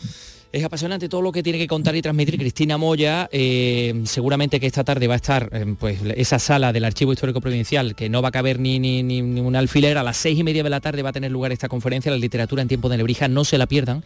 Es 0.52 0.64
apasionante 0.64 1.08
todo 1.10 1.22
lo 1.22 1.32
que 1.32 1.44
tiene 1.44 1.60
que 1.60 1.68
contar 1.68 1.96
y 1.96 2.02
transmitir 2.02 2.40
Cristina 2.40 2.80
Moya. 2.80 3.30
Eh, 3.32 4.02
seguramente 4.06 4.60
que 4.60 4.66
esta 4.66 4.84
tarde 4.84 5.06
va 5.06 5.14
a 5.14 5.18
estar 5.18 5.48
eh, 5.52 5.76
pues, 5.80 6.00
esa 6.16 6.40
sala 6.40 6.74
del 6.74 6.86
Archivo 6.86 7.14
Histórico 7.14 7.40
Provincial, 7.40 7.94
que 7.94 8.10
no 8.10 8.24
va 8.24 8.30
a 8.30 8.32
caber 8.32 8.60
ni, 8.60 8.80
ni, 8.80 9.22
un 9.22 9.56
alfiler. 9.56 10.00
A 10.00 10.04
las 10.04 10.18
seis 10.18 10.40
y 10.40 10.44
media 10.44 10.64
de 10.64 10.72
la 10.72 10.80
tarde 10.80 11.04
va 11.04 11.10
a 11.10 11.14
tener 11.14 11.30
lugar 11.30 11.52
esta 11.52 11.70
conferencia, 11.70 12.12
la 12.12 12.18
literatura 12.18 12.64
en 12.64 12.68
tiempo 12.68 12.90
de 12.90 12.98
Nebrija. 12.98 13.28
No 13.28 13.46
se 13.46 13.60
la 13.60 13.68
pierdan. 13.68 14.04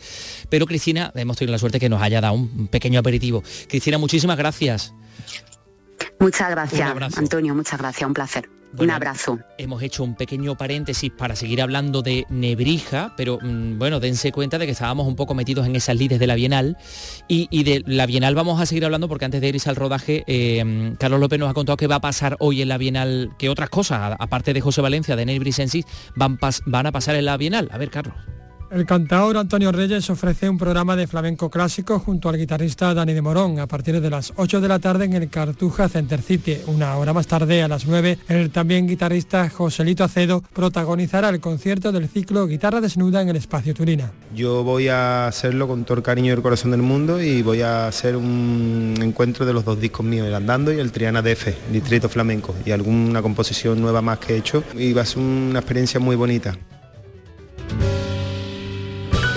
Pero 0.49 0.65
Cristina, 0.65 1.13
hemos 1.15 1.37
tenido 1.37 1.53
la 1.53 1.59
suerte 1.59 1.79
que 1.79 1.87
nos 1.87 2.01
haya 2.01 2.19
dado 2.19 2.33
un 2.33 2.67
pequeño 2.67 2.99
aperitivo. 2.99 3.41
Cristina, 3.69 3.97
muchísimas 3.97 4.37
gracias. 4.37 4.93
Muchas 6.23 6.49
gracias, 6.49 7.17
Antonio. 7.17 7.53
Muchas 7.53 7.77
gracias. 7.77 8.07
Un 8.07 8.13
placer 8.13 8.49
un 8.79 8.89
abrazo. 8.89 9.39
Hemos 9.57 9.83
hecho 9.83 10.03
un 10.03 10.15
pequeño 10.15 10.55
paréntesis 10.55 11.11
para 11.11 11.35
seguir 11.35 11.61
hablando 11.61 12.01
de 12.01 12.25
Nebrija, 12.29 13.13
pero 13.15 13.37
mm, 13.41 13.77
bueno, 13.77 13.99
dense 13.99 14.31
cuenta 14.31 14.57
de 14.57 14.65
que 14.65 14.71
estábamos 14.71 15.07
un 15.07 15.15
poco 15.15 15.35
metidos 15.35 15.67
en 15.67 15.75
esas 15.75 15.95
lides 15.95 16.19
de 16.19 16.27
la 16.27 16.35
Bienal 16.35 16.77
y, 17.27 17.63
de 17.63 17.83
la 17.85 18.05
Bienal 18.05 18.35
vamos 18.35 18.59
a 18.59 18.65
seguir 18.65 18.85
hablando 18.85 19.07
porque 19.07 19.25
antes 19.25 19.41
de 19.41 19.49
irse 19.49 19.69
al 19.69 19.75
rodaje, 19.75 20.23
eh, 20.27 20.93
Carlos 20.97 21.19
López 21.19 21.39
nos 21.39 21.49
ha 21.49 21.53
contado 21.53 21.77
que 21.77 21.87
va 21.87 21.95
a 21.95 22.01
pasar 22.01 22.35
hoy 22.39 22.61
en 22.61 22.69
la 22.69 22.77
Bienal, 22.77 23.31
que 23.37 23.49
otras 23.49 23.69
cosas, 23.69 24.15
aparte 24.17 24.53
de 24.53 24.61
José 24.61 24.81
Valencia, 24.81 25.15
de 25.15 25.25
Nebrisensis, 25.25 25.85
van, 26.15 26.39
van 26.65 26.85
a 26.85 26.91
pasar 26.91 27.15
en 27.15 27.25
la 27.25 27.37
Bienal. 27.37 27.69
A 27.71 27.77
ver, 27.77 27.89
Carlos. 27.89 28.15
El 28.73 28.87
cantador 28.87 29.37
Antonio 29.37 29.71
Reyes 29.71 30.09
ofrece 30.09 30.49
un 30.49 30.57
programa 30.57 30.95
de 30.95 31.05
flamenco 31.05 31.47
clásico 31.47 31.99
junto 31.99 32.27
al 32.27 32.39
guitarrista 32.39 32.91
Dani 32.95 33.13
de 33.13 33.21
Morón 33.21 33.59
a 33.59 33.67
partir 33.67 34.01
de 34.01 34.09
las 34.09 34.33
8 34.35 34.61
de 34.61 34.67
la 34.67 34.79
tarde 34.79 35.05
en 35.05 35.13
el 35.13 35.29
Cartuja 35.29 35.87
Center 35.87 36.19
City. 36.19 36.57
Una 36.65 36.95
hora 36.97 37.13
más 37.13 37.27
tarde, 37.27 37.61
a 37.61 37.67
las 37.67 37.85
9, 37.85 38.17
el 38.29 38.49
también 38.49 38.87
guitarrista 38.87 39.47
Joselito 39.47 40.03
Acedo 40.03 40.41
protagonizará 40.53 41.29
el 41.29 41.39
concierto 41.39 41.91
del 41.91 42.09
ciclo 42.09 42.47
Guitarra 42.47 42.81
Desnuda 42.81 43.21
en 43.21 43.29
el 43.29 43.35
Espacio 43.35 43.75
Turina. 43.75 44.11
Yo 44.35 44.63
voy 44.63 44.87
a 44.87 45.27
hacerlo 45.27 45.67
con 45.67 45.85
todo 45.85 45.99
el 45.99 46.03
cariño 46.03 46.29
y 46.31 46.35
el 46.35 46.41
corazón 46.41 46.71
del 46.71 46.81
mundo 46.81 47.21
y 47.21 47.43
voy 47.43 47.61
a 47.61 47.85
hacer 47.85 48.15
un 48.15 48.95
encuentro 49.03 49.45
de 49.45 49.53
los 49.53 49.65
dos 49.65 49.79
discos 49.79 50.03
míos, 50.03 50.25
el 50.25 50.33
Andando 50.33 50.73
y 50.73 50.79
el 50.79 50.91
Triana 50.91 51.21
DF, 51.21 51.71
Distrito 51.71 52.09
Flamenco, 52.09 52.55
y 52.65 52.71
alguna 52.71 53.21
composición 53.21 53.79
nueva 53.79 54.01
más 54.01 54.17
que 54.17 54.33
he 54.33 54.37
hecho. 54.37 54.63
Y 54.75 54.93
va 54.93 55.03
a 55.03 55.05
ser 55.05 55.19
una 55.19 55.59
experiencia 55.59 55.99
muy 55.99 56.15
bonita. 56.15 56.57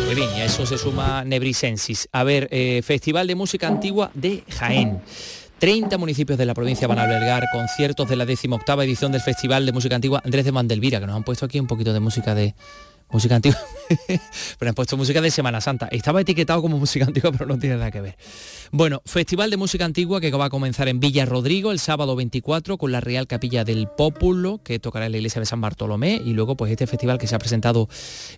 Muy 0.06 0.14
bien, 0.14 0.28
y 0.36 0.40
eso 0.40 0.64
se 0.64 0.78
suma 0.78 1.24
Nebrisensis. 1.24 2.08
A 2.12 2.22
ver, 2.22 2.46
eh, 2.52 2.80
Festival 2.84 3.26
de 3.26 3.34
Música 3.34 3.66
Antigua 3.66 4.12
de 4.14 4.44
Jaén. 4.48 5.00
30 5.58 5.98
municipios 5.98 6.38
de 6.38 6.46
la 6.46 6.54
provincia 6.54 6.86
van 6.86 7.00
a 7.00 7.02
albergar 7.02 7.46
conciertos 7.52 8.08
de 8.08 8.14
la 8.14 8.24
18 8.24 8.82
edición 8.82 9.10
del 9.10 9.20
Festival 9.20 9.66
de 9.66 9.72
Música 9.72 9.96
Antigua 9.96 10.22
Andrés 10.24 10.44
de 10.44 10.52
Mandelvira, 10.52 11.00
que 11.00 11.06
nos 11.06 11.16
han 11.16 11.24
puesto 11.24 11.44
aquí 11.44 11.58
un 11.58 11.66
poquito 11.66 11.92
de 11.92 11.98
música 11.98 12.36
de, 12.36 12.54
música 13.10 13.36
antigua, 13.36 13.58
pero 14.58 14.68
han 14.68 14.74
puesto 14.74 14.96
música 14.96 15.20
de 15.20 15.30
Semana 15.30 15.60
Santa. 15.60 15.88
Estaba 15.90 16.20
etiquetado 16.20 16.60
como 16.62 16.78
música 16.78 17.04
antigua, 17.04 17.32
pero 17.32 17.46
no 17.46 17.58
tiene 17.58 17.76
nada 17.76 17.90
que 17.90 18.00
ver. 18.00 18.16
Bueno, 18.72 19.00
Festival 19.04 19.50
de 19.50 19.56
Música 19.56 19.84
Antigua 19.84 20.20
que 20.20 20.30
va 20.32 20.46
a 20.46 20.50
comenzar 20.50 20.88
en 20.88 20.98
Villa 21.00 21.24
Rodrigo 21.24 21.70
el 21.70 21.78
sábado 21.78 22.16
24 22.16 22.78
con 22.78 22.92
la 22.92 23.00
Real 23.00 23.26
Capilla 23.26 23.64
del 23.64 23.88
Pópulo, 23.88 24.60
que 24.62 24.78
tocará 24.78 25.06
en 25.06 25.12
la 25.12 25.18
iglesia 25.18 25.40
de 25.40 25.46
San 25.46 25.60
Bartolomé, 25.60 26.20
y 26.24 26.32
luego 26.32 26.56
pues 26.56 26.70
este 26.72 26.86
festival 26.86 27.18
que 27.18 27.26
se 27.26 27.34
ha 27.34 27.38
presentado 27.38 27.88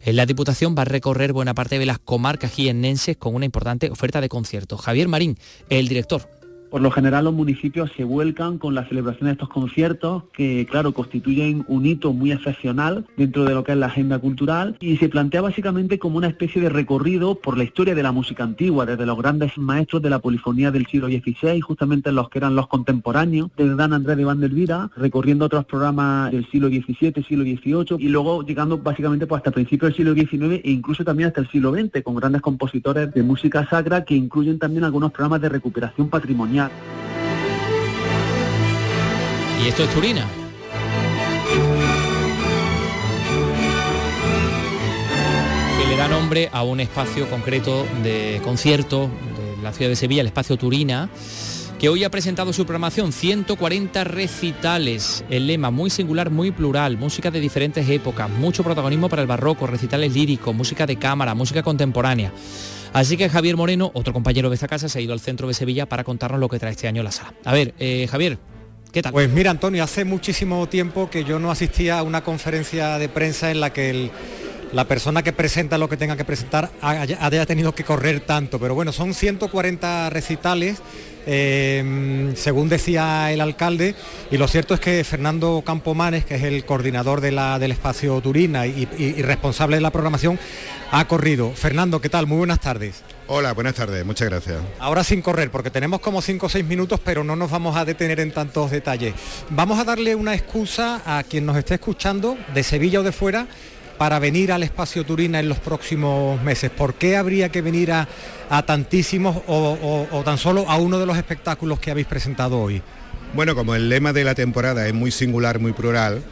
en 0.04 0.16
la 0.16 0.26
Diputación 0.26 0.74
va 0.76 0.82
a 0.82 0.86
recorrer 0.86 1.32
buena 1.32 1.54
parte 1.54 1.78
de 1.78 1.86
las 1.86 1.98
comarcas 1.98 2.52
jiennenses 2.52 3.16
con 3.16 3.34
una 3.34 3.46
importante 3.46 3.90
oferta 3.90 4.20
de 4.20 4.28
conciertos. 4.28 4.80
Javier 4.80 5.08
Marín, 5.08 5.38
el 5.70 5.88
director 5.88 6.37
por 6.70 6.80
lo 6.80 6.90
general 6.90 7.24
los 7.24 7.34
municipios 7.34 7.90
se 7.96 8.04
vuelcan 8.04 8.58
con 8.58 8.74
la 8.74 8.86
celebración 8.86 9.26
de 9.26 9.32
estos 9.32 9.48
conciertos 9.48 10.24
que, 10.32 10.66
claro, 10.70 10.92
constituyen 10.92 11.64
un 11.68 11.86
hito 11.86 12.12
muy 12.12 12.32
excepcional 12.32 13.06
dentro 13.16 13.44
de 13.44 13.54
lo 13.54 13.64
que 13.64 13.72
es 13.72 13.78
la 13.78 13.86
agenda 13.86 14.18
cultural 14.18 14.76
y 14.80 14.96
se 14.96 15.08
plantea 15.08 15.40
básicamente 15.40 15.98
como 15.98 16.18
una 16.18 16.28
especie 16.28 16.60
de 16.60 16.68
recorrido 16.68 17.36
por 17.36 17.56
la 17.56 17.64
historia 17.64 17.94
de 17.94 18.02
la 18.02 18.12
música 18.12 18.44
antigua, 18.44 18.86
desde 18.86 19.06
los 19.06 19.16
grandes 19.16 19.56
maestros 19.56 20.02
de 20.02 20.10
la 20.10 20.18
polifonía 20.18 20.70
del 20.70 20.86
siglo 20.86 21.08
XVI, 21.08 21.60
justamente 21.60 22.12
los 22.12 22.28
que 22.28 22.38
eran 22.38 22.54
los 22.54 22.66
contemporáneos, 22.68 23.50
desde 23.56 23.74
Dan 23.74 23.92
Andrés 23.92 24.16
de 24.16 24.24
Van 24.24 24.40
der 24.40 24.50
Vida, 24.50 24.90
recorriendo 24.96 25.46
otros 25.46 25.64
programas 25.64 26.30
del 26.30 26.48
siglo 26.50 26.68
XVII, 26.68 27.24
siglo 27.26 27.44
XVIII 27.44 27.96
y 27.98 28.08
luego 28.08 28.42
llegando 28.42 28.78
básicamente 28.78 29.26
pues, 29.26 29.38
hasta 29.38 29.50
principios 29.50 29.96
del 29.96 29.96
siglo 29.96 30.14
XIX 30.14 30.60
e 30.64 30.70
incluso 30.70 31.04
también 31.04 31.28
hasta 31.28 31.40
el 31.40 31.48
siglo 31.48 31.72
XX, 31.72 32.02
con 32.02 32.14
grandes 32.16 32.42
compositores 32.42 33.12
de 33.12 33.22
música 33.22 33.66
sacra 33.68 34.04
que 34.04 34.14
incluyen 34.14 34.58
también 34.58 34.84
algunos 34.84 35.12
programas 35.12 35.40
de 35.40 35.48
recuperación 35.48 36.08
patrimonial 36.08 36.57
y 39.62 39.68
esto 39.68 39.84
es 39.84 39.90
Turina. 39.90 40.26
Que 45.78 45.88
le 45.88 45.96
da 45.96 46.08
nombre 46.08 46.48
a 46.52 46.64
un 46.64 46.80
espacio 46.80 47.30
concreto 47.30 47.86
de 48.02 48.40
concierto 48.42 49.08
de 49.56 49.62
la 49.62 49.72
ciudad 49.72 49.90
de 49.90 49.96
Sevilla, 49.96 50.22
el 50.22 50.28
espacio 50.28 50.56
Turina 50.56 51.08
que 51.78 51.88
hoy 51.88 52.02
ha 52.02 52.10
presentado 52.10 52.52
su 52.52 52.64
programación, 52.64 53.12
140 53.12 54.02
recitales, 54.02 55.24
el 55.30 55.46
lema 55.46 55.70
muy 55.70 55.90
singular, 55.90 56.28
muy 56.28 56.50
plural, 56.50 56.96
música 56.96 57.30
de 57.30 57.38
diferentes 57.38 57.88
épocas, 57.88 58.28
mucho 58.28 58.64
protagonismo 58.64 59.08
para 59.08 59.22
el 59.22 59.28
barroco, 59.28 59.68
recitales 59.68 60.12
líricos, 60.12 60.52
música 60.52 60.86
de 60.86 60.96
cámara, 60.96 61.36
música 61.36 61.62
contemporánea. 61.62 62.32
Así 62.92 63.16
que 63.16 63.28
Javier 63.28 63.56
Moreno, 63.56 63.90
otro 63.94 64.12
compañero 64.12 64.48
de 64.48 64.54
esta 64.54 64.68
casa, 64.68 64.88
se 64.88 64.98
ha 64.98 65.02
ido 65.02 65.12
al 65.12 65.20
centro 65.20 65.48
de 65.48 65.54
Sevilla 65.54 65.86
para 65.86 66.04
contarnos 66.04 66.40
lo 66.40 66.48
que 66.48 66.58
trae 66.58 66.72
este 66.72 66.88
año 66.88 67.02
la 67.02 67.12
sala. 67.12 67.34
A 67.44 67.52
ver, 67.52 67.74
eh, 67.78 68.06
Javier, 68.10 68.38
¿Qué 68.92 69.02
tal? 69.02 69.12
Pues 69.12 69.28
mira, 69.28 69.50
Antonio, 69.50 69.84
hace 69.84 70.06
muchísimo 70.06 70.66
tiempo 70.66 71.10
que 71.10 71.22
yo 71.22 71.38
no 71.38 71.50
asistía 71.50 71.98
a 71.98 72.02
una 72.02 72.24
conferencia 72.24 72.98
de 72.98 73.10
prensa 73.10 73.50
en 73.50 73.60
la 73.60 73.70
que 73.70 74.10
la 74.72 74.86
persona 74.86 75.22
que 75.22 75.32
presenta 75.32 75.78
lo 75.78 75.88
que 75.88 75.96
tenga 75.96 76.16
que 76.16 76.24
presentar 76.24 76.70
haya, 76.80 77.18
haya, 77.24 77.46
tenido 77.46 77.74
que 77.74 77.84
correr 77.84 78.20
tanto. 78.20 78.58
Pero 78.58 78.74
bueno, 78.74 78.92
son 78.92 79.14
140 79.14 80.10
recitales 80.10 80.82
Em, 81.30 82.34
según 82.36 82.70
decía 82.70 83.30
el 83.30 83.42
alcalde, 83.42 83.94
y 84.30 84.38
lo 84.38 84.48
cierto 84.48 84.72
es 84.72 84.80
que 84.80 85.04
Fernando 85.04 85.62
Campomanes, 85.64 86.24
que 86.24 86.36
es 86.36 86.42
el 86.42 86.64
coordinador 86.64 87.20
de 87.20 87.32
la, 87.32 87.58
del 87.58 87.70
espacio 87.70 88.18
Turina 88.22 88.66
y, 88.66 88.86
responsable 89.20 89.76
de 89.76 89.82
la 89.82 89.90
programación, 89.90 90.38
ha 90.90 91.06
corrido. 91.06 91.52
Fernando, 91.52 92.00
¿qué 92.00 92.08
tal? 92.08 92.26
Muy 92.26 92.38
buenas 92.38 92.60
tardes. 92.60 93.02
Hola, 93.26 93.52
buenas 93.52 93.74
tardes, 93.74 94.06
muchas 94.06 94.30
gracias. 94.30 94.56
Ahora 94.78 95.04
sin 95.04 95.20
correr, 95.20 95.50
porque 95.50 95.70
tenemos 95.70 96.00
como 96.00 96.22
5 96.22 96.46
o 96.46 96.48
6 96.48 96.64
minutos, 96.64 96.98
pero 97.04 97.22
no 97.22 97.36
nos 97.36 97.50
vamos 97.50 97.76
a 97.76 97.84
detener 97.84 98.20
en 98.20 98.32
tantos 98.32 98.70
detalles. 98.70 99.12
Vamos 99.50 99.78
a 99.78 99.84
darle 99.84 100.14
una 100.14 100.34
excusa 100.34 101.02
a 101.04 101.22
quien 101.24 101.44
nos 101.44 101.58
esté 101.58 101.74
escuchando, 101.74 102.38
de 102.54 102.62
Sevilla 102.62 103.00
o 103.00 103.02
de 103.02 103.12
fuera, 103.12 103.48
para 103.98 104.20
venir 104.20 104.52
al 104.52 104.62
espacio 104.62 105.04
Turina 105.04 105.40
en 105.40 105.48
los 105.48 105.58
próximos 105.58 106.40
meses? 106.42 106.70
¿Por 106.70 106.94
qué 106.94 107.16
habría 107.16 107.50
que 107.50 107.60
venir 107.60 107.92
a, 107.92 108.06
tantísimos 108.64 109.42
o, 109.46 110.22
tan 110.24 110.38
solo 110.38 110.64
a 110.70 110.76
uno 110.76 110.98
de 110.98 111.06
los 111.06 111.18
espectáculos 111.18 111.80
que 111.80 111.90
habéis 111.90 112.06
presentado 112.06 112.60
hoy? 112.60 112.80
Bueno, 113.34 113.54
como 113.54 113.74
el 113.74 113.88
lema 113.88 114.12
de 114.12 114.24
la 114.24 114.34
temporada 114.34 114.86
es 114.86 114.94
muy 114.94 115.10
singular, 115.10 115.58
muy 115.58 115.72
plural, 115.72 116.22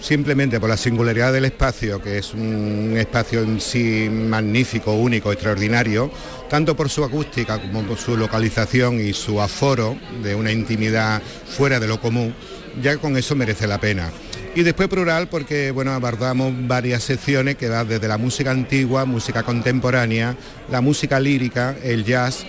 simplemente 0.00 0.60
por 0.60 0.68
la 0.68 0.76
singularidad 0.76 1.32
del 1.32 1.46
espacio, 1.46 2.00
que 2.00 2.18
es 2.18 2.34
un 2.34 2.94
espacio 2.96 3.42
en 3.42 3.60
sí 3.60 4.08
magnífico, 4.08 4.92
único, 4.92 5.32
extraordinario, 5.32 6.12
tanto 6.48 6.76
por 6.76 6.90
su 6.90 7.02
acústica 7.02 7.60
como 7.60 7.82
por 7.82 7.98
su 7.98 8.16
localización 8.16 9.00
y 9.00 9.14
su 9.14 9.40
aforo 9.40 9.96
de 10.22 10.34
una 10.34 10.52
intimidad 10.52 11.22
fuera 11.48 11.80
de 11.80 11.88
lo 11.88 12.00
común, 12.00 12.34
ya 12.82 12.98
con 12.98 13.16
eso 13.16 13.34
merece 13.34 13.66
la 13.66 13.80
pena. 13.80 14.10
Y 14.56 14.62
después 14.62 14.88
plural 14.88 15.28
porque 15.28 15.72
bueno, 15.72 15.92
abordamos 15.92 16.52
varias 16.68 17.02
secciones 17.02 17.56
que 17.56 17.68
van 17.68 17.88
desde 17.88 18.06
la 18.06 18.18
música 18.18 18.52
antigua, 18.52 19.04
música 19.04 19.42
contemporánea, 19.42 20.36
la 20.70 20.80
música 20.80 21.18
lírica, 21.18 21.74
el 21.82 22.04
jazz 22.04 22.46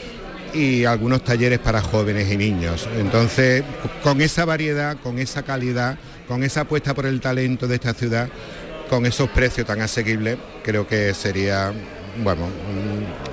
y 0.53 0.85
algunos 0.85 1.23
talleres 1.23 1.57
para 1.57 1.81
jóvenes 1.81 2.31
y 2.31 2.37
niños. 2.37 2.87
Entonces, 2.97 3.63
con 4.03 4.21
esa 4.21 4.45
variedad, 4.45 4.97
con 5.01 5.17
esa 5.17 5.41
calidad, 5.41 5.97
con 6.27 6.43
esa 6.43 6.61
apuesta 6.61 6.93
por 6.93 7.07
el 7.07 7.19
talento 7.19 7.67
de 7.67 7.75
esta 7.75 7.95
ciudad, 7.95 8.29
con 8.87 9.07
esos 9.07 9.27
precios 9.29 9.65
tan 9.65 9.81
asequibles, 9.81 10.37
creo 10.63 10.87
que 10.87 11.11
sería 11.15 11.73
bueno, 12.23 12.47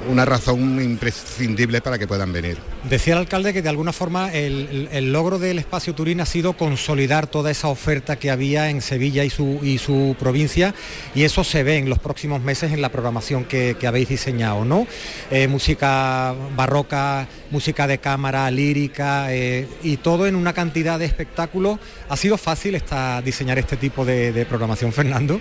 una 0.09 0.25
razón 0.25 0.83
imprescindible 0.83 1.81
para 1.81 1.99
que 1.99 2.07
puedan 2.07 2.33
venir. 2.33 2.59
Decía 2.89 3.15
el 3.15 3.21
alcalde 3.21 3.53
que 3.53 3.63
de 3.63 3.69
alguna 3.69 3.93
forma 3.93 4.33
el, 4.33 5.13
logro 5.13 5.39
del 5.39 5.59
espacio 5.59 5.95
Turín 5.95 6.21
ha 6.21 6.27
sido 6.27 6.55
consolidar 6.55 7.27
toda 7.27 7.51
esa 7.51 7.69
oferta 7.69 8.17
que 8.17 8.31
había 8.31 8.71
en 8.71 8.81
Sevilla 8.81 9.25
y 9.25 9.31
su, 9.31 9.61
y 9.63 9.79
su 9.79 10.17
provincia 10.19 10.75
y 11.15 11.25
eso 11.25 11.45
se 11.45 11.63
ve 11.63 11.79
en 11.79 11.89
los 11.89 11.99
próximos 11.99 12.43
meses 12.43 12.73
en 12.73 12.83
la 12.83 12.91
programación 12.91 13.45
que, 13.45 13.77
habéis 13.83 14.09
diseñado, 14.09 14.65
¿no? 14.65 14.87
Eh, 15.31 15.49
música 15.49 16.35
barroca, 16.57 17.27
música 17.51 17.87
de 17.87 17.99
cámara, 17.99 18.51
lírica 18.51 19.35
eh, 19.35 19.69
y 19.83 19.99
todo 19.99 20.27
en 20.27 20.37
una 20.37 20.53
cantidad 20.53 20.99
de 20.99 21.05
espectáculos. 21.05 21.79
¿Ha 22.09 22.17
sido 22.17 22.39
fácil 22.39 22.75
esta, 22.75 23.21
diseñar 23.23 23.59
este 23.59 23.77
tipo 23.77 24.05
de 24.05 24.47
programación, 24.49 24.93
Fernando? 24.93 25.41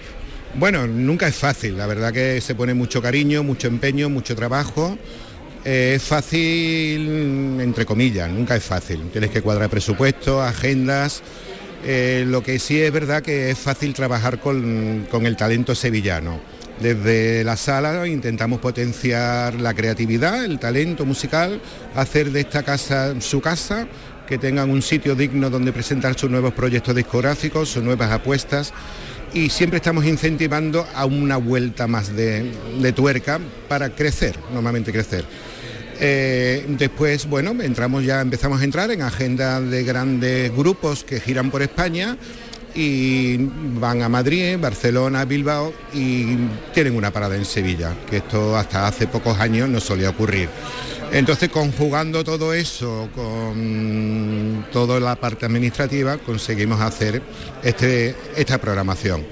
Bueno, 0.55 0.85
nunca 0.85 1.27
es 1.27 1.35
fácil, 1.35 1.77
la 1.77 1.87
verdad 1.87 2.11
que 2.11 2.41
se 2.41 2.55
pone 2.55 2.73
mucho 2.73 3.01
cariño, 3.01 3.41
mucho 3.41 3.67
empeño, 3.67 4.09
mucho 4.09 4.35
trabajo. 4.35 4.97
Eh, 5.63 5.93
es 5.95 6.03
fácil, 6.03 7.59
entre 7.61 7.85
comillas, 7.85 8.29
nunca 8.29 8.57
es 8.57 8.63
fácil. 8.63 9.09
Tienes 9.11 9.29
que 9.29 9.41
cuadrar 9.41 9.69
presupuestos, 9.69 10.41
agendas. 10.41 11.23
Eh, 11.85 12.25
lo 12.27 12.43
que 12.43 12.59
sí 12.59 12.81
es 12.81 12.91
verdad 12.91 13.23
que 13.23 13.51
es 13.51 13.57
fácil 13.57 13.93
trabajar 13.93 14.39
con, 14.39 15.07
con 15.09 15.25
el 15.25 15.37
talento 15.37 15.73
sevillano. 15.73 16.41
Desde 16.81 17.45
la 17.45 17.55
sala 17.55 18.05
intentamos 18.05 18.59
potenciar 18.59 19.53
la 19.53 19.73
creatividad, 19.73 20.43
el 20.43 20.59
talento 20.59 21.05
musical, 21.05 21.61
hacer 21.95 22.31
de 22.31 22.41
esta 22.41 22.63
casa 22.63 23.13
su 23.21 23.39
casa, 23.39 23.87
que 24.27 24.37
tengan 24.37 24.69
un 24.69 24.81
sitio 24.81 25.15
digno 25.15 25.49
donde 25.49 25.71
presentar 25.71 26.17
sus 26.17 26.29
nuevos 26.29 26.53
proyectos 26.53 26.95
discográficos, 26.95 27.69
sus 27.69 27.83
nuevas 27.83 28.11
apuestas 28.11 28.73
y 29.33 29.49
siempre 29.49 29.77
estamos 29.77 30.05
incentivando 30.05 30.85
a 30.93 31.05
una 31.05 31.37
vuelta 31.37 31.87
más 31.87 32.15
de, 32.15 32.51
tuerca 32.95 33.39
para 33.67 33.89
crecer, 33.89 34.35
normalmente 34.53 34.91
crecer. 34.91 35.25
Eh, 35.99 36.65
después, 36.67 37.27
bueno, 37.27 37.51
entramos 37.61 38.03
ya, 38.03 38.21
empezamos 38.21 38.61
a 38.61 38.63
entrar 38.63 38.89
en 38.91 39.03
agenda 39.03 39.61
de 39.61 39.83
grandes 39.83 40.55
grupos 40.55 41.03
que 41.03 41.19
giran 41.19 41.51
por 41.51 41.61
España 41.61 42.17
y 42.75 43.38
van 43.79 44.01
a 44.01 44.10
Madrid, 44.10 44.57
Barcelona, 44.60 45.25
Bilbao 45.25 45.73
y 45.93 46.36
tienen 46.73 46.95
una 46.95 47.12
parada 47.12 47.36
en 47.36 47.45
Sevilla, 47.45 47.95
que 48.10 48.17
esto 48.17 48.55
hasta 48.55 48.88
hace 48.88 49.07
pocos 49.07 49.39
años 49.39 49.69
no 49.69 49.79
solía 49.79 50.10
ocurrir. 50.10 50.49
Entonces, 51.12 51.49
conjugando 51.49 52.23
todo 52.23 52.53
eso 52.53 53.10
con 53.13 54.65
toda 54.71 54.99
la 54.99 55.15
parte 55.17 55.45
administrativa, 55.45 56.17
conseguimos 56.17 56.79
hacer 56.79 57.21
este, 57.63 58.15
esta 58.38 58.57
programación. 58.60 59.25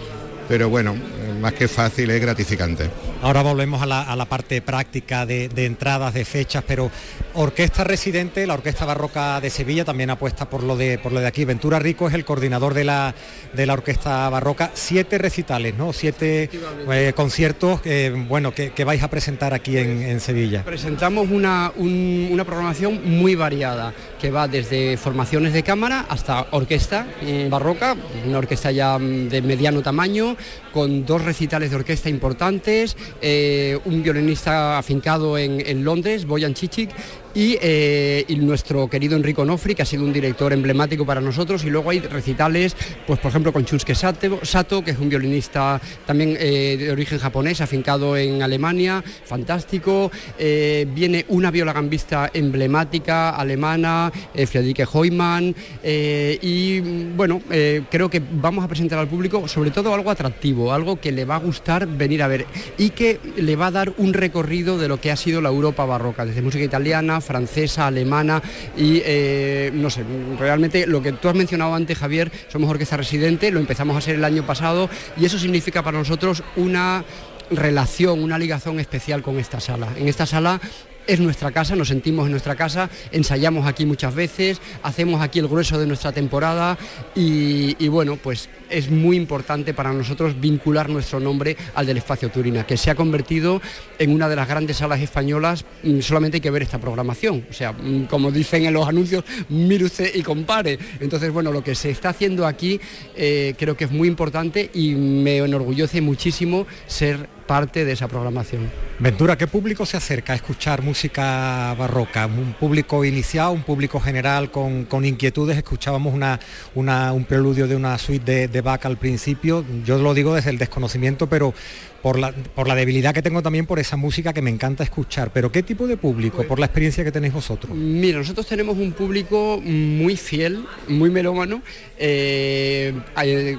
Pero 0.50 0.68
bueno, 0.68 0.96
más 1.40 1.54
que 1.54 1.68
fácil, 1.68 2.10
es 2.10 2.20
gratificante. 2.20 2.90
Ahora 3.22 3.42
volvemos 3.42 3.82
a 3.82 3.86
la, 3.86 4.26
parte 4.26 4.62
práctica 4.62 5.26
de, 5.26 5.50
entradas, 5.58 6.14
de 6.14 6.26
fechas, 6.26 6.64
pero 6.66 6.90
Orquesta 7.34 7.84
Residente, 7.84 8.48
la 8.48 8.56
Orquesta 8.56 8.86
Barroca 8.86 9.40
de 9.42 9.50
Sevilla 9.50 9.86
también 9.86 10.10
apuesta 10.10 10.50
por 10.50 10.64
lo 10.64 10.76
de, 10.76 10.98
por 10.98 11.12
lo 11.12 11.20
de 11.20 11.28
aquí. 11.28 11.46
Ventura 11.46 11.80
Rico 11.80 12.08
es 12.08 12.14
el 12.14 12.26
coordinador 12.26 12.74
de 12.74 12.84
la, 12.84 13.14
de 13.54 13.66
la 13.66 13.74
Orquesta 13.74 14.30
Barroca. 14.30 14.72
Siete 14.74 15.18
recitales, 15.18 15.76
¿no? 15.76 15.94
Siete 15.94 16.50
eh, 16.92 17.14
conciertos 17.16 17.82
eh, 17.86 18.14
bueno, 18.28 18.54
que, 18.54 18.72
vais 18.84 19.04
a 19.04 19.10
presentar 19.10 19.54
aquí 19.54 19.78
en, 19.78 20.20
Sevilla. 20.20 20.64
Presentamos 20.64 21.30
una, 21.30 21.72
una, 21.76 22.44
programación 22.44 23.02
muy 23.20 23.36
variada, 23.36 23.94
que 24.20 24.32
va 24.32 24.48
desde 24.48 24.98
formaciones 24.98 25.54
de 25.54 25.62
cámara 25.62 26.06
hasta 26.10 26.48
orquesta 26.52 27.06
barroca, 27.50 27.96
una 28.26 28.40
orquesta 28.40 28.72
ya 28.72 28.98
de 28.98 29.42
mediano 29.42 29.82
tamaño, 29.82 30.36
con 30.74 31.06
dos 31.06 31.24
recitales 31.24 31.70
de 31.70 31.78
orquesta 31.78 32.10
importantes, 32.10 32.96
eh, 33.22 33.80
un 33.86 34.04
violinista 34.04 34.78
afincado 34.78 35.38
en, 35.38 35.66
en 35.66 35.84
Londres, 35.84 36.26
Boyan 36.26 36.54
Chichik, 36.54 36.90
eh, 37.36 38.26
y, 38.28 38.36
nuestro 38.38 38.90
querido 38.90 39.16
Enrico 39.16 39.46
Nofri, 39.46 39.76
que 39.76 39.84
ha 39.84 39.86
sido 39.86 40.04
un 40.04 40.14
director 40.14 40.52
emblemático 40.52 41.06
para 41.06 41.22
nosotros, 41.22 41.64
y 41.64 41.70
luego 41.70 41.90
hay 41.92 42.00
recitales, 42.00 42.76
pues 43.06 43.20
por 43.20 43.30
ejemplo 43.30 43.54
con 43.54 43.66
Chunsuke 43.66 43.94
Sato, 43.96 44.84
que 44.84 44.92
es 44.92 45.00
un 45.00 45.10
violinista 45.10 45.80
también 46.06 46.36
eh, 46.40 46.78
de 46.78 46.92
origen 46.92 47.20
japonés, 47.20 47.62
afincado 47.62 48.18
en 48.18 48.42
Alemania, 48.42 49.04
fantástico, 49.26 50.12
eh, 50.38 50.88
viene 50.94 51.26
una 51.30 51.52
viola 51.52 51.74
gambista 51.74 52.32
emblemática 52.34 53.32
alemana, 53.32 54.12
Friedrich 54.34 54.88
Heumann, 54.92 55.56
y 55.84 56.80
bueno, 57.16 57.42
creo 57.90 58.10
que 58.10 58.22
vamos 58.32 58.64
a 58.64 58.68
presentar 58.68 59.00
al 59.00 59.08
público 59.08 59.48
sobre 59.48 59.72
todo 59.72 59.94
algo 59.94 60.10
atractivo, 60.10 60.74
algo 60.74 61.00
que 61.00 61.12
le 61.12 61.26
va 61.26 61.36
a 61.36 61.40
gustar 61.40 61.88
venir 61.88 62.24
a 62.24 62.28
ver 62.28 62.46
y 62.78 62.92
que 62.92 63.20
le 63.38 63.56
va 63.56 63.68
a 63.68 63.72
dar 63.72 63.94
un 63.98 64.14
recorrido 64.14 64.78
de 64.78 64.88
lo 64.88 65.00
que 65.00 65.12
ha 65.12 65.16
sido 65.16 65.42
la 65.42 65.50
Europa 65.50 65.86
barroca, 65.86 66.26
desde 66.26 66.42
música 66.42 66.64
italiana, 66.64 67.19
francesa, 67.22 67.88
alemana 67.88 68.42
y 68.78 69.02
eh, 69.06 69.72
no 69.74 69.90
sé, 69.90 70.04
realmente 70.38 70.88
lo 70.88 71.02
que 71.02 71.14
tú 71.14 71.30
has 71.30 71.36
mencionado 71.36 71.74
antes, 71.76 71.98
Javier, 71.98 72.32
somos 72.48 72.70
orquesta 72.70 72.98
residente, 72.98 73.52
lo 73.52 73.60
empezamos 73.60 73.96
a 73.96 74.00
hacer 74.00 74.16
el 74.16 74.24
año 74.24 74.46
pasado 74.46 74.90
y 75.18 75.26
eso 75.26 75.40
significa 75.40 75.84
para 75.84 75.98
nosotros 75.98 76.44
una 76.56 77.04
relación, 77.52 78.22
una 78.24 78.38
ligación 78.38 78.80
especial 78.80 79.22
con 79.22 79.40
esta 79.40 79.60
sala. 79.60 79.90
En 79.98 80.08
esta 80.08 80.26
sala 80.26 80.60
es 81.08 81.20
nuestra 81.20 81.52
casa, 81.52 81.76
nos 81.76 81.88
sentimos 81.88 82.26
en 82.26 82.32
nuestra 82.32 82.56
casa, 82.56 82.90
ensayamos 83.12 83.66
aquí 83.66 83.86
muchas 83.86 84.14
veces, 84.14 84.62
hacemos 84.84 85.22
aquí 85.22 85.40
el 85.40 85.48
grueso 85.48 85.80
de 85.80 85.88
nuestra 85.88 86.12
temporada 86.12 86.78
y, 87.16 87.88
bueno, 87.88 88.16
pues 88.16 88.48
es 88.70 88.90
muy 88.90 89.18
importante 89.18 89.74
para 89.74 89.92
nosotros 89.92 90.40
vincular 90.40 90.90
nuestro 90.90 91.20
nombre 91.20 91.58
al 91.76 91.86
del 91.86 91.98
espacio 91.98 92.30
Turina, 92.30 92.66
que 92.66 92.78
se 92.78 92.92
ha 92.92 92.96
convertido 92.96 93.62
en 93.98 94.12
una 94.12 94.30
de 94.30 94.36
las 94.36 94.48
grandes 94.48 94.78
salas 94.78 95.02
españolas, 95.02 95.66
mm, 95.84 96.00
solamente 96.02 96.38
hay 96.38 96.42
que 96.42 96.52
ver 96.52 96.62
esta 96.62 96.78
programación, 96.78 97.46
o 97.50 97.54
sea, 97.54 97.72
mm, 97.74 98.06
como 98.06 98.32
dicen 98.32 98.66
en 98.66 98.74
los 98.74 98.88
anuncios, 98.88 99.24
mire 99.50 99.80
y 100.14 100.22
compare. 100.22 100.78
Entonces, 101.00 101.32
bueno, 101.32 101.52
lo 101.52 101.64
que 101.64 101.76
se 101.76 101.90
está 101.90 102.10
haciendo 102.10 102.46
aquí 102.46 102.80
eh, 103.16 103.56
creo 103.58 103.76
que 103.76 103.86
es 103.86 103.92
muy 103.92 104.08
importante 104.08 104.70
y 104.74 104.94
me 104.96 105.38
enorgullece 105.38 106.02
muchísimo 106.02 106.68
ser 106.88 107.40
parte 107.50 107.84
de 107.84 107.94
esa 107.94 108.08
programación. 108.08 108.70
Ventura, 109.00 109.36
¿qué 109.36 109.48
público 109.48 109.84
se 109.84 109.98
acerca 109.98 110.34
a 110.34 110.36
escuchar 110.36 110.84
música 110.84 111.74
barroca? 111.80 112.28
¿Un 112.28 112.54
público 112.54 113.04
iniciado, 113.04 113.54
un 113.54 113.64
público 113.64 114.00
general 114.00 114.52
con, 114.52 114.86
inquietudes? 115.04 115.58
Escuchábamos 115.58 116.14
una, 116.14 117.12
un 117.12 117.26
preludio 117.26 117.68
de 117.68 117.76
una 117.76 117.98
suite 117.98 118.48
de 118.48 118.59
Bach 118.62 118.86
al 118.86 118.98
principio. 118.98 119.66
Yo 119.86 119.98
lo 119.98 120.14
digo 120.14 120.36
desde 120.36 120.50
el 120.50 120.58
desconocimiento, 120.58 121.28
pero 121.28 121.54
por 122.02 122.18
la, 122.18 122.32
por 122.32 122.68
la 122.68 122.76
debilidad 122.76 123.14
que 123.14 123.22
tengo 123.22 123.42
también 123.42 123.66
por 123.66 123.80
esa 123.80 123.98
música 123.98 124.34
que 124.34 124.42
me 124.42 124.50
encanta 124.50 124.84
escuchar. 124.84 125.32
Pero 125.34 125.52
¿qué 125.52 125.64
tipo 125.64 125.88
de 125.88 125.98
público, 125.98 126.44
por 126.44 126.60
la 126.60 126.66
experiencia 126.66 127.04
que 127.04 127.12
tenéis 127.12 127.34
vosotros? 127.34 127.76
Mira, 127.76 128.20
nosotros 128.20 128.48
tenemos 128.48 128.78
un 128.78 128.92
público 128.94 129.60
muy 129.64 130.16
fiel, 130.16 130.66
muy 130.88 131.10
melómano. 131.10 131.62
Eh, 131.98 132.94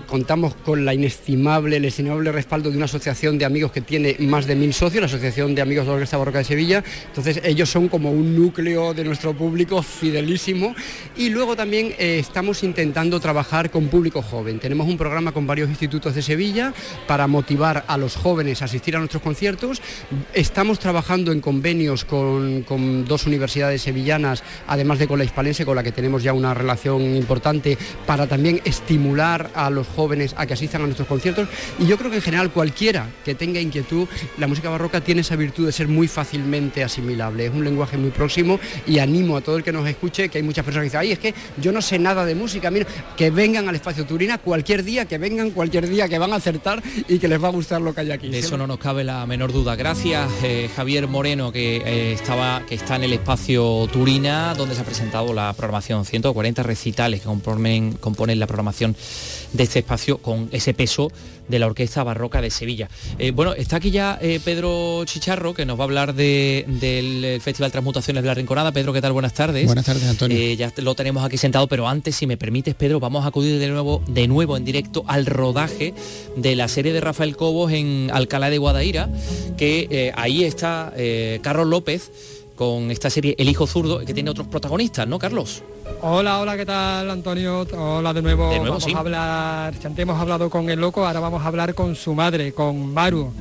contamos 0.06 0.54
con 0.54 0.84
la 0.84 0.94
inestimable, 0.94 1.76
el 1.76 1.84
inestimable 1.84 2.32
respaldo 2.32 2.70
de 2.70 2.76
una 2.76 2.86
asociación 2.86 3.38
de 3.38 3.44
amigos 3.44 3.72
que 3.72 3.82
tiene 3.82 4.16
más 4.20 4.46
de 4.46 4.56
mil 4.56 4.72
socios, 4.72 5.00
la 5.00 5.06
Asociación 5.06 5.54
de 5.54 5.62
Amigos 5.62 5.84
de 5.84 5.90
la 5.90 5.94
Orquesta 5.96 6.16
Barroca 6.16 6.38
de 6.38 6.44
Sevilla. 6.44 6.82
Entonces 7.06 7.40
ellos 7.44 7.68
son 7.68 7.88
como 7.88 8.10
un 8.10 8.36
núcleo 8.36 8.94
de 8.94 9.04
nuestro 9.04 9.36
público 9.36 9.82
fidelísimo. 9.82 10.74
Y 11.16 11.28
luego 11.28 11.56
también 11.56 11.94
eh, 11.98 12.18
estamos 12.18 12.62
intentando 12.62 13.20
trabajar 13.20 13.70
con 13.70 13.88
público 13.88 14.22
joven. 14.22 14.58
Tenemos 14.58 14.88
un 14.88 14.96
programa 14.96 15.32
con 15.32 15.46
varios 15.46 15.68
institutos 15.68 16.14
de 16.14 16.22
Sevilla 16.22 16.72
para 17.06 17.26
motivar 17.26 17.84
a 17.86 17.96
los 17.98 18.16
jóvenes 18.16 18.29
jóvenes 18.30 18.62
asistir 18.62 18.94
a 18.94 19.00
nuestros 19.00 19.24
conciertos. 19.24 19.82
Estamos 20.34 20.78
trabajando 20.78 21.32
en 21.32 21.40
convenios 21.40 22.04
con, 22.04 22.64
dos 23.04 23.26
universidades 23.26 23.82
sevillanas, 23.82 24.44
además 24.68 25.00
de 25.00 25.08
con 25.08 25.18
la 25.18 25.24
Hispalense, 25.24 25.66
con 25.66 25.74
la 25.74 25.82
que 25.82 25.90
tenemos 25.90 26.22
ya 26.22 26.32
una 26.32 26.54
relación 26.54 27.16
importante, 27.16 27.76
para 28.06 28.28
también 28.28 28.60
estimular 28.64 29.50
a 29.52 29.68
los 29.68 29.88
jóvenes 29.88 30.32
a 30.36 30.46
que 30.46 30.54
asistan 30.54 30.82
a 30.82 30.84
nuestros 30.84 31.08
conciertos. 31.08 31.48
Y 31.80 31.86
yo 31.86 31.98
creo 31.98 32.08
que 32.08 32.18
en 32.18 32.22
general 32.22 32.52
cualquiera 32.52 33.08
que 33.24 33.34
tenga 33.34 33.58
inquietud, 33.58 34.06
la 34.38 34.46
música 34.46 34.70
barroca 34.70 35.00
tiene 35.00 35.22
esa 35.22 35.34
virtud 35.34 35.66
de 35.66 35.72
ser 35.72 35.88
muy 35.88 36.06
fácilmente 36.06 36.84
asimilable. 36.84 37.46
Es 37.46 37.52
un 37.52 37.64
lenguaje 37.64 37.96
muy 37.96 38.10
próximo 38.10 38.60
y 38.86 39.00
animo 39.00 39.38
a 39.38 39.40
todo 39.40 39.56
el 39.56 39.64
que 39.64 39.72
nos 39.72 39.88
escuche, 39.88 40.28
que 40.28 40.38
hay 40.38 40.44
muchas 40.44 40.64
personas 40.64 40.84
que 40.84 40.90
dicen, 40.90 41.00
ay, 41.00 41.12
es 41.12 41.18
que 41.18 41.34
yo 41.60 41.72
no 41.72 41.82
sé 41.82 41.98
nada 41.98 42.24
de 42.24 42.36
música, 42.36 42.70
mira, 42.70 42.86
que 43.16 43.30
vengan 43.30 43.68
al 43.68 43.74
espacio 43.74 44.06
Turina 44.06 44.38
cualquier 44.38 44.84
día, 44.84 45.06
que 45.06 45.18
vengan 45.18 45.50
cualquier 45.50 45.88
día, 45.88 46.08
que 46.08 46.18
van 46.18 46.32
a 46.32 46.36
acertar 46.36 46.80
y 47.08 47.18
que 47.18 47.26
les 47.26 47.42
va 47.42 47.48
a 47.48 47.50
gustar 47.50 47.80
lo 47.80 47.92
que 47.92 48.02
hay 48.02 48.12
aquí. 48.12 48.19
De 48.22 48.38
eso 48.38 48.58
no 48.58 48.66
nos 48.66 48.78
cabe 48.78 49.02
la 49.02 49.24
menor 49.26 49.52
duda. 49.52 49.76
Gracias 49.76 50.30
eh, 50.42 50.68
Javier 50.76 51.08
Moreno 51.08 51.52
que 51.52 51.76
eh, 51.76 52.12
estaba 52.12 52.62
que 52.68 52.74
está 52.74 52.96
en 52.96 53.04
el 53.04 53.12
espacio 53.14 53.88
Turina 53.90 54.54
donde 54.54 54.74
se 54.74 54.82
ha 54.82 54.84
presentado 54.84 55.32
la 55.32 55.52
programación 55.54 56.04
140 56.04 56.62
recitales 56.62 57.20
que 57.20 57.26
componen, 57.26 57.92
componen 57.92 58.38
la 58.38 58.46
programación 58.46 58.94
de 59.52 59.62
este 59.62 59.78
espacio 59.78 60.18
con 60.18 60.48
ese 60.52 60.74
peso 60.74 61.10
de 61.50 61.58
la 61.58 61.66
Orquesta 61.66 62.02
Barroca 62.02 62.40
de 62.40 62.50
Sevilla. 62.50 62.88
Eh, 63.18 63.32
bueno, 63.32 63.52
está 63.52 63.76
aquí 63.76 63.90
ya 63.90 64.18
eh, 64.22 64.40
Pedro 64.42 65.04
Chicharro, 65.04 65.52
que 65.52 65.66
nos 65.66 65.78
va 65.78 65.82
a 65.82 65.84
hablar 65.84 66.14
del 66.14 67.40
Festival 67.42 67.70
Transmutaciones 67.70 68.22
de 68.22 68.28
la 68.28 68.34
Rinconada. 68.34 68.72
Pedro, 68.72 68.92
¿qué 68.92 69.00
tal? 69.00 69.12
Buenas 69.12 69.34
tardes. 69.34 69.66
Buenas 69.66 69.84
tardes, 69.84 70.04
Antonio. 70.04 70.36
Eh, 70.36 70.56
ya 70.56 70.72
lo 70.76 70.94
tenemos 70.94 71.24
aquí 71.24 71.36
sentado, 71.36 71.66
pero 71.66 71.88
antes, 71.88 72.16
si 72.16 72.26
me 72.26 72.36
permites, 72.36 72.74
Pedro, 72.74 73.00
vamos 73.00 73.24
a 73.24 73.28
acudir 73.28 73.58
de 73.58 73.68
nuevo, 73.68 74.02
de 74.06 74.28
nuevo 74.28 74.56
en 74.56 74.64
directo 74.64 75.04
al 75.06 75.26
rodaje 75.26 75.94
de 76.36 76.56
la 76.56 76.68
serie 76.68 76.92
de 76.92 77.00
Rafael 77.00 77.36
Cobos 77.36 77.72
en 77.72 78.10
Alcalá 78.12 78.50
de 78.50 78.58
Guadaira, 78.58 79.08
que 79.56 80.12
ahí 80.16 80.44
está 80.44 80.92
Carlos 81.42 81.66
López 81.66 82.10
con 82.60 82.90
esta 82.90 83.08
serie 83.08 83.34
El 83.38 83.48
Hijo 83.48 83.66
Zurdo, 83.66 84.04
que 84.04 84.12
tiene 84.12 84.28
otros 84.28 84.46
protagonistas, 84.46 85.08
¿no, 85.08 85.18
Carlos? 85.18 85.62
Hola, 86.02 86.40
hola, 86.40 86.58
¿qué 86.58 86.66
tal, 86.66 87.08
Antonio? 87.08 87.66
Hola 87.72 88.12
de 88.12 88.20
nuevo. 88.20 88.50
vamos 88.50 88.86
a 88.86 88.98
hablar, 88.98 89.78
ya 89.80 89.90
hemos 89.96 90.20
hablado 90.20 90.50
con 90.50 90.68
el 90.68 90.78
loco, 90.78 91.06
ahora 91.06 91.20
vamos 91.20 91.42
a 91.42 91.46
hablar 91.46 91.74
con 91.74 91.96
su 91.96 92.14
madre, 92.14 92.52
con 92.52 92.92
Maru, 92.92 93.32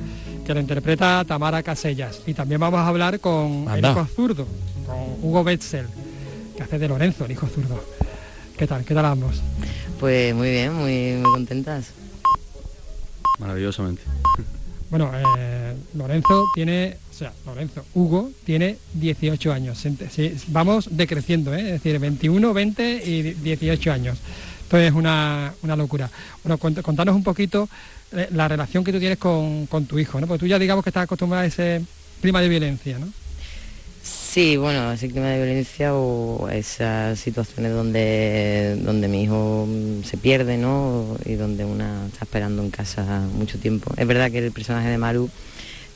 que 0.46 0.54
lo 0.54 0.60
interpreta 0.60 1.22
Tamara 1.26 1.62
Casellas. 1.62 2.22
Y 2.26 2.32
también 2.32 2.62
vamos 2.62 2.80
a 2.80 2.88
hablar 2.88 3.20
con 3.20 3.66
el 3.68 3.84
hijo 3.84 4.06
zurdo, 4.06 4.46
con 4.86 4.96
Hugo 5.22 5.44
Betzel, 5.44 5.86
que 6.56 6.62
hace 6.62 6.78
de 6.78 6.88
Lorenzo, 6.88 7.26
el 7.26 7.32
hijo 7.32 7.46
zurdo. 7.46 7.78
¿Qué 8.56 8.66
tal? 8.66 8.86
¿Qué 8.86 8.94
tal 8.94 9.04
ambos? 9.04 9.42
Pues 9.98 10.34
muy 10.34 10.50
bien, 10.50 10.72
muy, 10.72 11.20
muy 11.20 11.30
contentas. 11.30 11.90
Maravillosamente. 13.38 14.00
Bueno, 14.88 15.10
eh, 15.14 15.76
Lorenzo 15.94 16.46
tiene 16.54 16.96
sea, 17.20 17.32
Lorenzo, 17.46 17.84
Hugo 17.94 18.30
tiene 18.44 18.78
18 18.94 19.52
años. 19.52 19.86
vamos 20.48 20.88
decreciendo, 20.90 21.54
¿eh? 21.54 21.60
es 21.60 21.82
decir, 21.82 21.98
21, 21.98 22.54
20 22.54 23.02
y 23.04 23.22
18 23.34 23.92
años. 23.92 24.18
Entonces 24.62 24.88
es 24.88 24.94
una, 24.94 25.52
locura. 25.76 26.10
Bueno, 26.42 26.58
contanos 26.58 27.14
un 27.14 27.22
poquito 27.24 27.68
eh, 28.12 28.28
la 28.32 28.48
relación 28.48 28.84
que 28.84 28.92
tú 28.92 28.98
tienes 28.98 29.18
con, 29.18 29.66
tu 29.86 29.98
hijo, 29.98 30.20
¿no? 30.20 30.26
Porque 30.26 30.40
tú 30.40 30.46
ya 30.46 30.58
digamos 30.58 30.82
que 30.82 30.90
estás 30.90 31.04
acostumbrada 31.04 31.44
a 31.44 31.46
ese 31.46 31.82
clima 32.22 32.40
de 32.40 32.48
violencia, 32.48 32.98
¿no? 32.98 33.08
Sí, 34.02 34.56
bueno, 34.56 34.92
ese 34.92 35.10
clima 35.10 35.26
de 35.26 35.44
violencia 35.44 35.94
o 35.94 36.48
esas 36.48 37.18
situaciones 37.18 37.72
donde, 37.72 38.78
donde 38.82 39.08
mi 39.08 39.24
hijo 39.24 39.68
se 40.04 40.16
pierde, 40.16 40.56
¿no? 40.56 41.16
Y 41.26 41.34
donde 41.34 41.64
una 41.64 42.06
está 42.06 42.24
esperando 42.24 42.62
en 42.62 42.70
casa 42.70 43.26
mucho 43.34 43.58
tiempo. 43.58 43.92
Es 43.96 44.06
verdad 44.06 44.30
que 44.30 44.38
el 44.38 44.52
personaje 44.52 44.88
de 44.88 44.98
Maru 44.98 45.28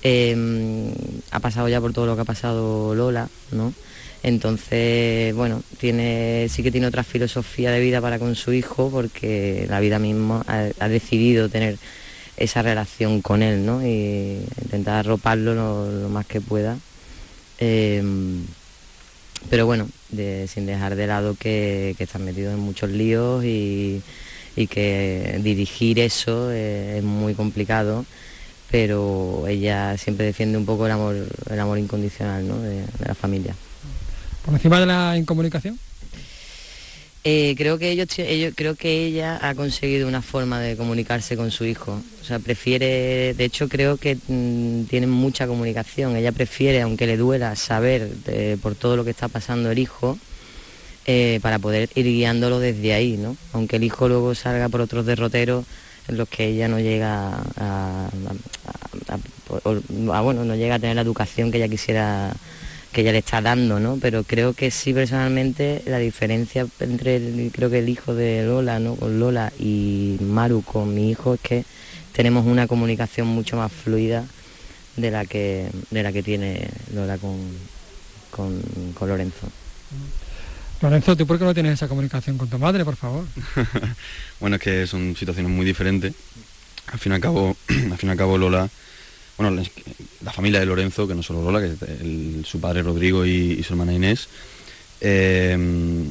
Em, 0.07 0.93
ha 1.31 1.41
pasado 1.41 1.67
ya 1.67 1.81
por 1.81 1.95
todo 1.95 2.05
lo 2.05 2.15
que 2.15 2.21
ha 2.21 2.27
pasado 2.27 2.95
Lola, 2.95 3.31
¿no? 3.53 3.73
Entonces, 4.23 5.35
bueno, 5.35 5.63
tiene, 5.79 6.47
sí 6.51 6.63
que 6.63 6.71
tiene 6.71 6.87
otra 6.87 7.05
filosofía 7.05 7.71
de 7.71 7.81
vida 7.81 8.03
para 8.03 8.19
con 8.19 8.35
su 8.35 8.53
hijo 8.53 8.91
porque 8.91 9.67
la 9.69 9.81
vida 9.81 9.99
misma 9.99 10.45
ha, 10.47 10.89
decidido 10.89 11.49
tener 11.49 11.79
esa 12.37 12.61
relación 12.61 13.23
con 13.23 13.43
él, 13.43 13.65
¿no? 13.65 13.83
Y 13.83 14.41
intentar 14.63 14.97
arroparlo 14.97 15.55
lo, 15.55 16.09
más 16.11 16.27
que 16.27 16.41
pueda. 16.43 16.77
Em, 17.59 18.45
pero 19.49 19.67
bueno, 19.67 19.89
sin 20.49 20.67
dejar 20.67 20.97
de 20.97 21.07
lado 21.07 21.35
que, 21.39 21.95
que 21.97 22.05
están 22.05 22.25
metidos 22.25 22.55
en 22.55 22.61
muchos 22.61 22.91
líos 22.91 23.45
y, 23.45 24.03
que 24.71 25.41
dirigir 25.43 25.99
eso 25.99 26.51
es 26.53 27.03
muy 27.03 27.35
complicado 27.35 28.05
pero 28.71 29.45
ella 29.49 29.97
siempre 29.99 30.27
defiende 30.27 30.59
un 30.59 30.67
poco 30.67 30.87
el 30.87 30.93
amor, 30.93 31.17
el 31.51 31.61
amor 31.61 31.79
incondicional 31.79 32.47
de, 32.63 32.85
la 33.07 33.15
familia. 33.15 33.55
¿Por 34.45 34.55
encima 34.55 34.81
de 34.81 34.87
la 34.87 35.17
incomunicación? 35.17 35.79
Eh, 37.27 37.55
creo 37.57 37.79
que 37.79 37.91
ellos, 37.91 38.09
creo 38.55 38.75
que 38.75 39.07
ella 39.07 39.39
ha 39.41 39.55
conseguido 39.55 40.07
una 40.07 40.21
forma 40.21 40.61
de 40.61 40.77
comunicarse 40.77 41.37
con 41.37 41.51
su 41.51 41.65
hijo. 41.65 42.03
O 42.21 42.25
sea, 42.25 42.39
prefiere, 42.39 43.33
de 43.33 43.45
hecho 43.45 43.69
creo 43.69 43.97
que 43.97 44.19
mm, 44.29 44.85
tienen 44.85 45.09
mucha 45.09 45.47
comunicación. 45.47 46.17
Ella 46.17 46.33
prefiere, 46.33 46.83
aunque 46.83 47.07
le 47.07 47.17
duela, 47.17 47.57
saber 47.57 48.11
por 48.61 48.75
todo 48.75 48.97
lo 48.97 49.05
que 49.05 49.11
está 49.11 49.29
pasando 49.29 49.71
el 49.71 49.79
hijo, 49.79 50.19
eh, 51.07 51.39
para 51.43 51.59
poder 51.59 51.91
ir 51.95 52.07
guiándolo 52.07 52.61
desde 52.61 52.95
ahí, 52.95 53.19
¿no? 53.19 53.37
Aunque 53.53 53.77
el 53.77 53.85
hijo 53.85 54.09
luego 54.09 54.35
salga 54.35 54.71
por 54.71 54.81
otros 54.81 55.05
derroteros, 55.05 55.67
en 56.09 56.17
los 56.17 56.29
que 56.29 56.47
ella 56.47 56.69
no 56.69 56.79
llega 56.79 57.43
a, 57.57 58.09
bueno, 60.23 60.45
no 60.45 60.55
llega 60.55 60.77
a 60.77 60.79
tener 60.79 60.97
la 60.97 61.03
educación 61.03 61.51
que 61.51 61.59
ella 61.59 61.69
quisiera 61.69 62.35
que 62.93 63.01
ella 63.01 63.13
le 63.13 63.19
está 63.19 63.43
dando, 63.43 63.81
¿no? 63.81 63.99
Pero 64.01 64.23
creo 64.23 64.55
que 64.55 64.71
sí 64.71 64.95
personalmente 64.95 65.83
la 65.87 65.99
diferencia 65.99 66.65
entre 66.79 67.17
el, 67.17 67.51
creo 67.53 67.69
que 67.69 67.81
el 67.81 67.89
hijo 67.89 68.15
de 68.15 68.45
Lola, 68.45 68.79
¿no? 68.79 68.95
Con 68.95 69.19
Lola 69.19 69.53
y 69.59 70.17
Maru 70.21 70.63
con 70.63 70.95
mi 70.95 71.11
hijo 71.11 71.35
es 71.35 71.41
que 71.41 71.65
tenemos 72.13 72.47
una 72.47 72.69
comunicación 72.69 73.27
mucho 73.27 73.57
más 73.57 73.73
fluida 73.73 74.25
de 74.97 75.11
la 75.11 75.25
que 75.25 75.69
de 75.91 76.03
la 76.05 76.13
que 76.13 76.23
tiene 76.23 76.69
Lola 76.95 77.19
con, 77.19 77.37
con, 78.31 78.63
con 78.95 79.09
Lorenzo. 79.09 79.49
Lorenzo, 80.85 81.17
¿tú 81.17 81.27
por 81.27 81.39
qué 81.39 81.47
no 81.47 81.55
tienes 81.55 81.73
esa 81.73 81.89
comunicación 81.89 82.37
con 82.37 82.51
tu 82.51 82.59
madre, 82.59 82.85
por 82.85 82.95
favor? 82.95 83.25
bueno, 84.39 84.57
es 84.57 84.63
que 84.63 84.87
son 84.87 85.17
situaciones 85.17 85.51
muy 85.51 85.65
diferentes. 85.65 86.13
Al 86.89 86.99
fin 86.99 87.13
y 87.13 87.15
al 87.15 87.23
cabo, 87.23 87.57
al 87.69 87.97
fin 87.97 88.11
y 88.11 88.13
al 88.13 88.19
cabo 88.19 88.37
Lola, 88.37 88.69
bueno, 89.39 89.65
la, 90.21 90.33
familia 90.33 90.61
de 90.61 90.67
Lorenzo, 90.67 91.09
que 91.09 91.15
no 91.15 91.23
solo 91.23 91.41
Lola, 91.41 91.63
que 91.63 92.43
su 92.45 92.61
padre 92.61 92.83
Rodrigo 92.83 93.25
y, 93.25 93.63
su 93.63 93.73
hermana 93.73 93.95
Inés, 93.95 94.29
eh, 95.01 95.57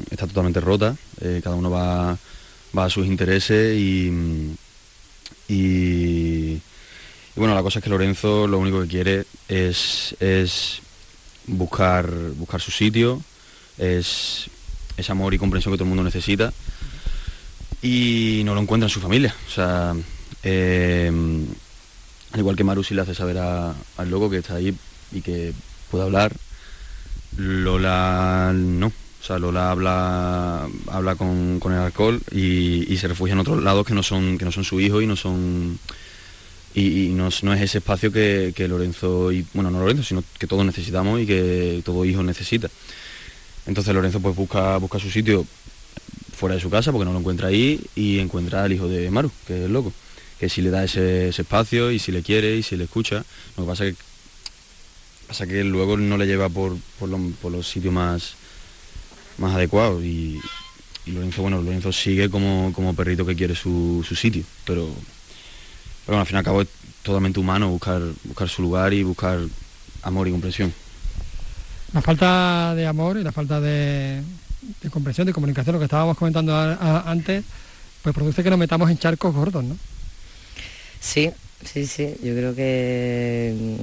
está 0.09 0.25
totalmente 0.25 0.59
rota. 0.59 0.95
Eh, 1.21 1.39
cada 1.43 1.55
uno 1.55 1.69
va, 1.69 2.17
a 2.75 2.89
sus 2.89 3.05
intereses 3.05 3.77
y, 3.77 4.11
y, 5.49 6.59
bueno, 7.35 7.53
la 7.53 7.61
cosa 7.61 7.77
es 7.77 7.83
que 7.83 7.91
Lorenzo 7.91 8.47
lo 8.47 8.57
único 8.57 8.81
que 8.81 8.87
quiere 8.87 9.25
es, 9.47 10.15
es 10.19 10.81
buscar, 11.45 12.09
buscar 12.37 12.59
su 12.59 12.71
sitio, 12.71 13.21
es 13.77 14.49
ese 14.97 15.11
amor 15.11 15.33
y 15.33 15.37
comprensión 15.37 15.73
que 15.73 15.77
todo 15.77 15.85
el 15.85 15.89
mundo 15.89 16.03
necesita 16.03 16.53
y 17.81 18.41
no 18.45 18.55
lo 18.55 18.61
encuentra 18.61 18.87
en 18.87 18.93
su 18.93 19.01
familia. 19.01 19.35
O 19.47 19.51
sea, 19.51 19.93
eh, 20.41 21.11
al 22.31 22.39
igual 22.39 22.55
que 22.55 22.63
Maru 22.63 22.83
sí 22.83 22.95
le 22.95 23.01
hace 23.01 23.13
saber 23.13 23.37
al 23.37 24.09
loco 24.09 24.29
que 24.29 24.37
está 24.37 24.55
ahí 24.55 24.75
y 25.11 25.21
que 25.21 25.53
puede 25.91 26.05
hablar, 26.05 26.33
Lola 27.37 28.51
no. 28.55 28.87
O 28.87 29.25
sea, 29.25 29.39
Lola 29.39 29.71
habla, 29.71 30.67
habla 30.87 31.15
con, 31.15 31.59
el 31.63 31.71
alcohol 31.71 32.21
y, 32.31 32.97
se 32.97 33.07
refugia 33.07 33.33
en 33.33 33.39
otros 33.39 33.63
lados 33.63 33.85
que 33.85 33.93
no 33.93 34.03
son, 34.03 34.37
que 34.37 34.45
no 34.45 34.51
son 34.51 34.63
su 34.63 34.79
hijo 34.81 35.01
y 35.01 35.07
no 35.07 35.15
son. 35.15 35.79
Y, 36.75 37.09
no, 37.09 37.27
es 37.27 37.43
ese 37.43 37.77
espacio 37.77 38.11
que, 38.11 38.53
que 38.55 38.67
Lorenzo 38.67 39.31
y. 39.31 39.45
bueno 39.53 39.71
no 39.71 39.79
Lorenzo, 39.79 40.03
sino 40.03 40.23
que 40.39 40.47
todos 40.47 40.65
necesitamos 40.65 41.21
y 41.21 41.25
que 41.25 41.81
todo 41.85 42.03
hijo 42.05 42.23
necesita. 42.23 42.69
Entonces 43.65 43.93
Lorenzo 43.93 44.19
pues 44.19 44.35
busca, 44.35 44.77
busca 44.77 44.99
su 44.99 45.09
sitio 45.09 45.45
fuera 46.35 46.55
de 46.55 46.61
su 46.61 46.69
casa 46.69 46.91
porque 46.91 47.05
no 47.05 47.13
lo 47.13 47.19
encuentra 47.19 47.47
ahí 47.47 47.79
y 47.95 48.19
encuentra 48.19 48.63
al 48.63 48.73
hijo 48.73 48.87
de 48.87 49.09
Maru, 49.09 49.31
que 49.47 49.57
es 49.57 49.65
el 49.65 49.73
loco, 49.73 49.93
que 50.39 50.49
si 50.49 50.61
le 50.61 50.69
da 50.69 50.83
ese, 50.83 51.29
espacio 51.29 51.91
y 51.91 51.99
si 51.99 52.11
le 52.11 52.21
quiere 52.21 52.57
y 52.57 52.63
si 52.63 52.75
le 52.75 52.83
escucha, 52.85 53.23
lo 53.55 53.63
que 53.63 53.69
pasa 53.69 53.85
que 53.85 53.95
pasa 55.27 55.47
que 55.47 55.63
luego 55.63 55.95
no 55.95 56.17
le 56.17 56.27
lleva 56.27 56.49
por, 56.49 56.75
los 57.01 57.67
sitios 57.67 57.93
más, 57.93 58.35
más 59.37 59.55
adecuados 59.55 60.03
y, 60.03 60.39
Lorenzo, 61.05 61.41
bueno, 61.41 61.61
Lorenzo 61.61 61.91
sigue 61.91 62.29
como, 62.29 62.71
como 62.73 62.93
perrito 62.93 63.25
que 63.25 63.35
quiere 63.35 63.55
su, 63.55 64.05
sitio, 64.15 64.43
pero, 64.65 64.89
pero 66.05 66.19
al 66.19 66.25
fin 66.25 66.35
y 66.35 66.39
al 66.39 66.45
cabo 66.45 66.61
es 66.61 66.67
totalmente 67.03 67.39
humano 67.39 67.69
buscar, 67.69 68.01
buscar 68.23 68.49
su 68.49 68.61
lugar 68.61 68.93
y 68.93 69.03
buscar 69.03 69.39
amor 70.01 70.27
y 70.27 70.31
comprensión. 70.31 70.73
La 71.93 72.01
falta 72.01 72.73
de 72.75 72.87
amor 72.87 73.17
y 73.17 73.23
la 73.23 73.31
falta 73.31 73.61
de, 73.61 74.21
comprensión, 74.91 75.27
de 75.27 75.33
comunicación, 75.33 75.73
lo 75.73 75.79
que 75.79 75.85
estábamos 75.85 76.17
comentando 76.17 76.55
antes, 76.55 77.43
pues 78.01 78.15
produce 78.15 78.43
que 78.43 78.49
nos 78.49 78.57
metamos 78.57 78.89
en 78.89 78.97
charcos 78.97 79.33
gordos, 79.33 79.63
¿no? 79.63 79.77
Sí, 80.99 81.29
sí, 81.63 81.85
sí. 81.85 82.15
Yo 82.23 82.33
creo 82.33 82.55
que, 82.55 83.77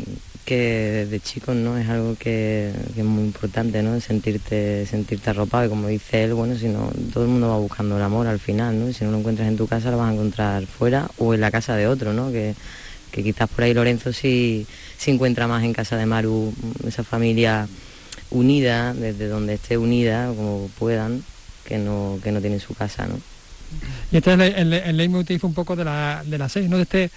que 0.44 1.06
de 1.08 1.20
chicos 1.20 1.54
no 1.54 1.78
es 1.78 1.88
algo 1.88 2.16
que, 2.18 2.72
es 2.96 3.04
muy 3.04 3.22
importante, 3.22 3.80
¿no? 3.80 4.00
Sentirte, 4.00 4.86
sentirte 4.86 5.30
arropado 5.30 5.66
y 5.66 5.68
como 5.68 5.86
dice 5.86 6.24
él, 6.24 6.34
bueno, 6.34 6.56
si 6.56 6.66
no, 6.66 6.90
todo 7.12 7.22
el 7.24 7.30
mundo 7.30 7.50
va 7.50 7.58
buscando 7.58 7.96
el 7.96 8.02
amor 8.02 8.26
al 8.26 8.40
final, 8.40 8.76
¿no? 8.76 8.92
si 8.92 9.04
no 9.04 9.12
lo 9.12 9.18
encuentras 9.18 9.46
en 9.46 9.56
tu 9.56 9.68
casa, 9.68 9.92
lo 9.92 9.98
vas 9.98 10.10
a 10.10 10.14
encontrar 10.14 10.66
fuera 10.66 11.08
o 11.18 11.32
en 11.32 11.40
la 11.40 11.52
casa 11.52 11.76
de 11.76 11.86
otro, 11.86 12.12
¿no? 12.12 12.32
Que, 12.32 12.56
quizás 13.12 13.48
por 13.48 13.62
ahí 13.62 13.74
Lorenzo 13.74 14.12
sí, 14.12 14.66
sí 14.98 15.12
encuentra 15.12 15.46
más 15.46 15.62
en 15.62 15.72
casa 15.72 15.96
de 15.96 16.06
Maru, 16.06 16.52
esa 16.86 17.04
familia 17.04 17.68
unida, 18.30 18.94
desde 18.94 19.28
donde 19.28 19.54
esté 19.54 19.78
unida, 19.78 20.28
como 20.28 20.70
puedan, 20.78 21.24
que 21.64 21.78
no, 21.78 22.18
que 22.22 22.32
no 22.32 22.40
tienen 22.40 22.60
su 22.60 22.74
casa, 22.74 23.06
¿no? 23.06 23.20
Y 24.10 24.16
este 24.16 24.32
es 24.34 24.40
el, 24.56 24.72
el, 24.72 24.96
leitmotiv 24.96 25.44
un 25.44 25.54
poco 25.54 25.76
de 25.76 25.84
la, 25.84 26.22
de 26.26 26.38
la 26.38 26.48
serie, 26.48 26.68
¿no? 26.68 26.76
De 26.76 26.82
este 26.82 27.10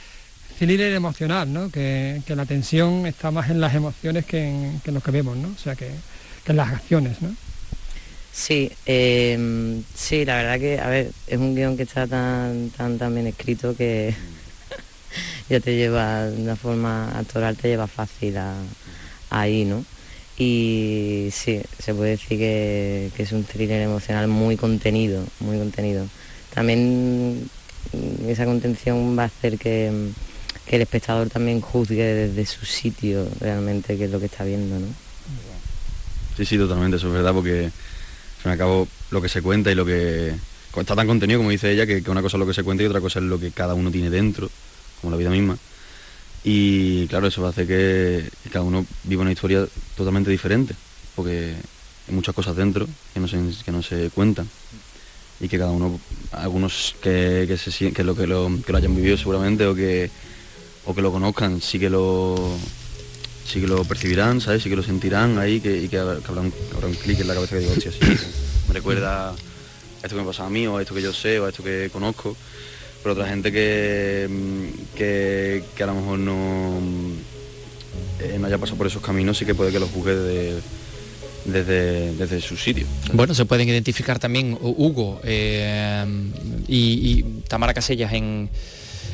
thriller 0.60 0.94
emocional, 0.94 1.52
¿no? 1.52 1.70
Que, 1.70 2.22
la 2.28 2.46
tensión 2.46 3.06
está 3.06 3.32
más 3.32 3.50
en 3.50 3.60
las 3.60 3.74
emociones 3.74 4.26
que 4.26 4.48
en, 4.48 4.80
que 4.82 4.92
lo 4.92 5.02
que 5.02 5.12
vemos, 5.12 5.36
¿no? 5.38 5.50
O 5.50 5.58
sea, 5.58 5.76
que, 5.76 5.90
en 6.46 6.56
las 6.56 6.72
acciones, 6.72 7.22
¿no? 7.22 7.36
Sí, 8.32 8.72
eh, 8.86 9.82
sí, 9.96 10.26
la 10.26 10.38
verdad 10.38 10.60
que, 10.60 10.80
a 10.80 10.88
ver, 10.88 11.12
es 11.28 11.38
un 11.38 11.56
guion 11.56 11.78
que 11.78 11.84
está 11.84 12.08
tan, 12.08 12.72
tan, 12.72 12.98
tan 12.98 13.14
bien 13.14 13.28
escrito 13.28 13.76
que, 13.76 14.14
ya 15.50 15.60
te 15.60 15.76
lleva, 15.76 16.26
de 16.26 16.42
una 16.42 16.56
forma 16.56 17.18
actoral 17.18 17.56
te 17.58 17.70
lleva 17.70 17.88
fácil 17.88 18.36
ahí, 19.30 19.66
¿no? 19.66 19.86
Y 20.38 21.30
sí, 21.32 21.62
se 21.80 21.94
puede 21.94 22.12
decir 22.12 22.38
que, 22.38 23.12
es 23.18 23.32
un 23.32 23.44
thriller 23.44 23.82
emocional 23.82 24.28
muy 24.28 24.58
contenido, 24.58 25.24
muy 25.40 25.58
contenido. 25.58 26.08
También 26.54 27.50
mm, 27.92 28.30
esa 28.30 28.46
contención 28.46 29.18
va 29.18 29.24
a 29.24 29.26
hacer 29.28 29.58
que, 29.58 30.10
que 30.66 30.76
el 30.78 30.82
espectador 30.82 31.30
también 31.30 31.62
juzgue 31.62 32.04
desde 32.04 32.46
su 32.46 32.66
sitio 32.66 33.28
realmente 33.40 33.98
qué 33.98 34.06
es 34.06 34.12
lo 34.12 34.20
que 34.20 34.26
está 34.26 34.44
viendo, 34.44 34.80
¿no? 34.80 34.88
Sí, 36.36 36.46
sí, 36.46 36.58
totalmente, 36.58 36.98
eso 36.98 37.08
es 37.08 37.14
verdad, 37.14 37.34
porque 37.34 37.70
se 38.42 38.48
me 38.48 38.56
acabó 38.56 38.88
lo 39.12 39.22
que 39.22 39.30
se 39.30 39.42
cuenta 39.42 39.72
y 39.72 39.76
lo 39.76 39.86
que 39.86 40.34
está 40.76 40.96
tan 40.96 41.06
contenido, 41.06 41.40
como 41.40 41.52
dice 41.52 41.72
ella, 41.72 41.86
que, 41.86 42.04
una 42.10 42.22
cosa 42.22 42.38
es 42.38 42.40
lo 42.40 42.48
que 42.48 42.54
se 42.54 42.64
cuenta 42.64 42.84
y 42.84 42.88
otra 42.88 43.02
cosa 43.02 43.20
es 43.20 43.26
lo 43.26 43.40
que 43.40 43.52
cada 43.52 43.76
uno 43.76 43.92
tiene 43.92 44.10
dentro, 44.10 44.50
como 45.00 45.12
la 45.12 45.18
vida 45.18 45.30
misma. 45.30 45.58
Y 46.44 47.08
claro, 47.08 47.28
eso 47.28 47.46
hace 47.48 47.66
que, 47.66 48.30
cada 48.52 48.66
uno 48.66 48.86
viva 49.04 49.22
una 49.22 49.32
historia 49.32 49.66
totalmente 49.96 50.30
diferente, 50.30 50.76
porque 51.16 51.56
hay 52.08 52.14
muchas 52.14 52.36
cosas 52.36 52.56
dentro 52.56 52.88
que 53.14 53.20
no 53.20 53.28
se, 53.28 53.38
que 53.64 53.72
no 53.72 53.82
se 53.82 54.10
cuentan 54.10 54.50
y 55.40 55.48
que 55.48 55.58
cada 55.58 55.72
uno, 55.72 56.00
algunos 56.32 56.96
que, 57.02 57.46
que, 57.48 57.58
se, 57.58 57.92
que, 57.92 58.04
lo, 58.04 58.16
que, 58.16 58.28
lo, 58.28 58.50
que 58.66 58.72
lo 58.72 58.78
hayan 58.78 58.96
vivido 58.96 59.18
seguramente 59.18 59.66
o 59.66 59.76
que, 59.76 60.10
o 60.86 60.94
que 60.94 61.02
lo 61.02 61.12
conozcan, 61.12 61.62
sí 61.62 61.80
que 61.80 61.90
lo, 61.90 62.58
sí 63.46 63.60
que 63.62 63.68
lo 63.68 63.84
percibirán, 63.84 64.42
¿sabes? 64.42 64.64
Sí 64.64 64.70
que 64.70 64.76
lo 64.76 64.84
sentirán 64.84 65.38
ahí 65.40 65.60
que, 65.60 65.76
y 65.78 65.88
que, 65.88 65.98
habrá, 66.00 66.20
un, 66.40 66.52
clic 67.02 67.20
en 67.20 67.28
la 67.28 67.34
cabeza 67.34 67.56
que 67.56 67.62
digo, 67.62 67.76
sí, 67.76 67.90
me 68.68 68.74
recuerda 68.74 69.34
esto 70.02 70.16
que 70.16 70.22
me 70.22 70.28
pasa 70.28 70.46
a 70.46 70.50
mí, 70.50 70.68
o 70.68 70.80
esto 70.80 70.94
que 70.94 71.02
yo 71.02 71.14
sé, 71.14 71.40
o 71.40 71.48
esto 71.48 71.64
que 71.64 71.90
conozco, 71.92 72.36
pero 73.04 73.14
otra 73.14 73.28
gente 73.28 73.52
que, 73.52 74.28
mm, 74.30 74.96
que, 74.96 75.64
a 75.84 75.86
lo 75.86 75.96
mejor 75.96 76.20
no, 76.20 76.80
eh, 78.22 78.38
no 78.40 78.48
haya 78.48 78.58
pasado 78.58 78.78
por 78.78 78.88
esos 78.88 79.02
caminos 79.02 79.38
sí 79.38 79.46
que 79.46 79.54
puede 79.54 79.72
que 79.72 79.80
los 79.80 79.92
juzgue 79.92 80.16
desde, 81.46 82.14
desde, 82.16 82.42
su 82.42 82.56
sitio. 82.56 82.88
Bueno, 83.12 83.34
se 83.34 83.44
pueden 83.44 83.68
identificar 83.68 84.18
también 84.18 84.58
Hugo 84.62 85.20
eh, 85.26 86.06
y 86.68 87.24
Tamara 87.50 87.74
Casellas 87.74 88.14
en 88.14 88.50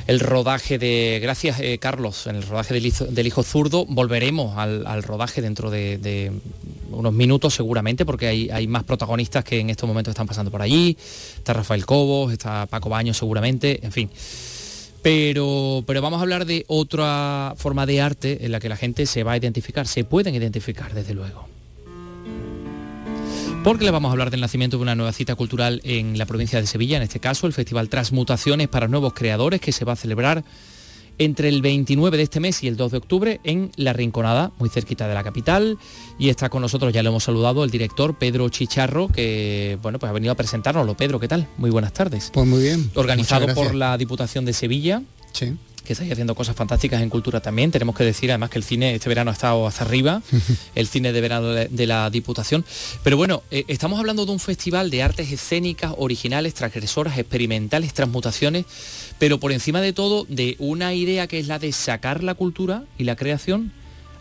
el 0.09 0.19
rodaje 0.19 0.79
de, 0.79 1.19
gracias 1.21 1.59
eh, 1.59 1.77
Carlos, 1.77 2.25
en 2.25 2.35
el 2.35 2.41
rodaje 2.41 2.73
del 2.73 3.27
hijo, 3.27 3.43
zurdo, 3.43 3.85
volveremos 3.85 4.57
al, 4.57 5.03
rodaje 5.03 5.39
dentro 5.39 5.69
de, 5.69 6.31
unos 6.91 7.13
minutos 7.13 7.53
seguramente, 7.53 8.05
porque 8.05 8.27
hay, 8.51 8.67
más 8.67 8.83
protagonistas 8.83 9.43
que 9.43 9.59
en 9.59 9.69
estos 9.69 9.87
momentos 9.87 10.11
están 10.11 10.27
pasando 10.27 10.51
por 10.51 10.61
allí, 10.61 10.97
está 11.37 11.53
Rafael 11.53 11.85
Cobos, 11.85 12.31
está 12.31 12.65
Paco 12.65 12.89
Baño 12.89 13.13
seguramente, 13.13 13.79
en 13.83 13.91
fin. 13.91 14.09
Pero, 15.01 15.83
pero 15.87 16.01
vamos 16.01 16.19
a 16.19 16.23
hablar 16.23 16.45
de 16.45 16.65
otra 16.67 17.53
forma 17.57 17.85
de 17.85 18.01
arte 18.01 18.45
en 18.45 18.51
la 18.51 18.59
que 18.59 18.69
la 18.69 18.75
gente 18.75 19.05
se 19.05 19.23
va 19.23 19.33
a 19.33 19.37
identificar, 19.37 19.87
se 19.87 20.03
pueden 20.03 20.35
identificar 20.35 20.93
desde 20.93 21.13
luego 21.13 21.47
porque 23.63 23.83
le 23.83 23.91
vamos 23.91 24.09
a 24.09 24.13
hablar 24.13 24.31
del 24.31 24.39
nacimiento 24.39 24.77
de 24.77 24.83
una 24.83 24.95
nueva 24.95 25.11
cita 25.11 25.35
cultural 25.35 25.81
en 25.83 26.17
la 26.17 26.25
provincia 26.25 26.61
de 26.61 26.67
Sevilla, 26.67 26.97
en 26.97 27.03
este 27.03 27.19
caso 27.19 27.45
el 27.45 27.53
Festival 27.53 27.89
Transmutaciones 27.89 28.69
para 28.69 28.87
Nuevos 28.87 29.13
Creadores, 29.13 29.59
que 29.59 29.71
se 29.73 29.83
va 29.83 29.93
a 29.93 29.95
celebrar 29.97 30.43
entre 31.20 31.49
el 31.49 31.61
29 31.61 32.17
de 32.17 32.24
este 32.24 32.39
mes 32.39 32.63
y 32.63 32.67
el 32.67 32.78
2 32.78 32.91
de 32.91 32.97
octubre 32.97 33.39
en 33.43 33.72
La 33.76 33.93
Rinconada, 33.93 34.51
muy 34.57 34.70
cerquita 34.70 35.07
de 35.07 35.13
la 35.13 35.24
capital. 35.24 35.78
Y 36.17 36.30
está 36.30 36.49
con 36.49 36.61
nosotros, 36.61 36.91
ya 36.91 37.03
le 37.03 37.09
hemos 37.09 37.24
saludado, 37.24 37.63
el 37.63 37.70
director 37.70 38.17
Pedro 38.17 38.49
Chicharro, 38.49 39.09
que 39.09 39.78
bueno, 39.82 39.99
pues 39.99 40.09
ha 40.09 40.13
venido 40.13 40.32
a 40.32 40.36
presentárnoslo. 40.36 40.95
Pedro, 40.95 41.20
¿qué 41.20 41.28
tal? 41.28 41.47
Muy 41.57 41.70
buenas 41.70 41.93
tardes. 41.93 42.32
Pues 42.34 42.47
muy 42.47 42.63
bien. 42.63 42.89
Organizado 42.95 43.53
por 43.53 43.76
la 43.76 43.97
Diputación 43.97 44.45
de 44.45 44.53
Sevilla. 44.53 45.03
Sí 45.34 45.55
que 45.89 45.93
estáis 45.93 46.11
haciendo 46.11 46.35
cosas 46.35 46.55
fantásticas 46.55 47.01
en 47.01 47.09
cultura 47.09 47.39
también. 47.39 47.71
Tenemos 47.71 47.95
que 47.95 48.03
decir 48.03 48.29
además 48.29 48.51
que 48.51 48.59
el 48.59 48.63
cine 48.63 48.93
este 48.93 49.09
verano 49.09 49.31
ha 49.31 49.33
estado 49.33 49.65
hasta 49.65 49.83
arriba, 49.83 50.21
el 50.75 50.85
cine 50.85 51.11
de 51.11 51.19
verano 51.19 51.47
de, 51.47 51.87
la 51.87 52.11
Diputación. 52.11 52.63
Pero 53.01 53.17
bueno, 53.17 53.41
eh, 53.49 53.63
estamos 53.67 53.97
hablando 53.97 54.27
de 54.27 54.31
un 54.31 54.39
festival 54.39 54.91
de 54.91 55.01
artes 55.01 55.31
escénicas, 55.31 55.95
originales, 55.97 56.53
transgresoras, 56.53 57.17
experimentales, 57.17 57.95
transmutaciones, 57.95 58.65
pero 59.17 59.39
por 59.39 59.51
encima 59.51 59.81
de 59.81 59.91
todo 59.91 60.27
de 60.29 60.57
una 60.59 60.93
idea 60.93 61.25
que 61.25 61.39
es 61.39 61.47
la 61.47 61.57
de 61.57 61.71
sacar 61.71 62.23
la 62.23 62.35
cultura 62.35 62.83
y 62.99 63.05
la 63.05 63.15
creación 63.15 63.71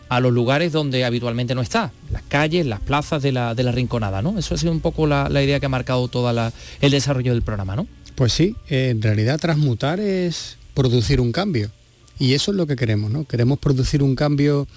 a 0.09 0.19
los 0.21 0.33
lugares 0.33 0.71
donde 0.71 1.05
habitualmente 1.05 1.53
no 1.53 1.61
está, 1.61 1.91
las 2.11 2.23
calles, 2.23 2.65
las 2.65 2.79
plazas 2.79 3.21
de 3.21 3.31
la, 3.31 3.53
de 3.53 3.61
la 3.61 3.71
rinconada, 3.71 4.23
¿no? 4.23 4.39
Eso 4.39 4.55
ha 4.55 4.57
sido 4.57 4.71
un 4.71 4.81
poco 4.81 5.05
la, 5.05 5.29
idea 5.29 5.59
que 5.59 5.67
ha 5.67 5.69
marcado 5.69 6.07
todo 6.07 6.51
el 6.81 6.89
desarrollo 6.89 7.31
del 7.31 7.43
programa, 7.43 7.75
¿no? 7.75 7.85
Pues 8.15 8.33
sí, 8.33 8.55
en 8.69 9.03
realidad 9.03 9.37
transmutar 9.37 9.99
es 9.99 10.58
producir 10.73 11.21
un 11.21 11.31
cambio. 11.31 11.71
Y 12.17 12.33
eso 12.33 12.51
es 12.51 12.57
lo 12.57 12.67
que 12.67 12.75
queremos, 12.75 13.11
¿no? 13.11 13.25
Queremos 13.25 13.59
producir 13.59 14.03
un 14.03 14.15
cambio 14.15 14.67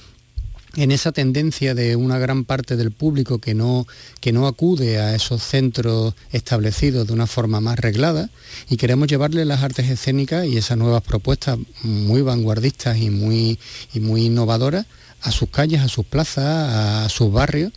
en 0.76 0.90
esa 0.90 1.12
tendencia 1.12 1.74
de 1.74 1.96
una 1.96 2.18
gran 2.18 2.44
parte 2.44 2.76
del 2.76 2.92
público 2.92 3.38
que 3.38 3.54
no, 3.54 3.86
que 4.20 4.32
no 4.32 4.46
acude 4.46 4.98
a 4.98 5.14
esos 5.14 5.42
centros 5.42 6.14
establecidos 6.30 7.06
de 7.06 7.12
una 7.12 7.26
forma 7.26 7.60
más 7.60 7.78
reglada 7.78 8.30
y 8.70 8.76
queremos 8.76 9.08
llevarle 9.08 9.44
las 9.44 9.62
artes 9.62 9.90
escénicas 9.90 10.46
y 10.46 10.56
esas 10.56 10.78
nuevas 10.78 11.02
propuestas 11.02 11.58
muy 11.82 12.22
vanguardistas 12.22 12.96
y 12.98 13.10
muy, 13.10 13.58
y 13.92 14.00
muy 14.00 14.26
innovadoras 14.26 14.86
a 15.20 15.30
sus 15.30 15.50
calles, 15.50 15.80
a 15.82 15.88
sus 15.88 16.06
plazas, 16.06 17.04
a 17.04 17.08
sus 17.08 17.30
barrios 17.30 17.72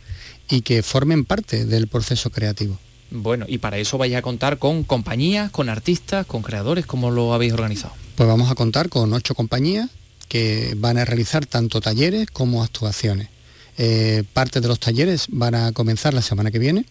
y 0.48 0.62
que 0.62 0.82
formen 0.82 1.24
parte 1.24 1.66
del 1.66 1.88
proceso 1.88 2.30
creativo. 2.30 2.78
Bueno, 3.10 3.44
y 3.48 3.58
para 3.58 3.78
eso 3.78 3.98
vais 3.98 4.14
a 4.14 4.22
contar 4.22 4.58
con 4.58 4.82
compañías, 4.84 5.50
con 5.50 5.68
artistas, 5.68 6.26
con 6.26 6.42
creadores, 6.42 6.86
¿cómo 6.86 7.10
lo 7.10 7.34
habéis 7.34 7.52
organizado? 7.52 7.94
Pues 8.16 8.26
vamos 8.26 8.50
a 8.50 8.54
contar 8.54 8.88
con 8.88 9.12
ocho 9.12 9.34
compañías 9.34 9.90
que 10.26 10.74
van 10.78 10.96
a 10.96 11.04
realizar 11.04 11.44
tanto 11.44 11.82
talleres 11.82 12.30
como 12.30 12.62
actuaciones. 12.62 13.28
Eh, 13.76 14.24
parte 14.32 14.62
de 14.62 14.68
los 14.68 14.80
talleres 14.80 15.26
van 15.28 15.54
a 15.54 15.72
comenzar 15.72 16.14
la 16.14 16.22
semana 16.22 16.50
que 16.50 16.58
viene 16.58 16.86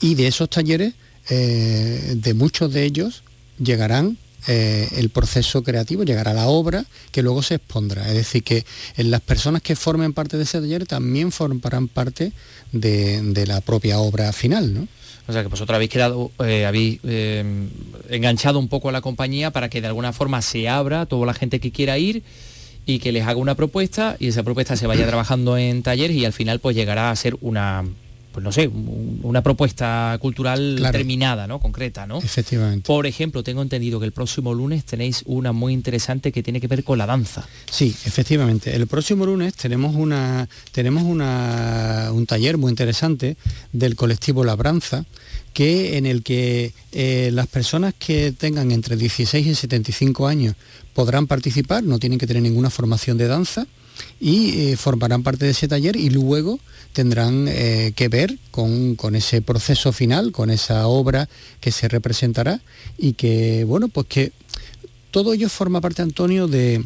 y 0.00 0.14
de 0.14 0.28
esos 0.28 0.48
talleres, 0.50 0.94
eh, 1.30 2.14
de 2.16 2.34
muchos 2.34 2.72
de 2.72 2.84
ellos, 2.84 3.24
llegarán 3.58 4.18
eh, 4.46 4.88
el 4.94 5.10
proceso 5.10 5.64
creativo, 5.64 6.04
llegará 6.04 6.32
la 6.32 6.46
obra 6.46 6.84
que 7.10 7.22
luego 7.22 7.42
se 7.42 7.56
expondrá. 7.56 8.06
Es 8.06 8.14
decir, 8.14 8.44
que 8.44 8.64
las 8.98 9.20
personas 9.20 9.62
que 9.62 9.74
formen 9.74 10.12
parte 10.12 10.36
de 10.36 10.44
ese 10.44 10.60
taller 10.60 10.86
también 10.86 11.32
formarán 11.32 11.88
parte 11.88 12.32
de, 12.70 13.20
de 13.20 13.46
la 13.48 13.60
propia 13.62 13.98
obra 13.98 14.32
final. 14.32 14.72
¿no? 14.72 14.86
O 15.28 15.32
sea 15.32 15.42
que 15.42 15.48
vosotros 15.48 15.74
habéis 15.74 15.90
quedado, 15.90 16.30
eh, 16.42 16.64
habéis 16.64 17.00
eh, 17.04 17.44
enganchado 18.08 18.58
un 18.58 18.68
poco 18.68 18.88
a 18.88 18.92
la 18.92 19.02
compañía 19.02 19.50
para 19.50 19.68
que 19.68 19.82
de 19.82 19.86
alguna 19.86 20.14
forma 20.14 20.40
se 20.40 20.70
abra 20.70 21.04
toda 21.04 21.26
la 21.26 21.34
gente 21.34 21.60
que 21.60 21.70
quiera 21.70 21.98
ir 21.98 22.22
y 22.86 22.98
que 22.98 23.12
les 23.12 23.26
haga 23.26 23.36
una 23.36 23.54
propuesta 23.54 24.16
y 24.18 24.28
esa 24.28 24.42
propuesta 24.42 24.74
se 24.76 24.86
vaya 24.86 25.06
trabajando 25.06 25.58
en 25.58 25.82
talleres 25.82 26.16
y 26.16 26.24
al 26.24 26.32
final 26.32 26.60
pues 26.60 26.74
llegará 26.74 27.10
a 27.10 27.16
ser 27.16 27.36
una 27.42 27.84
pues 28.38 28.44
no 28.44 28.52
sé, 28.52 28.68
una 28.68 29.42
propuesta 29.42 30.16
cultural 30.20 30.78
terminada, 30.92 31.48
¿no? 31.48 31.58
Concreta, 31.58 32.06
¿no? 32.06 32.18
Efectivamente. 32.18 32.86
Por 32.86 33.04
ejemplo, 33.08 33.42
tengo 33.42 33.62
entendido 33.62 33.98
que 33.98 34.06
el 34.06 34.12
próximo 34.12 34.54
lunes 34.54 34.84
tenéis 34.84 35.24
una 35.26 35.50
muy 35.50 35.72
interesante 35.72 36.30
que 36.30 36.40
tiene 36.44 36.60
que 36.60 36.68
ver 36.68 36.84
con 36.84 36.98
la 36.98 37.06
danza. 37.06 37.44
Sí, 37.68 37.96
efectivamente. 38.04 38.76
El 38.76 38.86
próximo 38.86 39.26
lunes 39.26 39.54
tenemos 39.54 39.96
una 39.96 40.48
tenemos 40.70 41.02
una, 41.02 42.10
un 42.12 42.26
taller 42.26 42.58
muy 42.58 42.70
interesante 42.70 43.36
del 43.72 43.96
colectivo 43.96 44.44
Labranza 44.44 45.04
que 45.52 45.96
en 45.96 46.06
el 46.06 46.22
que 46.22 46.72
eh, 46.92 47.30
las 47.32 47.48
personas 47.48 47.92
que 47.98 48.30
tengan 48.30 48.70
entre 48.70 48.96
16 48.96 49.48
y 49.48 49.54
75 49.56 50.28
años 50.28 50.54
podrán 50.94 51.26
participar, 51.26 51.82
no 51.82 51.98
tienen 51.98 52.20
que 52.20 52.28
tener 52.28 52.44
ninguna 52.44 52.70
formación 52.70 53.18
de 53.18 53.26
danza 53.26 53.66
y 54.20 54.72
eh, 54.72 54.76
formarán 54.76 55.22
parte 55.22 55.44
de 55.44 55.52
ese 55.52 55.68
taller 55.68 55.96
y 55.96 56.10
luego 56.10 56.58
tendrán 56.92 57.46
eh, 57.48 57.92
que 57.94 58.08
ver 58.08 58.38
con, 58.50 58.96
ese 59.14 59.42
proceso 59.42 59.92
final, 59.92 60.32
con 60.32 60.50
esa 60.50 60.86
obra 60.88 61.28
que 61.60 61.70
se 61.70 61.88
representará 61.88 62.60
y 62.96 63.12
que, 63.12 63.64
bueno, 63.64 63.88
pues 63.88 64.06
que 64.08 64.32
todo 65.10 65.32
ello 65.32 65.48
forma 65.48 65.80
parte, 65.80 66.02
Antonio, 66.02 66.48
de, 66.48 66.84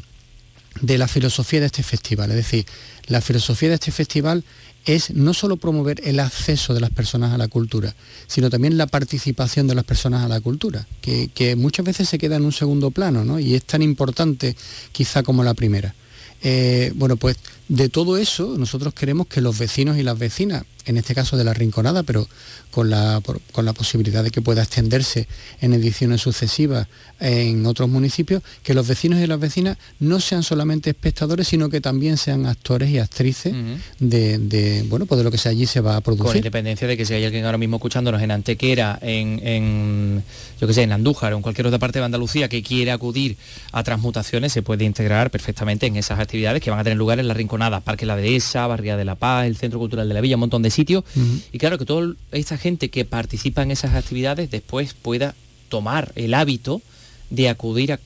de 0.80 0.98
la 0.98 1.08
filosofía 1.08 1.60
de 1.60 1.66
este 1.66 1.82
festival. 1.82 2.30
Es 2.30 2.36
decir, 2.36 2.66
la 3.06 3.20
filosofía 3.20 3.70
de 3.70 3.76
este 3.76 3.90
festival 3.90 4.44
es 4.84 5.10
no 5.10 5.32
solo 5.32 5.56
promover 5.56 6.00
el 6.04 6.20
acceso 6.20 6.74
de 6.74 6.80
las 6.80 6.90
personas 6.90 7.32
a 7.32 7.38
la 7.38 7.48
cultura, 7.48 7.94
sino 8.26 8.50
también 8.50 8.76
la 8.76 8.86
participación 8.88 9.66
de 9.68 9.76
las 9.76 9.84
personas 9.84 10.24
a 10.24 10.28
la 10.28 10.40
cultura, 10.40 10.86
que, 11.00 11.30
que 11.32 11.56
muchas 11.56 11.86
veces 11.86 12.08
se 12.08 12.18
queda 12.18 12.36
en 12.36 12.44
un 12.44 12.52
segundo 12.52 12.90
plano, 12.90 13.24
¿no? 13.24 13.38
Y 13.38 13.54
es 13.54 13.64
tan 13.64 13.80
importante 13.80 14.56
quizá 14.90 15.22
como 15.22 15.44
la 15.44 15.54
primera. 15.54 15.94
Eh, 16.42 16.92
bueno, 16.94 17.16
pues 17.16 17.36
de 17.68 17.88
todo 17.88 18.16
eso 18.16 18.56
nosotros 18.58 18.94
queremos 18.94 19.26
que 19.28 19.40
los 19.40 19.58
vecinos 19.58 19.96
y 19.98 20.02
las 20.02 20.18
vecinas 20.18 20.64
en 20.86 20.96
este 20.96 21.14
caso 21.14 21.36
de 21.36 21.44
la 21.44 21.54
Rinconada, 21.54 22.02
pero 22.02 22.26
con 22.70 22.90
la, 22.90 23.20
con 23.52 23.64
la 23.64 23.72
posibilidad 23.72 24.24
de 24.24 24.30
que 24.30 24.40
pueda 24.40 24.62
extenderse 24.62 25.28
en 25.60 25.74
ediciones 25.74 26.22
sucesivas 26.22 26.88
en 27.20 27.64
otros 27.66 27.88
municipios, 27.88 28.42
que 28.62 28.74
los 28.74 28.88
vecinos 28.88 29.20
y 29.20 29.26
las 29.26 29.38
vecinas 29.38 29.76
no 30.00 30.18
sean 30.18 30.42
solamente 30.42 30.90
espectadores, 30.90 31.46
sino 31.46 31.68
que 31.68 31.80
también 31.80 32.16
sean 32.16 32.46
actores 32.46 32.90
y 32.90 32.98
actrices 32.98 33.54
de, 34.00 34.84
bueno, 34.88 35.06
pues 35.06 35.18
de 35.18 35.24
lo 35.24 35.30
que 35.30 35.38
sea 35.38 35.52
allí 35.52 35.66
se 35.66 35.80
va 35.80 35.96
a 35.96 36.00
producir. 36.00 36.26
Con 36.26 36.36
independencia 36.36 36.88
de 36.88 36.96
que 36.96 37.04
si 37.04 37.14
hay 37.14 37.24
alguien 37.24 37.44
ahora 37.44 37.58
mismo 37.58 37.76
escuchándonos 37.76 38.20
en 38.22 38.32
Antequera, 38.32 38.98
en, 39.02 40.24
yo 40.60 40.66
que 40.66 40.74
sé, 40.74 40.82
en 40.82 40.92
Andújar 40.92 41.32
o 41.34 41.36
en 41.36 41.42
cualquier 41.42 41.68
otra 41.68 41.78
parte 41.78 42.00
de 42.00 42.06
Andalucía 42.06 42.48
que 42.48 42.62
quiere 42.62 42.90
acudir 42.90 43.36
a 43.70 43.84
transmutaciones, 43.84 44.52
se 44.52 44.62
puede 44.62 44.84
integrar 44.84 45.30
perfectamente 45.30 45.86
en 45.86 45.96
esas 45.96 46.18
actividades 46.18 46.60
que 46.60 46.70
van 46.70 46.80
a 46.80 46.84
tener 46.84 46.98
lugar 46.98 47.20
en 47.20 47.28
la 47.28 47.34
Rinconada, 47.34 47.80
Parque 47.80 48.04
La 48.04 48.16
Dehesa, 48.16 48.66
Barriada 48.66 48.98
de 48.98 49.04
la 49.04 49.14
Paz, 49.14 49.46
el 49.46 49.56
Centro 49.56 49.78
Cultural 49.78 50.08
de 50.08 50.14
la 50.14 50.20
Villa, 50.20 50.34
un 50.36 50.40
montón 50.40 50.62
de 50.62 50.71
sitio 50.72 51.04
y 51.52 51.58
claro 51.58 51.78
que 51.78 51.84
toda 51.84 52.14
esta 52.32 52.58
gente 52.58 52.88
que 52.88 53.04
participa 53.04 53.62
en 53.62 53.70
esas 53.70 53.94
actividades 53.94 54.50
después 54.50 54.94
pueda 54.94 55.34
tomar 55.68 56.12
el 56.16 56.34
hábito 56.34 56.82
de 57.30 57.48
acudir 57.48 57.92
a, 57.92 58.00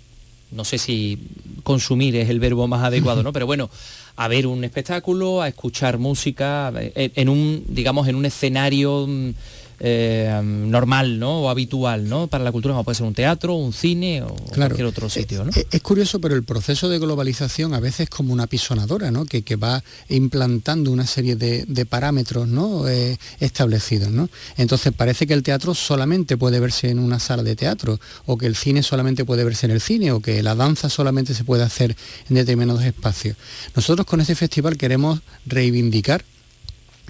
no 0.52 0.64
sé 0.64 0.78
si 0.78 1.18
consumir 1.62 2.14
es 2.16 2.28
el 2.28 2.38
verbo 2.38 2.68
más 2.68 2.84
adecuado, 2.84 3.22
¿no? 3.22 3.32
Pero 3.34 3.46
bueno, 3.46 3.70
a 4.16 4.28
ver 4.28 4.46
un 4.46 4.62
espectáculo, 4.64 5.42
a 5.42 5.48
escuchar 5.48 5.98
música, 5.98 6.72
en 6.94 7.28
un, 7.28 7.64
digamos, 7.68 8.08
en 8.08 8.14
un 8.14 8.24
escenario 8.24 9.06
mm, 9.06 9.30
eh, 9.78 10.40
normal 10.42 11.18
¿no? 11.18 11.42
o 11.42 11.50
habitual 11.50 12.08
¿no? 12.08 12.26
para 12.28 12.44
la 12.44 12.52
cultura, 12.52 12.72
como 12.72 12.84
puede 12.84 12.96
ser 12.96 13.06
un 13.06 13.14
teatro, 13.14 13.54
un 13.54 13.72
cine 13.72 14.22
o 14.22 14.34
cualquier 14.34 14.86
otro 14.86 15.08
sitio. 15.10 15.44
¿no? 15.44 15.50
Es, 15.70 15.82
curioso, 15.82 16.20
pero 16.20 16.34
el 16.34 16.44
proceso 16.44 16.88
de 16.88 16.98
globalización 16.98 17.74
a 17.74 17.80
veces 17.80 18.00
es 18.00 18.10
como 18.10 18.32
una 18.32 18.46
pisonadora 18.46 19.10
¿no? 19.10 19.26
que, 19.26 19.42
que 19.42 19.56
va 19.56 19.82
implantando 20.08 20.90
una 20.90 21.06
serie 21.06 21.36
de, 21.36 21.86
parámetros 21.86 22.48
¿no? 22.48 22.88
Eh, 22.88 23.18
establecidos. 23.38 24.10
¿no? 24.10 24.28
Entonces 24.56 24.92
parece 24.92 25.26
que 25.26 25.34
el 25.34 25.42
teatro 25.42 25.74
solamente 25.74 26.36
puede 26.36 26.58
verse 26.58 26.90
en 26.90 26.98
una 26.98 27.18
sala 27.18 27.42
de 27.42 27.54
teatro, 27.54 28.00
o 28.24 28.38
que 28.38 28.46
el 28.46 28.56
cine 28.56 28.82
solamente 28.82 29.24
puede 29.24 29.44
verse 29.44 29.66
en 29.66 29.72
el 29.72 29.80
cine, 29.80 30.12
o 30.12 30.20
que 30.20 30.42
la 30.42 30.54
danza 30.54 30.88
solamente 30.88 31.34
se 31.34 31.44
puede 31.44 31.62
hacer 31.62 31.96
en 32.28 32.36
determinados 32.36 32.82
espacios. 32.82 33.36
Nosotros 33.74 34.06
con 34.06 34.20
este 34.20 34.34
festival 34.34 34.76
queremos 34.76 35.20
reivindicar 35.44 36.24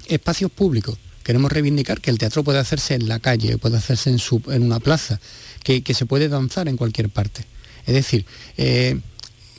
espacios 0.07 0.51
públicos 0.51 0.97
Queremos 1.27 1.51
reivindicar 1.51 1.99
que 1.99 2.09
el 2.09 2.17
teatro 2.17 2.41
puede 2.41 2.59
hacerse 2.59 2.95
en 2.95 3.09
la 3.09 3.19
calle, 3.19 3.57
puede 3.57 3.75
hacerse 3.75 4.09
en, 4.09 4.17
en 4.47 4.63
una 4.63 4.79
plaza, 4.79 5.19
que, 5.61 5.83
se 5.93 6.05
puede 6.05 6.29
danzar 6.29 6.69
en 6.69 6.77
cualquier 6.77 7.09
parte. 7.09 7.43
Es 7.85 7.93
decir, 7.93 8.25
eh, 8.55 8.97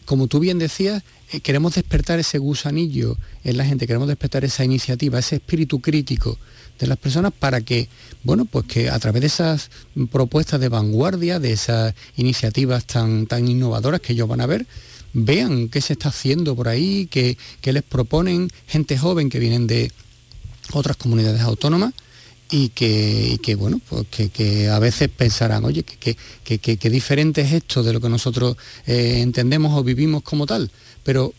como 0.07 0.29
tú 0.29 0.41
bien 0.41 0.59
decías, 0.59 1.03
eh, 1.31 1.41
queremos 1.41 1.75
despertar 1.75 2.19
ese 2.21 2.39
gusanillo 2.39 3.19
en 3.45 3.59
la 3.59 3.67
gente, 3.67 3.87
queremos 3.87 4.09
despertar 4.09 4.47
esa 4.47 4.65
iniciativa, 4.65 5.19
ese 5.19 5.37
espíritu 5.37 5.81
crítico 5.81 6.39
de 6.79 6.87
las 6.87 6.97
personas 6.97 7.35
para 7.39 7.61
que, 7.61 7.91
bueno, 8.25 8.47
pues 8.47 8.65
que 8.65 8.89
a 8.89 8.99
través 8.99 9.21
de 9.21 9.27
esas 9.27 9.71
propuestas 10.11 10.61
de 10.61 10.71
vanguardia, 10.71 11.39
de 11.39 11.53
esas 11.53 11.95
iniciativas 12.17 12.87
tan, 12.87 13.27
tan 13.27 13.47
innovadoras 13.47 14.01
que 14.01 14.15
ellos 14.15 14.27
van 14.27 14.41
a 14.41 14.47
ver, 14.47 14.67
vean 15.13 15.69
qué 15.69 15.83
se 15.83 15.93
está 15.93 16.09
haciendo 16.09 16.57
por 16.57 16.69
ahí, 16.69 17.09
qué 17.11 17.37
les 17.61 17.83
proponen 17.83 18.49
gente 18.67 18.97
joven 18.97 19.29
que 19.29 19.39
vienen 19.39 19.67
de, 19.67 19.93
otras 20.73 20.97
comunidades 20.97 21.41
autónomas 21.43 21.95
y 22.51 22.71
que, 22.71 23.57
bueno, 23.59 23.81
pues 23.89 24.07
que, 24.09 24.69
a 24.69 24.79
veces 24.79 25.09
pensarán, 25.09 25.65
oye, 25.65 25.83
que, 25.83 26.91
diferente 26.91 27.43
es 27.43 27.53
esto 27.53 27.83
de 27.83 27.93
lo 27.93 28.01
que 28.01 28.09
nosotros 28.09 28.57
eh, 28.87 29.21
entendemos 29.21 29.77
o 29.79 29.85
vivimos 29.85 30.23
como 30.23 30.47
tal, 30.47 30.71
pero 31.03 31.35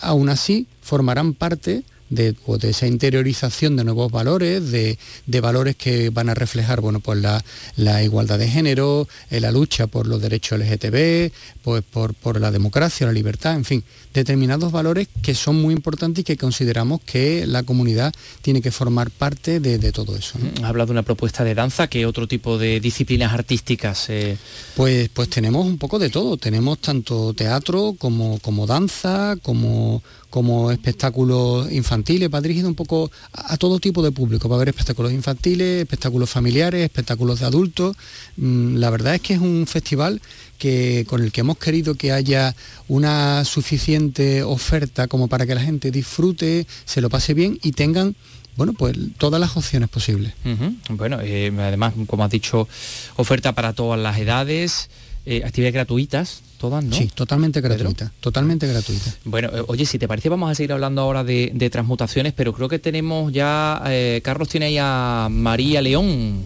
aún 0.00 0.28
así 0.28 0.66
formarán 0.82 1.34
parte 1.34 1.82
de, 2.10 2.34
pues, 2.34 2.60
de, 2.60 2.70
esa 2.70 2.86
interiorización 2.86 3.76
de 3.76 3.84
nuevos 3.84 4.10
valores, 4.12 4.70
de, 4.70 4.98
valores 5.40 5.76
que 5.76 6.10
van 6.10 6.28
a 6.28 6.34
reflejar 6.34 6.80
bueno, 6.80 7.00
pues 7.00 7.18
la, 7.76 8.02
igualdad 8.02 8.38
de 8.38 8.48
género, 8.48 9.08
eh, 9.30 9.40
la 9.40 9.50
lucha 9.50 9.86
por 9.86 10.06
los 10.06 10.20
derechos 10.20 10.58
LGTB, 10.58 11.32
pues 11.62 11.82
por, 11.82 12.40
la 12.40 12.50
democracia, 12.50 13.06
la 13.06 13.12
libertad, 13.12 13.54
en 13.54 13.64
fin, 13.64 13.84
determinados 14.20 14.72
valores 14.72 15.08
que 15.22 15.34
son 15.34 15.60
muy 15.60 15.74
importantes 15.74 16.22
y 16.22 16.24
que 16.24 16.36
consideramos 16.36 17.00
que 17.02 17.46
la 17.46 17.62
comunidad 17.62 18.14
tiene 18.42 18.60
que 18.60 18.70
formar 18.70 19.10
parte 19.10 19.60
de, 19.60 19.92
todo 19.92 20.16
eso. 20.16 20.38
¿no? 20.38 20.66
Ha 20.66 20.68
hablado 20.68 20.86
de 20.86 20.92
una 20.92 21.02
propuesta 21.02 21.44
de 21.44 21.54
danza, 21.54 21.88
¿qué 21.88 22.06
otro 22.06 22.26
tipo 22.26 22.58
de 22.58 22.80
disciplinas 22.80 23.32
artísticas? 23.32 24.08
Eh? 24.08 24.36
Pues, 24.74 25.08
pues 25.10 25.28
tenemos 25.28 25.66
un 25.66 25.78
poco 25.78 25.98
de 25.98 26.10
todo, 26.10 26.36
tenemos 26.36 26.78
tanto 26.78 27.32
teatro 27.34 27.94
como, 27.98 28.38
como 28.40 28.66
danza, 28.66 29.36
como 29.42 30.02
como 30.36 30.70
espectáculos 30.70 31.72
infantiles, 31.72 32.28
va 32.28 32.42
dirigido 32.42 32.68
un 32.68 32.74
poco 32.74 33.10
a, 33.32 33.56
todo 33.56 33.78
tipo 33.78 34.02
de 34.02 34.12
público, 34.12 34.50
va 34.50 34.56
a 34.56 34.58
haber 34.58 34.68
espectáculos 34.68 35.12
infantiles, 35.12 35.80
espectáculos 35.80 36.28
familiares, 36.28 36.84
espectáculos 36.84 37.40
de 37.40 37.46
adultos. 37.46 37.96
Mm, 38.36 38.76
la 38.76 38.90
verdad 38.90 39.14
es 39.14 39.22
que 39.22 39.32
es 39.32 39.40
un 39.40 39.66
festival 39.66 40.20
que, 40.56 41.04
con 41.08 41.22
el 41.22 41.32
que 41.32 41.42
hemos 41.42 41.58
querido 41.58 41.94
que 41.94 42.12
haya 42.12 42.54
una 42.88 43.44
suficiente 43.44 44.42
oferta 44.42 45.06
como 45.06 45.28
para 45.28 45.46
que 45.46 45.54
la 45.54 45.60
gente 45.60 45.90
disfrute, 45.90 46.66
se 46.84 47.00
lo 47.00 47.10
pase 47.10 47.34
bien 47.34 47.58
y 47.62 47.72
tengan 47.72 48.16
bueno, 48.56 48.72
pues 48.72 48.96
todas 49.18 49.40
las 49.40 49.56
opciones 49.56 49.88
posibles. 49.88 50.32
Bueno, 50.88 51.18
eh, 51.22 51.52
además, 51.58 51.94
como 52.06 52.24
has 52.24 52.30
dicho, 52.30 52.66
oferta 53.16 53.52
para 53.52 53.74
todas 53.74 54.00
las 54.00 54.18
edades, 54.18 54.88
eh, 55.26 55.42
actividades 55.44 55.74
gratuitas, 55.74 56.40
todas, 56.58 56.82
¿no? 56.82 56.96
Sí, 56.96 57.10
totalmente 57.14 57.60
gratuita, 57.60 58.12
totalmente 58.20 58.66
gratuita. 58.66 59.14
Bueno, 59.24 59.50
eh, 59.52 59.62
oye, 59.66 59.84
si 59.84 59.98
te 59.98 60.08
parece, 60.08 60.30
vamos 60.30 60.50
a 60.50 60.54
seguir 60.54 60.72
hablando 60.72 61.02
ahora 61.02 61.22
de, 61.22 61.68
transmutaciones, 61.70 62.32
pero 62.32 62.54
creo 62.54 62.68
que 62.68 62.78
tenemos 62.78 63.30
ya, 63.30 63.82
Carlos 64.22 64.48
tiene 64.48 64.66
ahí 64.66 64.78
a 64.80 65.28
María 65.30 65.82
León. 65.82 66.42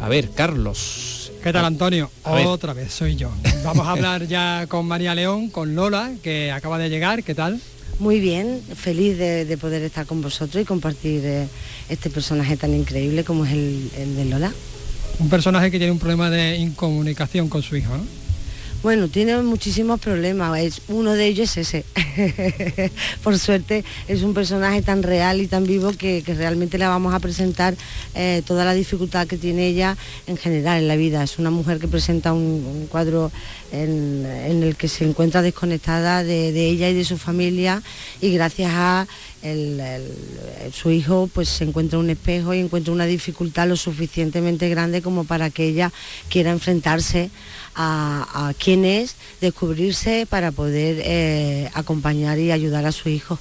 A 0.00 0.08
ver, 0.08 0.30
Carlos. 0.30 1.19
¿Qué 1.42 1.54
tal, 1.54 1.64
Antonio? 1.64 2.10
Otra 2.24 2.74
vez, 2.74 2.92
soy 2.92 3.16
yo. 3.16 3.30
Vamos 3.64 3.86
a 3.86 3.92
hablar 3.92 4.26
ya 4.26 4.66
con 4.68 4.86
María 4.86 5.14
León, 5.14 5.48
con 5.48 5.74
Lola, 5.74 6.12
que 6.22 6.52
acaba 6.52 6.76
de 6.78 6.90
llegar. 6.90 7.22
¿Qué 7.22 7.34
tal? 7.34 7.58
Muy 7.98 8.20
bien, 8.20 8.60
feliz 8.74 9.16
de, 9.16 9.56
poder 9.58 9.82
estar 9.82 10.04
con 10.04 10.20
vosotros 10.20 10.62
y 10.62 10.66
compartir 10.66 11.22
eh, 11.24 11.48
este 11.88 12.10
personaje 12.10 12.58
tan 12.58 12.74
increíble 12.74 13.24
como 13.24 13.46
es 13.46 13.52
el, 13.52 13.90
el 13.96 14.16
de 14.16 14.24
Lola. 14.26 14.52
Un 15.18 15.30
personaje 15.30 15.70
que 15.70 15.78
tiene 15.78 15.92
un 15.92 15.98
problema 15.98 16.28
de 16.28 16.56
incomunicación 16.56 17.48
con 17.48 17.62
su 17.62 17.76
hijo, 17.76 17.96
¿no? 17.96 18.04
Bueno, 18.82 19.08
tiene 19.08 19.36
muchísimos 19.42 20.00
problemas, 20.00 20.58
es, 20.58 20.80
uno 20.88 21.12
de 21.12 21.26
ellos 21.26 21.54
es 21.58 21.74
ese. 21.74 22.90
Por 23.22 23.38
suerte 23.38 23.84
es 24.08 24.22
un 24.22 24.32
personaje 24.32 24.80
tan 24.80 25.02
real 25.02 25.42
y 25.42 25.48
tan 25.48 25.66
vivo 25.66 25.92
que, 25.92 26.22
realmente 26.26 26.78
le 26.78 26.86
vamos 26.86 27.12
a 27.12 27.18
presentar 27.18 27.74
eh, 28.14 28.40
toda 28.46 28.64
la 28.64 28.72
dificultad 28.72 29.26
que 29.26 29.36
tiene 29.36 29.66
ella 29.66 29.98
en 30.26 30.38
general 30.38 30.78
en 30.78 30.88
la 30.88 30.96
vida. 30.96 31.22
Es 31.22 31.38
una 31.38 31.50
mujer 31.50 31.78
que 31.78 31.88
presenta 31.88 32.32
un, 32.32 32.88
cuadro 32.90 33.30
en, 33.70 34.24
el 34.24 34.74
que 34.76 34.88
se 34.88 35.04
encuentra 35.04 35.42
desconectada 35.42 36.24
de, 36.24 36.48
ella 36.48 36.88
y 36.88 36.94
de 36.94 37.04
su 37.04 37.18
familia 37.18 37.82
y 38.22 38.32
gracias 38.32 38.72
a 38.72 39.06
su 40.72 40.90
hijo 40.90 41.28
pues 41.32 41.48
se 41.48 41.64
encuentra 41.64 41.98
un 41.98 42.10
espejo 42.10 42.52
y 42.52 42.60
encuentra 42.60 42.92
una 42.92 43.06
dificultad 43.06 43.68
lo 43.68 43.76
suficientemente 43.76 44.68
grande 44.68 45.00
como 45.00 45.24
para 45.24 45.48
que 45.48 45.64
ella 45.64 45.92
quiera 46.28 46.50
enfrentarse 46.50 47.30
a, 47.74 48.52
quién 48.58 48.84
es, 48.84 49.16
descubrirse 49.40 50.26
para 50.28 50.52
poder 50.52 51.00
eh, 51.04 51.70
acompañar 51.74 52.38
y 52.38 52.52
ayudar 52.52 52.86
a 52.86 52.92
su 52.92 53.08
hijo. 53.08 53.38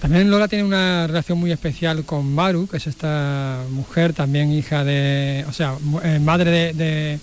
También 0.00 0.30
Lola 0.30 0.48
tiene 0.48 0.64
una 0.64 1.06
relación 1.06 1.38
muy 1.38 1.50
especial 1.50 2.04
con 2.04 2.34
Maru, 2.34 2.66
que 2.66 2.76
es 2.76 2.86
esta 2.86 3.62
mujer, 3.70 4.12
también 4.12 4.52
hija 4.52 4.84
de, 4.84 5.46
o 5.48 5.52
sea, 5.52 5.76
eh, 6.02 6.18
madre 6.18 6.74
de, 6.74 7.18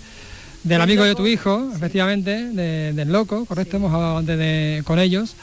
del 0.64 0.80
amigo 0.80 1.04
de 1.04 1.14
tu 1.14 1.26
hijo, 1.26 1.70
efectivamente, 1.76 2.46
del 2.50 3.12
loco, 3.12 3.44
correcto, 3.44 3.76
hemos 3.76 3.92
hablado 3.94 4.18
antes 4.18 4.36
de, 4.36 4.82
con 4.84 4.98
ellos, 4.98 5.36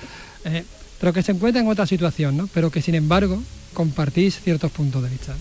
eh, 0.43 0.66
pero 0.99 1.14
que 1.14 1.24
se 1.24 1.32
encuentra 1.32 1.62
en 1.62 1.70
otra 1.70 1.86
situación, 1.86 2.36
¿no? 2.36 2.49
Pero 2.53 2.72
que 2.72 2.82
sin 2.82 2.95
embargo 2.95 3.41
compartís 3.74 4.41
ciertos 4.41 4.72
puntos 4.72 5.01
de 5.03 5.10
vista. 5.10 5.34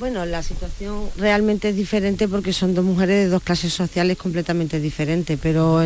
Bueno, 0.00 0.24
la 0.24 0.42
situación 0.42 1.10
realmente 1.18 1.68
es 1.68 1.76
diferente 1.76 2.26
porque 2.26 2.54
son 2.54 2.74
dos 2.74 2.86
mujeres 2.86 3.16
de 3.18 3.28
dos 3.28 3.42
clases 3.42 3.74
sociales 3.74 4.16
completamente 4.16 4.80
diferentes, 4.80 5.38
pero 5.42 5.78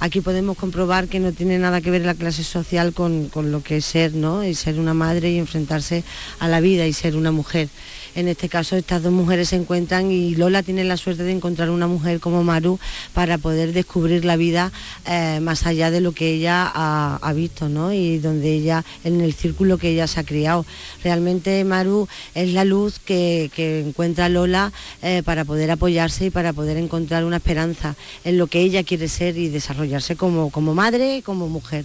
aquí 0.00 0.22
podemos 0.22 0.56
comprobar 0.56 1.08
que 1.08 1.20
no 1.20 1.30
tiene 1.30 1.58
nada 1.58 1.82
que 1.82 1.90
ver 1.90 2.06
la 2.06 2.14
clase 2.14 2.42
social 2.42 2.94
con, 2.94 3.28
con 3.28 3.52
lo 3.52 3.62
que 3.62 3.76
es 3.76 3.84
ser, 3.84 4.14
¿no? 4.14 4.42
Y 4.44 4.54
ser 4.54 4.78
una 4.78 4.94
madre 4.94 5.30
y 5.30 5.36
enfrentarse 5.36 6.04
a 6.38 6.48
la 6.48 6.60
vida 6.60 6.86
y 6.86 6.94
ser 6.94 7.16
una 7.16 7.32
mujer. 7.32 7.68
En 8.14 8.28
este 8.28 8.48
caso 8.48 8.76
estas 8.76 9.02
dos 9.02 9.12
mujeres 9.12 9.48
se 9.48 9.56
encuentran 9.56 10.10
y 10.10 10.36
Lola 10.36 10.62
tiene 10.62 10.84
la 10.84 10.96
suerte 10.96 11.24
de 11.24 11.32
encontrar 11.32 11.70
una 11.70 11.88
mujer 11.88 12.20
como 12.20 12.44
Maru 12.44 12.78
para 13.12 13.38
poder 13.38 13.72
descubrir 13.72 14.24
la 14.24 14.36
vida 14.36 14.70
eh, 15.06 15.40
más 15.40 15.66
allá 15.66 15.90
de 15.90 16.00
lo 16.00 16.12
que 16.12 16.30
ella 16.34 16.70
ha, 16.72 17.32
visto, 17.32 17.68
¿no? 17.68 17.92
Y 17.92 18.18
donde 18.18 18.52
ella, 18.52 18.84
en 19.02 19.20
el 19.20 19.34
círculo 19.34 19.78
que 19.78 19.88
ella 19.90 20.06
se 20.06 20.20
ha 20.20 20.24
criado. 20.24 20.64
Realmente 21.02 21.64
Maru 21.64 22.06
es 22.34 22.52
la 22.52 22.64
luz 22.64 23.00
que, 23.00 23.50
encuentra 23.86 24.28
Lola 24.28 24.72
eh, 25.02 25.22
para 25.24 25.44
poder 25.44 25.70
apoyarse 25.70 26.26
y 26.26 26.30
para 26.30 26.52
poder 26.52 26.76
encontrar 26.76 27.24
una 27.24 27.36
esperanza 27.36 27.96
en 28.24 28.38
lo 28.38 28.46
que 28.46 28.60
ella 28.60 28.84
quiere 28.84 29.08
ser 29.08 29.36
y 29.36 29.48
desarrollarse 29.48 30.16
como, 30.16 30.50
como 30.50 30.74
madre 30.74 31.22
como 31.24 31.48
mujer. 31.48 31.84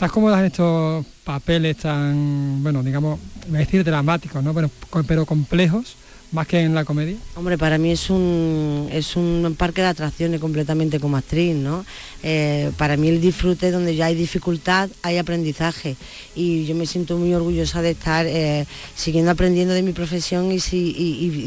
¿Estás 0.00 0.12
cómoda 0.12 0.40
en 0.40 0.46
estos 0.46 1.04
papeles 1.24 1.76
tan, 1.76 2.62
bueno, 2.62 2.82
digamos, 2.82 3.20
voy 3.48 3.56
a 3.56 3.58
decir 3.58 3.84
dramáticos, 3.84 4.42
¿no? 4.42 4.54
Pero, 4.54 4.70
pero 5.06 5.26
complejos 5.26 5.94
más 6.32 6.46
que 6.46 6.60
en 6.60 6.74
la 6.74 6.84
comedia? 6.84 7.16
Hombre, 7.34 7.58
para 7.58 7.78
mí 7.78 7.90
es 7.90 8.08
un, 8.08 8.88
es 8.92 9.16
un 9.16 9.54
parque 9.58 9.80
de 9.82 9.88
atracciones 9.88 10.40
completamente 10.40 11.00
como 11.00 11.16
actriz, 11.16 11.56
¿no? 11.56 11.84
Eh, 12.22 12.70
para 12.76 12.96
mí 12.96 13.08
el 13.08 13.20
disfrute 13.20 13.70
donde 13.70 13.96
ya 13.96 14.06
hay 14.06 14.14
dificultad, 14.14 14.90
hay 15.02 15.18
aprendizaje 15.18 15.96
y 16.34 16.66
yo 16.66 16.74
me 16.74 16.86
siento 16.86 17.16
muy 17.16 17.32
orgullosa 17.32 17.80
de 17.80 17.92
estar 17.92 18.26
eh, 18.26 18.66
siguiendo 18.94 19.30
aprendiendo 19.30 19.74
de 19.74 19.82
mi 19.82 19.92
profesión 19.92 20.52
y, 20.52 20.60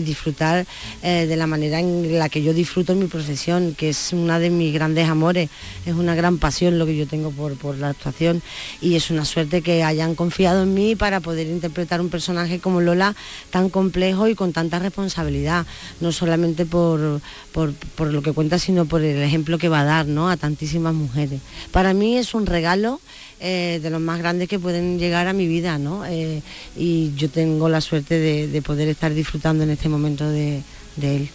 disfrutar 0.04 0.66
eh, 1.02 1.26
de 1.28 1.36
la 1.36 1.48
manera 1.48 1.80
en 1.80 2.18
la 2.18 2.28
que 2.28 2.42
yo 2.42 2.54
disfruto 2.54 2.96
mi 2.96 3.06
profesión, 3.06 3.76
que 3.76 3.90
es 3.90 4.14
una 4.14 4.40
de 4.40 4.50
mis 4.50 4.74
grandes 4.74 5.08
amores, 5.08 5.50
es 5.86 5.94
una 5.94 6.16
gran 6.16 6.40
pasión 6.40 6.80
lo 6.80 6.86
que 6.86 6.98
yo 6.98 7.08
tengo 7.08 7.32
por, 7.32 7.56
por 7.56 7.78
la 7.78 7.90
actuación 7.90 8.42
y 8.82 8.96
es 8.96 9.12
una 9.12 9.26
suerte 9.26 9.62
que 9.62 9.84
hayan 9.84 10.16
confiado 10.16 10.64
en 10.64 10.74
mí 10.74 10.96
para 10.96 11.20
poder 11.20 11.48
interpretar 11.48 12.02
un 12.02 12.10
personaje 12.10 12.60
como 12.60 12.82
Lola 12.82 13.16
tan 13.52 13.70
complejo 13.70 14.28
y 14.28 14.36
con 14.36 14.54
tanta 14.54 14.73
responsabilidad, 14.80 15.66
no 16.02 16.12
solamente 16.12 16.66
por, 16.66 17.22
por, 17.52 17.74
lo 18.08 18.22
que 18.22 18.32
cuenta, 18.32 18.60
sino 18.60 18.86
por 18.86 19.02
el 19.02 19.22
ejemplo 19.22 19.58
que 19.58 19.70
va 19.70 19.82
a 19.82 19.86
dar 19.86 20.06
¿no? 20.06 20.30
a 20.30 20.38
tantísimas 20.38 20.94
mujeres. 20.94 21.42
Para 21.72 21.94
mí 21.94 22.18
es 22.18 22.34
un 22.34 22.46
regalo 22.46 23.00
eh, 23.40 23.80
de 23.82 23.90
los 23.90 24.02
más 24.02 24.20
grandes 24.20 24.48
que 24.48 24.60
pueden 24.60 25.00
llegar 25.00 25.28
a 25.28 25.34
mi 25.34 25.48
vida, 25.48 25.78
¿no? 25.78 26.06
Eh, 26.06 26.42
y 26.76 27.14
yo 27.16 27.30
tengo 27.30 27.68
la 27.70 27.82
suerte 27.82 28.20
de, 28.20 28.62
poder 28.62 28.88
estar 28.88 29.14
disfrutando 29.14 29.64
en 29.64 29.72
este 29.72 29.90
momento 29.90 30.30
de 30.30 30.64
él. 31.02 31.30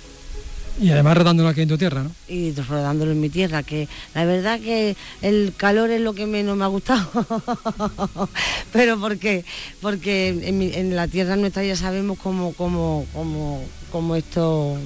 Y 0.81 0.91
además 0.91 1.17
rodándolo 1.17 1.49
aquí 1.49 1.63
en 1.63 1.69
tu 1.69 1.77
tierra, 1.77 2.05
¿no? 2.05 2.13
Y 2.29 2.53
rodándolo 2.53 3.13
en 3.13 3.21
mi 3.21 3.29
tierra, 3.31 3.63
que 3.63 3.89
la 4.15 4.25
verdad 4.25 4.61
que 4.61 4.97
el 5.23 5.53
calor 5.57 5.91
es 5.91 6.01
lo 6.01 6.15
que 6.15 6.27
menos 6.27 6.57
me 6.57 6.65
ha 6.65 6.69
gustado. 6.69 7.09
Pero 8.73 8.99
¿por 9.01 9.19
qué? 9.19 9.45
Porque 9.81 10.29
en, 10.29 10.95
la 10.95 11.09
tierra 11.09 11.37
nuestra 11.37 11.65
ya 11.65 11.75
sabemos 11.75 12.19
cómo, 12.19 12.53
cómo, 12.53 13.07
cómo, 13.13 13.63
cómo 13.91 14.15
esto 14.15 14.79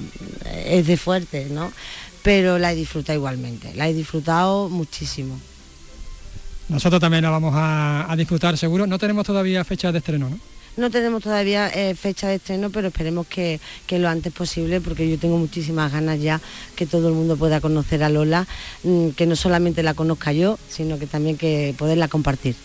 es 0.65 0.87
de 0.87 0.97
fuerte, 0.97 1.47
¿no? 1.51 1.71
Pero 2.23 2.57
la 2.57 2.71
he 2.71 2.75
disfrutado 2.75 3.17
igualmente, 3.17 3.73
la 3.75 3.87
he 3.87 3.93
disfrutado 3.93 4.69
muchísimo. 4.69 5.39
Nosotros 6.69 7.01
también 7.01 7.23
la 7.23 7.29
vamos 7.29 7.53
a, 7.55 8.11
a 8.11 8.15
disfrutar 8.15 8.57
seguro. 8.57 8.87
No 8.87 8.97
tenemos 8.97 9.25
todavía 9.25 9.63
fecha 9.63 9.91
de 9.91 9.99
estreno, 9.99 10.29
¿no? 10.29 10.39
No 10.75 10.89
tenemos 10.89 11.21
todavía 11.21 11.69
eh, 11.69 11.93
fecha 11.93 12.27
de 12.27 12.35
estreno, 12.35 12.71
pero 12.71 12.87
esperemos 12.87 13.27
que, 13.27 13.59
lo 13.91 14.09
antes 14.09 14.33
posible, 14.33 14.81
porque 14.81 15.07
yo 15.07 15.19
tengo 15.19 15.37
muchísimas 15.37 15.91
ganas 15.91 16.19
ya 16.19 16.41
que 16.75 16.87
todo 16.87 17.09
el 17.09 17.13
mundo 17.13 17.37
pueda 17.37 17.61
conocer 17.61 18.03
a 18.03 18.09
Lola, 18.09 18.47
mm, 18.83 19.09
que 19.09 19.27
no 19.27 19.35
solamente 19.35 19.83
la 19.83 19.93
conozca 19.93 20.33
yo, 20.33 20.57
sino 20.69 20.97
que 20.97 21.05
también 21.05 21.37
que 21.37 21.75
poderla 21.77 22.07
compartir. 22.07 22.55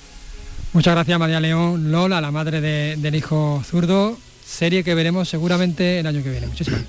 Muchas 0.72 0.94
gracias 0.94 1.18
María 1.18 1.40
León, 1.40 1.92
Lola, 1.92 2.20
la 2.20 2.30
madre 2.30 2.60
del 2.96 3.14
hijo 3.14 3.62
zurdo, 3.64 4.18
serie 4.46 4.84
que 4.84 4.94
veremos 4.94 5.28
seguramente 5.28 6.00
el 6.00 6.06
año 6.06 6.22
que 6.22 6.30
viene. 6.30 6.46
Muchísimas 6.46 6.80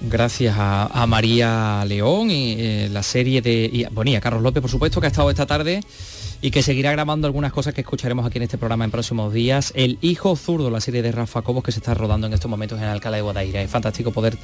gracias 0.00 0.54
a, 0.58 1.06
María 1.06 1.84
León 1.86 2.30
y 2.30 2.54
eh, 2.58 2.88
la 2.90 3.02
serie 3.02 3.42
de 3.42 3.68
y, 3.72 3.84
bueno, 3.86 4.10
y 4.10 4.14
a 4.14 4.20
Carlos 4.20 4.42
López 4.42 4.60
por 4.60 4.70
supuesto 4.70 5.00
que 5.00 5.06
ha 5.06 5.10
estado 5.10 5.30
esta 5.30 5.46
tarde 5.46 5.80
y 6.40 6.50
que 6.50 6.62
seguirá 6.62 6.92
grabando 6.92 7.26
algunas 7.26 7.52
cosas 7.52 7.74
que 7.74 7.80
escucharemos 7.80 8.24
aquí 8.24 8.38
en 8.38 8.44
este 8.44 8.58
programa 8.58 8.84
en 8.84 8.90
próximos 8.90 9.32
días. 9.32 9.72
El 9.74 9.98
hijo 10.02 10.36
zurdo, 10.36 10.70
la 10.70 10.80
serie 10.80 11.02
de 11.02 11.10
Rafa 11.10 11.42
Cobos 11.42 11.64
que 11.64 11.72
se 11.72 11.80
está 11.80 11.94
rodando 11.94 12.26
en 12.26 12.32
estos 12.32 12.50
momentos 12.50 12.78
en 12.78 12.84
Alcalá 12.84 13.16
de 13.16 13.22
Guadaira. 13.22 13.62
Es 13.62 13.70
fantástico 13.70 14.12
poder 14.12 14.38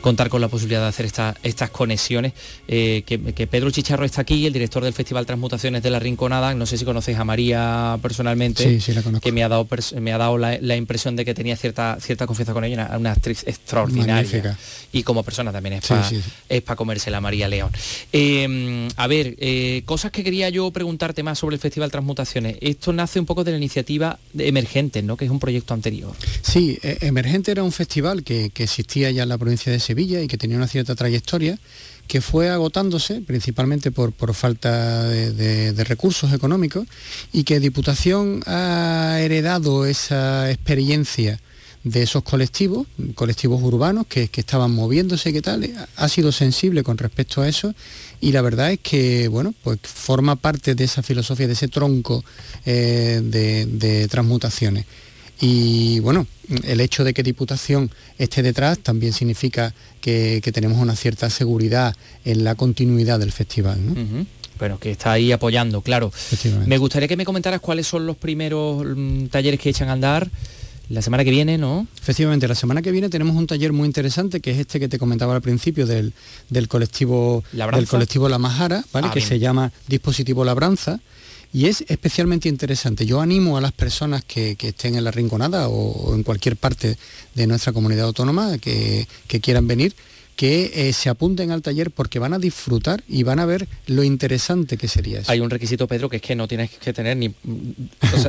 contar 0.00 0.30
con 0.30 0.40
la 0.40 0.48
posibilidad 0.48 0.80
de 0.80 0.88
hacer 0.88 1.06
estas 1.42 1.70
conexiones. 1.70 2.32
Eh, 2.66 3.02
que, 3.06 3.46
Pedro 3.46 3.70
Chicharro 3.70 4.04
está 4.04 4.22
aquí, 4.22 4.46
el 4.46 4.52
director 4.52 4.82
del 4.82 4.94
Festival 4.94 5.26
Transmutaciones 5.26 5.82
de 5.82 5.90
la 5.90 5.98
Rinconada. 5.98 6.54
No 6.54 6.64
sé 6.66 6.78
si 6.78 6.84
conocéis 6.84 7.18
a 7.18 7.24
María 7.24 7.98
personalmente, 8.00 8.80
que 9.22 9.32
me 9.32 9.44
ha 9.44 9.48
dado, 9.48 9.68
me 10.00 10.12
ha 10.12 10.18
dado 10.18 10.38
la, 10.38 10.76
impresión 10.76 11.14
de 11.14 11.24
que 11.24 11.34
tenía 11.34 11.56
cierta, 11.56 11.98
cierta 12.00 12.26
confianza 12.26 12.52
con 12.52 12.64
ella, 12.64 12.90
una, 12.98 13.12
actriz 13.12 13.44
extraordinaria. 13.46 14.56
Y 14.92 15.02
como 15.02 15.22
persona 15.22 15.52
también 15.52 15.80
es 16.48 16.62
para 16.62 16.76
comerse 16.76 17.10
la 17.10 17.20
María 17.20 17.48
León. 17.48 17.70
Eh, 18.12 18.88
a 18.96 19.06
ver, 19.06 19.36
eh, 19.38 19.82
cosas 19.84 20.10
que 20.10 20.24
quería 20.24 20.48
yo 20.48 20.70
preguntarte 20.70 21.22
más 21.22 21.33
sobre 21.34 21.56
el 21.56 21.60
Festival 21.60 21.90
Transmutaciones. 21.90 22.56
Esto 22.60 22.92
nace 22.92 23.20
un 23.20 23.26
poco 23.26 23.44
de 23.44 23.52
la 23.52 23.56
iniciativa 23.56 24.18
de 24.32 24.48
Emergente, 24.48 25.02
¿no? 25.02 25.16
que 25.16 25.24
es 25.24 25.30
un 25.30 25.38
proyecto 25.38 25.74
anterior. 25.74 26.12
Sí, 26.42 26.78
e, 26.82 26.98
Emergente 27.02 27.50
era 27.50 27.62
un 27.62 27.72
festival 27.72 28.22
que, 28.22 28.52
existía 28.54 29.10
ya 29.10 29.24
en 29.24 29.28
la 29.28 29.38
provincia 29.38 29.70
de 29.70 29.80
Sevilla 29.80 30.22
y 30.22 30.28
que 30.28 30.38
tenía 30.38 30.56
una 30.56 30.68
cierta 30.68 30.94
trayectoria 30.94 31.58
que 32.06 32.20
fue 32.20 32.50
agotándose 32.50 33.20
principalmente 33.22 33.90
por, 33.90 34.12
falta 34.34 35.08
de, 35.08 35.84
recursos 35.84 36.32
económicos 36.32 36.86
y 37.32 37.44
que 37.44 37.60
Diputación 37.60 38.42
ha 38.46 39.18
heredado 39.20 39.86
esa 39.86 40.50
experiencia 40.50 41.40
de 41.84 42.02
esos 42.02 42.22
colectivos, 42.22 42.86
colectivos 43.14 43.62
urbanos 43.62 44.06
que, 44.06 44.28
que 44.28 44.40
estaban 44.40 44.72
moviéndose, 44.72 45.34
que 45.34 45.42
tal, 45.42 45.70
ha 45.96 46.08
sido 46.08 46.32
sensible 46.32 46.82
con 46.82 46.96
respecto 46.96 47.42
a 47.42 47.48
eso 47.48 47.74
y 48.20 48.32
la 48.32 48.40
verdad 48.40 48.72
es 48.72 48.80
que 48.80 49.28
bueno 49.28 49.54
pues 49.62 49.78
forma 49.82 50.36
parte 50.36 50.74
de 50.74 50.84
esa 50.84 51.02
filosofía 51.02 51.46
de 51.46 51.52
ese 51.52 51.68
tronco 51.68 52.24
eh, 52.64 53.20
de, 53.22 54.08
transmutaciones. 54.08 54.86
Y 55.40 56.00
bueno 56.00 56.26
el 56.62 56.80
hecho 56.80 57.04
de 57.04 57.12
que 57.12 57.22
Diputación 57.22 57.90
esté 58.18 58.42
detrás 58.42 58.78
también 58.78 59.12
significa 59.12 59.74
que, 60.00 60.40
tenemos 60.54 60.78
una 60.78 60.96
cierta 60.96 61.28
seguridad 61.28 61.94
en 62.24 62.44
la 62.44 62.54
continuidad 62.54 63.18
del 63.18 63.32
festival 63.32 63.78
Bueno, 64.58 64.78
que 64.78 64.90
está 64.92 65.12
ahí 65.12 65.32
apoyando, 65.32 65.82
claro. 65.82 66.12
Me 66.66 66.78
gustaría 66.78 67.08
que 67.08 67.16
me 67.16 67.24
comentaras 67.24 67.60
cuáles 67.60 67.86
son 67.86 68.06
los 68.06 68.16
primeros 68.16 68.84
mm, 68.86 69.26
talleres 69.26 69.60
que 69.60 69.68
echan 69.70 69.88
a 69.88 69.92
andar 69.92 70.30
la 70.88 71.02
semana 71.02 71.24
que 71.24 71.30
viene, 71.30 71.58
¿no? 71.58 71.86
Efectivamente, 72.00 72.46
la 72.46 72.54
semana 72.54 72.82
que 72.82 72.90
viene 72.90 73.08
tenemos 73.08 73.36
un 73.36 73.46
taller 73.46 73.72
muy 73.72 73.86
interesante 73.86 74.40
que 74.40 74.50
es 74.50 74.58
este 74.58 74.78
que 74.78 74.88
te 74.88 74.98
comentaba 74.98 75.34
al 75.34 75.42
principio 75.42 75.86
del, 75.86 76.12
colectivo 76.68 77.42
del 77.52 77.88
colectivo 77.88 78.28
La 78.28 78.38
Majara, 78.38 78.84
¿vale? 78.92 79.08
Ah, 79.08 79.10
que 79.12 79.20
se 79.20 79.38
llama 79.38 79.72
Dispositivo 79.88 80.44
Labranza. 80.44 81.00
Y 81.52 81.66
es 81.66 81.84
especialmente 81.86 82.48
interesante. 82.48 83.06
Yo 83.06 83.20
animo 83.20 83.56
a 83.56 83.60
las 83.60 83.70
personas 83.70 84.24
que, 84.24 84.56
estén 84.60 84.96
en 84.96 85.04
la 85.04 85.12
Rinconada 85.12 85.68
o, 85.68 86.12
en 86.12 86.24
cualquier 86.24 86.56
parte 86.56 86.98
de 87.34 87.46
nuestra 87.46 87.72
comunidad 87.72 88.06
autónoma 88.06 88.58
que, 88.58 89.06
que 89.28 89.40
quieran 89.40 89.68
venir, 89.68 89.94
que 90.36 90.70
eh, 90.74 90.92
se 90.92 91.08
apunten 91.08 91.50
al 91.50 91.62
taller 91.62 91.90
porque 91.90 92.18
van 92.18 92.34
a 92.34 92.38
disfrutar 92.38 93.02
y 93.08 93.22
van 93.22 93.38
a 93.38 93.46
ver 93.46 93.68
lo 93.86 94.02
interesante 94.02 94.76
que 94.76 94.88
sería 94.88 95.20
eso. 95.20 95.30
Hay 95.30 95.40
un 95.40 95.50
requisito, 95.50 95.86
Pedro, 95.86 96.08
que 96.08 96.16
es 96.16 96.22
que 96.22 96.34
no 96.34 96.48
tienes 96.48 96.70
que 96.70 96.92
tener 96.92 97.16
ni, 97.16 97.34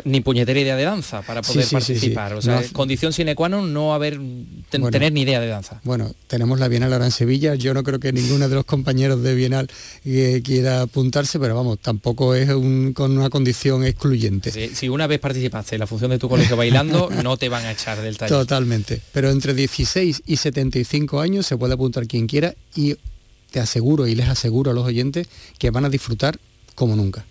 ni 0.06 0.22
puñetera 0.22 0.60
idea 0.60 0.76
de 0.76 0.84
danza 0.84 1.22
para 1.22 1.42
poder 1.42 1.68
participar. 1.68 2.34
o 2.34 2.42
sea, 2.42 2.64
condición 2.74 3.14
sine 3.14 3.36
qua 3.36 3.50
non 3.50 3.74
no 3.74 3.94
haber 3.94 4.20
tener 4.70 5.12
ni 5.12 5.22
idea 5.22 5.40
de 5.40 5.48
danza. 5.48 5.82
Bueno, 5.84 6.14
tenemos 6.28 6.60
la 6.60 6.68
Bienal 6.68 6.94
ahora 6.94 7.06
en 7.06 7.12
Sevilla. 7.12 7.56
Yo 7.56 7.74
no 7.74 7.84
creo 7.84 8.00
que 8.00 8.14
ninguno 8.14 8.50
de 8.50 8.56
los 8.56 8.66
compañeros 8.66 9.22
de 9.24 9.36
Bienal 9.36 9.68
eh, 10.04 10.42
quiera 10.44 10.82
apuntarse, 10.82 11.40
pero 11.40 11.56
vamos, 11.56 11.80
tampoco 11.80 12.36
es 12.36 12.50
con 12.50 13.18
una 13.18 13.30
condición 13.30 13.84
excluyente. 13.84 14.52
si 14.52 14.90
una 14.90 15.08
vez 15.08 15.20
participaste 15.20 15.76
en 15.76 15.80
la 15.80 15.88
función 15.88 16.12
de 16.12 16.20
tu 16.20 16.30
colegio 16.30 16.56
bailando, 16.56 17.10
no 17.24 17.38
te 17.38 17.50
van 17.50 17.66
a 17.66 17.72
echar 17.72 18.02
del 18.02 18.18
taller. 18.18 18.38
Totalmente. 18.38 19.02
Pero 19.12 19.30
entre 19.30 19.54
16 19.54 20.24
y 20.26 20.38
75 20.38 21.20
años 21.20 21.46
se 21.46 21.58
puede 21.58 21.74
apuntar 21.74 21.95
quien 22.04 22.28
quiera 22.28 22.56
y 22.76 22.96
te 23.52 23.60
aseguro 23.60 24.08
y 24.08 24.16
les 24.16 24.28
aseguro 24.28 24.72
a 24.72 24.74
los 24.74 24.86
oyentes 24.86 25.28
que 25.58 25.72
van 25.72 25.86
a 25.86 25.90
disfrutar 25.90 26.40
como 26.76 26.96
nunca. 26.96 27.26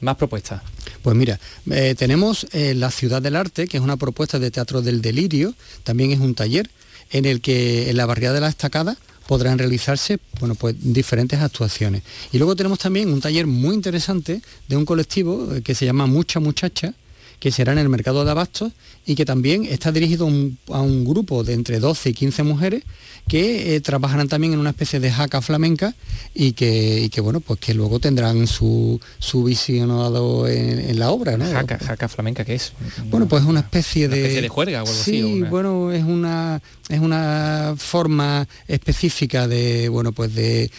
Más 0.00 0.16
propuestas. 0.16 0.62
Pues 1.02 1.16
mira, 1.16 1.38
eh, 1.70 1.94
tenemos 1.96 2.46
eh, 2.52 2.74
La 2.74 2.90
Ciudad 2.90 3.22
del 3.22 3.36
Arte, 3.36 3.66
que 3.66 3.76
es 3.76 3.82
una 3.82 3.96
propuesta 3.96 4.38
de 4.38 4.50
teatro 4.50 4.82
del 4.82 5.02
delirio, 5.02 5.54
también 5.84 6.10
es 6.12 6.20
un 6.20 6.34
taller 6.34 6.70
en 7.10 7.24
el 7.24 7.40
que 7.40 7.90
en 7.90 7.96
la 7.96 8.06
barriada 8.06 8.34
de 8.34 8.40
la 8.40 8.48
Estacada 8.48 8.96
podrán 9.26 9.58
realizarse 9.58 10.18
bueno, 10.40 10.54
pues, 10.54 10.74
diferentes 10.78 11.40
actuaciones. 11.40 12.02
Y 12.32 12.38
luego 12.38 12.56
tenemos 12.56 12.78
también 12.78 13.12
un 13.12 13.20
taller 13.20 13.46
muy 13.46 13.74
interesante 13.74 14.40
de 14.68 14.76
un 14.76 14.84
colectivo 14.84 15.54
eh, 15.54 15.62
que 15.62 15.74
se 15.74 15.84
llama 15.84 16.06
Mucha 16.06 16.40
Muchacha, 16.40 16.94
que 17.38 17.50
será 17.50 17.72
en 17.72 17.78
el 17.78 17.88
mercado 17.88 18.24
de 18.24 18.30
abastos 18.30 18.72
y 19.04 19.14
que 19.14 19.24
también 19.24 19.64
está 19.64 19.92
dirigido 19.92 20.26
a 20.26 20.80
un 20.80 21.04
grupo 21.04 21.44
de 21.44 21.54
entre 21.54 21.80
12 21.80 22.10
y 22.10 22.12
15 22.14 22.42
mujeres 22.42 22.82
que 23.28 23.74
eh, 23.74 23.80
trabajarán 23.80 24.28
también 24.28 24.52
en 24.52 24.60
una 24.60 24.70
especie 24.70 25.00
de 25.00 25.10
jaca 25.10 25.42
flamenca 25.42 25.94
y 26.32 26.52
que, 26.52 27.08
que 27.12 27.20
bueno, 27.20 27.40
pues 27.40 27.58
que 27.58 27.74
luego 27.74 27.98
tendrán 27.98 28.46
su, 28.46 29.00
su 29.18 29.44
visionado 29.44 30.46
en, 30.46 30.98
la 30.98 31.10
obra, 31.10 31.36
¿no? 31.36 31.44
Jaca, 31.50 31.78
jaca 31.78 32.08
flamenca, 32.08 32.44
¿qué 32.44 32.54
es? 32.54 32.72
Bueno, 33.10 33.26
pues 33.26 33.42
es 33.42 33.48
una 33.48 33.60
especie 33.60 34.08
de... 34.08 34.18
especie 34.18 34.42
de 34.42 34.48
juerga 34.48 34.82
o 34.82 34.86
algo 34.86 35.02
sí, 35.02 35.42
bueno, 35.42 35.90
es 35.90 36.04
una, 36.04 36.62
es 36.88 37.00
una 37.00 37.74
forma 37.76 38.46
específica 38.68 39.48
de, 39.48 39.88
bueno, 39.88 40.12
pues 40.12 40.32
de, 40.34 40.70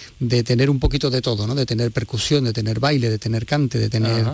tener 0.44 0.70
un 0.70 0.80
poquito 0.80 1.10
de 1.10 1.22
todo, 1.22 1.48
¿no? 1.48 1.54
De 1.54 1.66
tener 1.66 1.92
percusión, 1.92 2.46
de 2.46 2.54
tener 2.54 2.80
baile, 2.80 3.10
de 3.10 3.20
tener 3.20 3.46
cante, 3.46 3.78
de 3.78 3.90
tener... 3.90 4.26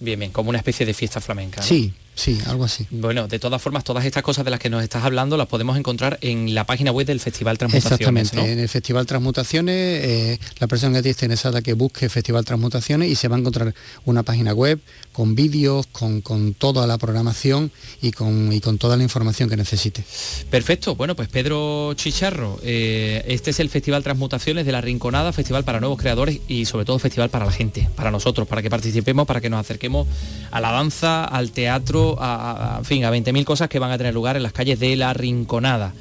Bien, 0.00 0.18
bien, 0.18 0.30
como 0.30 0.50
una 0.50 0.58
especie 0.58 0.84
de 0.86 0.94
fiesta 0.94 1.20
flamenca. 1.20 1.62
Sí, 1.62 1.92
Sí, 2.18 2.36
algo 2.46 2.64
así. 2.64 2.84
Bueno, 2.90 3.28
de 3.28 3.38
todas 3.38 3.62
formas, 3.62 3.84
todas 3.84 4.04
estas 4.04 4.24
cosas 4.24 4.44
de 4.44 4.50
las 4.50 4.58
que 4.58 4.68
nos 4.68 4.82
estás 4.82 5.04
hablando 5.04 5.36
las 5.36 5.46
podemos 5.46 5.78
encontrar 5.78 6.18
en 6.20 6.52
la 6.52 6.64
página 6.64 6.90
web 6.90 7.06
del 7.06 7.20
Festival 7.20 7.56
Transmutaciones. 7.58 8.00
Exactamente, 8.00 8.52
en 8.52 8.58
el 8.58 8.68
Festival 8.68 9.06
Transmutaciones, 9.06 9.76
eh, 9.76 10.40
la 10.58 10.66
persona 10.66 11.00
que 11.00 11.10
esté 11.10 11.26
interesada 11.26 11.62
que 11.62 11.74
busque 11.74 12.08
Festival 12.08 12.44
Transmutaciones 12.44 13.08
y 13.08 13.14
se 13.14 13.28
va 13.28 13.36
a 13.36 13.38
encontrar 13.38 13.72
una 14.04 14.24
página 14.24 14.52
web 14.52 14.80
con 15.12 15.36
vídeos, 15.36 15.86
con, 15.86 16.20
con 16.20 16.54
toda 16.54 16.88
la 16.88 16.98
programación 16.98 17.70
y 18.02 18.10
con, 18.10 18.52
y 18.52 18.60
con 18.60 18.78
toda 18.78 18.96
la 18.96 19.04
información 19.04 19.48
que 19.48 19.56
necesite. 19.56 20.02
Perfecto, 20.50 20.96
bueno, 20.96 21.14
pues 21.14 21.28
Pedro 21.28 21.94
Chicharro, 21.94 22.58
eh, 22.64 23.24
este 23.28 23.50
es 23.50 23.60
el 23.60 23.70
Festival 23.70 24.02
Transmutaciones 24.02 24.66
de 24.66 24.72
la 24.72 24.80
Rinconada, 24.80 25.32
festival 25.32 25.62
para 25.62 25.78
nuevos 25.78 26.00
creadores 26.00 26.40
y 26.48 26.64
sobre 26.64 26.84
todo 26.84 26.98
festival 26.98 27.30
para 27.30 27.46
la 27.46 27.52
gente, 27.52 27.88
para 27.94 28.10
nosotros, 28.10 28.48
para 28.48 28.60
que 28.60 28.70
participemos, 28.70 29.24
para 29.24 29.40
que 29.40 29.50
nos 29.50 29.60
acerquemos 29.60 30.08
a 30.50 30.60
la 30.60 30.72
danza, 30.72 31.24
al 31.24 31.52
teatro, 31.52 32.07
a, 32.18 32.76
a- 32.76 32.78
en 32.78 32.84
fin, 32.84 33.04
a 33.04 33.10
20.000 33.12 33.44
cosas 33.44 33.68
que 33.68 33.78
van 33.78 33.90
a 33.90 33.98
tener 33.98 34.14
lugar 34.14 34.36
en 34.36 34.42
las 34.42 34.52
calles 34.52 34.78
de 34.80 34.96
la 34.96 35.12
Rinconada. 35.12 35.92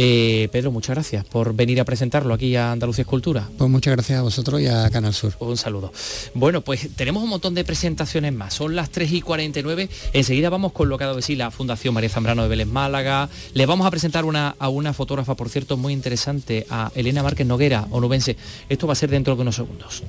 Eh, 0.00 0.48
Pedro, 0.52 0.70
muchas 0.70 0.94
gracias 0.94 1.24
por 1.24 1.54
venir 1.54 1.80
a 1.80 1.84
presentarlo 1.84 2.32
aquí 2.32 2.54
a 2.54 2.70
Andalucía 2.70 3.02
Escultura. 3.02 3.48
Pues 3.56 3.68
muchas 3.68 3.94
gracias 3.94 4.18
a 4.20 4.22
vosotros 4.22 4.60
y 4.60 4.66
a 4.68 4.88
Canal 4.90 5.12
Sur. 5.12 5.32
Un 5.40 5.56
saludo. 5.56 5.92
Bueno, 6.34 6.60
pues 6.60 6.88
tenemos 6.94 7.20
un 7.22 7.30
montón 7.30 7.54
de 7.54 7.64
presentaciones 7.64 8.32
más. 8.32 8.54
Son 8.54 8.76
las 8.76 8.90
3 8.90 9.10
y 9.12 9.22
49. 9.22 9.88
Enseguida 10.12 10.50
vamos 10.50 10.72
con 10.72 10.88
lo 10.88 10.98
que 10.98 11.04
ha 11.04 11.06
dado 11.08 11.16
de 11.16 11.22
sí 11.22 11.34
la 11.34 11.50
Fundación 11.50 11.94
María 11.94 12.10
Zambrano 12.10 12.42
de 12.42 12.48
Vélez 12.48 12.68
Málaga. 12.68 13.28
Le 13.54 13.66
vamos 13.66 13.86
a 13.88 13.90
presentar 13.90 14.24
una, 14.24 14.54
a 14.58 14.68
una 14.68 14.92
fotógrafa, 14.92 15.34
por 15.34 15.48
cierto, 15.48 15.76
muy 15.76 15.94
interesante, 15.94 16.64
a 16.70 16.92
Elena 16.94 17.24
Márquez 17.24 17.46
Noguera, 17.46 17.88
onubense. 17.90 18.36
Esto 18.68 18.86
va 18.86 18.92
a 18.92 18.96
ser 18.96 19.10
dentro 19.10 19.34
de 19.34 19.42
unos 19.42 19.56
segundos. 19.56 20.04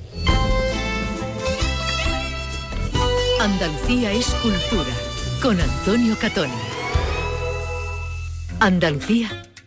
Andalucía 3.40 4.12
es 4.12 4.26
cultura 4.42 4.94
con 5.40 5.58
Antonio 5.58 6.16
Catoni. 6.18 6.52
Andalucía 8.58 9.49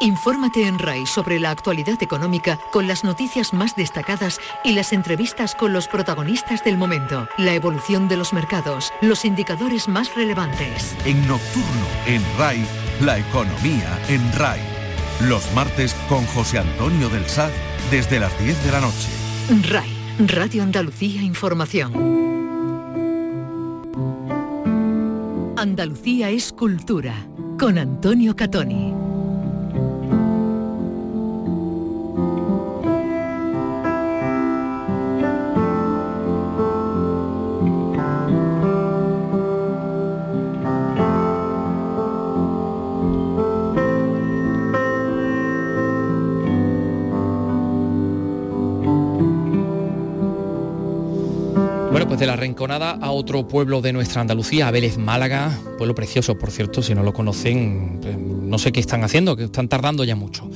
Infórmate 0.00 0.66
en 0.66 0.78
RAI 0.78 1.06
sobre 1.06 1.40
la 1.40 1.50
actualidad 1.50 2.02
económica 2.02 2.58
con 2.70 2.86
las 2.86 3.02
noticias 3.02 3.54
más 3.54 3.76
destacadas 3.76 4.38
y 4.62 4.72
las 4.72 4.92
entrevistas 4.92 5.54
con 5.54 5.72
los 5.72 5.88
protagonistas 5.88 6.62
del 6.62 6.76
momento, 6.76 7.28
la 7.38 7.54
evolución 7.54 8.06
de 8.06 8.18
los 8.18 8.34
mercados, 8.34 8.92
los 9.00 9.24
indicadores 9.24 9.88
más 9.88 10.14
relevantes. 10.14 10.94
En 11.06 11.26
Nocturno, 11.26 11.86
en 12.06 12.22
RAI, 12.38 12.66
la 13.00 13.18
economía 13.18 13.98
en 14.08 14.32
RAI. 14.34 14.60
Los 15.22 15.50
martes 15.54 15.94
con 16.10 16.26
José 16.26 16.58
Antonio 16.58 17.08
del 17.08 17.24
Saz 17.26 17.52
desde 17.90 18.20
las 18.20 18.38
10 18.38 18.64
de 18.64 18.72
la 18.72 18.80
noche. 18.80 19.08
RAI, 19.70 19.88
Radio 20.26 20.62
Andalucía 20.62 21.22
Información. 21.22 21.94
Andalucía 25.56 26.28
es 26.28 26.52
cultura, 26.52 27.14
con 27.58 27.78
Antonio 27.78 28.36
Catoni. 28.36 29.05
Bueno, 52.16 52.28
pues 52.28 52.30
de 52.30 52.34
la 52.34 52.36
Rinconada 52.36 52.92
a 52.92 53.10
otro 53.10 53.46
pueblo 53.46 53.82
de 53.82 53.92
nuestra 53.92 54.22
Andalucía, 54.22 54.68
a 54.68 54.70
Vélez 54.70 54.96
Málaga, 54.96 55.52
pueblo 55.76 55.94
precioso, 55.94 56.38
por 56.38 56.50
cierto, 56.50 56.82
si 56.82 56.94
no 56.94 57.02
lo 57.02 57.12
conocen, 57.12 57.98
pues, 58.00 58.16
no 58.16 58.56
sé 58.56 58.72
qué 58.72 58.80
están 58.80 59.04
haciendo, 59.04 59.36
que 59.36 59.44
están 59.44 59.68
tardando 59.68 60.02
ya 60.02 60.16
mucho. 60.16 60.48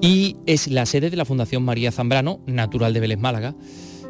Y 0.00 0.38
es 0.46 0.66
la 0.66 0.86
sede 0.86 1.08
de 1.08 1.16
la 1.16 1.24
Fundación 1.24 1.62
María 1.62 1.92
Zambrano, 1.92 2.40
natural 2.46 2.94
de 2.94 2.98
Vélez 2.98 3.18
Málaga. 3.18 3.54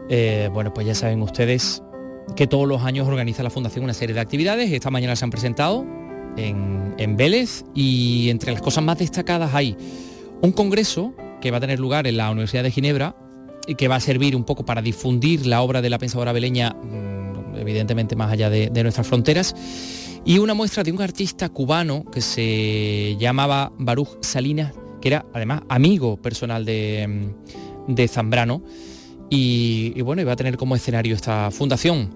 Eh, 0.08 0.48
bueno, 0.50 0.72
pues 0.72 0.86
ya 0.86 0.94
saben 0.94 1.20
ustedes 1.20 1.82
que 2.36 2.46
todos 2.46 2.66
los 2.66 2.82
años 2.82 3.06
organiza 3.06 3.42
la 3.42 3.50
Fundación 3.50 3.84
una 3.84 3.92
serie 3.92 4.14
de 4.14 4.20
actividades. 4.20 4.72
Esta 4.72 4.90
mañana 4.90 5.14
se 5.14 5.26
han 5.26 5.30
presentado 5.30 5.84
en, 6.38 6.94
en 6.96 7.16
Vélez 7.18 7.64
y 7.74 8.30
entre 8.30 8.52
las 8.52 8.62
cosas 8.62 8.82
más 8.82 8.98
destacadas 8.98 9.54
hay 9.54 9.76
un 10.40 10.52
congreso 10.52 11.12
que 11.42 11.50
va 11.50 11.58
a 11.58 11.60
tener 11.60 11.80
lugar 11.80 12.06
en 12.06 12.16
la 12.16 12.30
Universidad 12.30 12.62
de 12.62 12.70
Ginebra 12.70 13.14
que 13.76 13.88
va 13.88 13.96
a 13.96 14.00
servir 14.00 14.36
un 14.36 14.44
poco 14.44 14.64
para 14.64 14.82
difundir 14.82 15.46
la 15.46 15.62
obra 15.62 15.82
de 15.82 15.90
la 15.90 15.98
pensadora 15.98 16.32
beleña, 16.32 16.70
mm, 16.70 17.56
evidentemente 17.56 18.16
más 18.16 18.32
allá 18.32 18.50
de, 18.50 18.82
nuestras 18.82 19.06
fronteras, 19.06 19.54
y 20.24 20.38
una 20.38 20.54
muestra 20.54 20.82
de 20.82 20.92
un 20.92 21.00
artista 21.00 21.48
cubano 21.48 22.04
que 22.10 22.20
se 22.20 23.16
llamaba 23.18 23.72
Baruch 23.78 24.22
Salinas, 24.22 24.72
que 25.00 25.08
era 25.08 25.26
además 25.32 25.62
amigo 25.68 26.16
personal 26.16 26.64
de, 26.64 27.32
mm, 27.86 27.94
de 27.94 28.08
Zambrano, 28.08 28.62
y, 29.30 30.00
bueno, 30.02 30.24
va 30.24 30.32
a 30.32 30.36
tener 30.36 30.56
como 30.56 30.74
escenario 30.74 31.14
esta 31.14 31.50
fundación. 31.50 32.14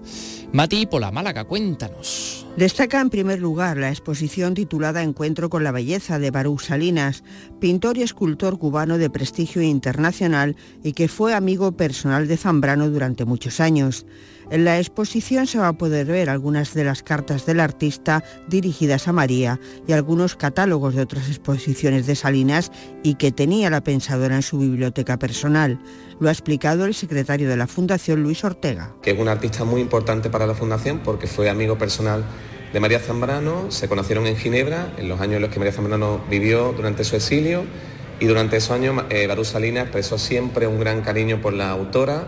Mati 0.51 0.85
Pola, 0.85 1.11
Málaga, 1.11 1.43
cuéntanos. 1.43 2.45
Destaca 2.57 3.01
en 3.01 3.09
primer 3.09 3.39
lugar 3.39 3.77
la 3.77 3.89
exposición 3.89 4.53
titulada 4.53 5.01
Encuentro 5.01 5.49
con 5.49 5.63
la 5.63 5.71
belleza 5.71 6.19
de 6.19 6.29
Baruch 6.29 6.61
Salinas, 6.61 7.23
pintor 7.59 7.97
y 7.97 8.03
escultor 8.03 8.59
cubano 8.59 8.99
de 8.99 9.09
prestigio 9.09 9.63
internacional 9.63 10.55
y 10.83 10.93
que 10.93 11.07
fue 11.07 11.33
amigo 11.33 11.71
personal 11.71 12.27
de 12.27 12.37
Zambrano 12.37 12.91
durante 12.91 13.25
muchos 13.25 13.59
años. 13.59 14.05
En 14.51 14.65
la 14.65 14.77
exposición 14.77 15.47
se 15.47 15.57
va 15.57 15.69
a 15.69 15.77
poder 15.77 16.05
ver 16.05 16.29
algunas 16.29 16.75
de 16.75 16.83
las 16.83 17.01
cartas 17.01 17.47
del 17.47 17.59
artista 17.59 18.23
dirigidas 18.47 19.07
a 19.07 19.13
María 19.13 19.59
y 19.87 19.93
algunos 19.93 20.35
catálogos 20.35 20.93
de 20.93 21.01
otras 21.01 21.29
exposiciones 21.29 22.05
de 22.05 22.15
Salinas 22.15 22.71
y 23.01 23.15
que 23.15 23.31
tenía 23.31 23.71
la 23.71 23.83
pensadora 23.83 24.35
en 24.35 24.43
su 24.43 24.59
biblioteca 24.59 25.17
personal. 25.17 25.79
Lo 26.19 26.29
ha 26.29 26.31
explicado 26.31 26.85
el 26.85 26.93
secretario 26.93 27.49
de 27.49 27.57
la 27.57 27.65
Fundación, 27.65 28.21
Luis 28.21 28.43
Ortega. 28.43 28.93
que 29.01 29.11
es 29.11 29.19
un 29.19 29.27
artista 29.27 29.63
muy 29.63 29.81
importante 29.81 30.29
para 30.29 30.45
la 30.45 30.53
Fundación 30.53 30.99
porque 31.03 31.25
fue 31.25 31.49
amigo 31.49 31.79
personal 31.79 32.23
de 32.73 32.79
María 32.79 32.99
Zambrano, 32.99 33.69
se 33.69 33.87
conocieron 33.87 34.25
en 34.25 34.35
Ginebra 34.35 34.93
en 34.97 35.07
los 35.07 35.21
años 35.21 35.35
en 35.35 35.43
los 35.43 35.51
que 35.51 35.59
María 35.59 35.71
Zambrano 35.71 36.21
vivió 36.27 36.73
durante 36.73 37.03
su 37.03 37.15
exilio 37.15 37.65
y 38.19 38.25
durante 38.25 38.57
esos 38.57 38.71
años 38.71 39.05
eh, 39.11 39.27
Barú 39.27 39.45
Salinas 39.45 39.83
expresó 39.83 40.17
siempre 40.17 40.65
un 40.65 40.79
gran 40.79 41.01
cariño 41.01 41.39
por 41.39 41.53
la 41.53 41.69
autora, 41.69 42.25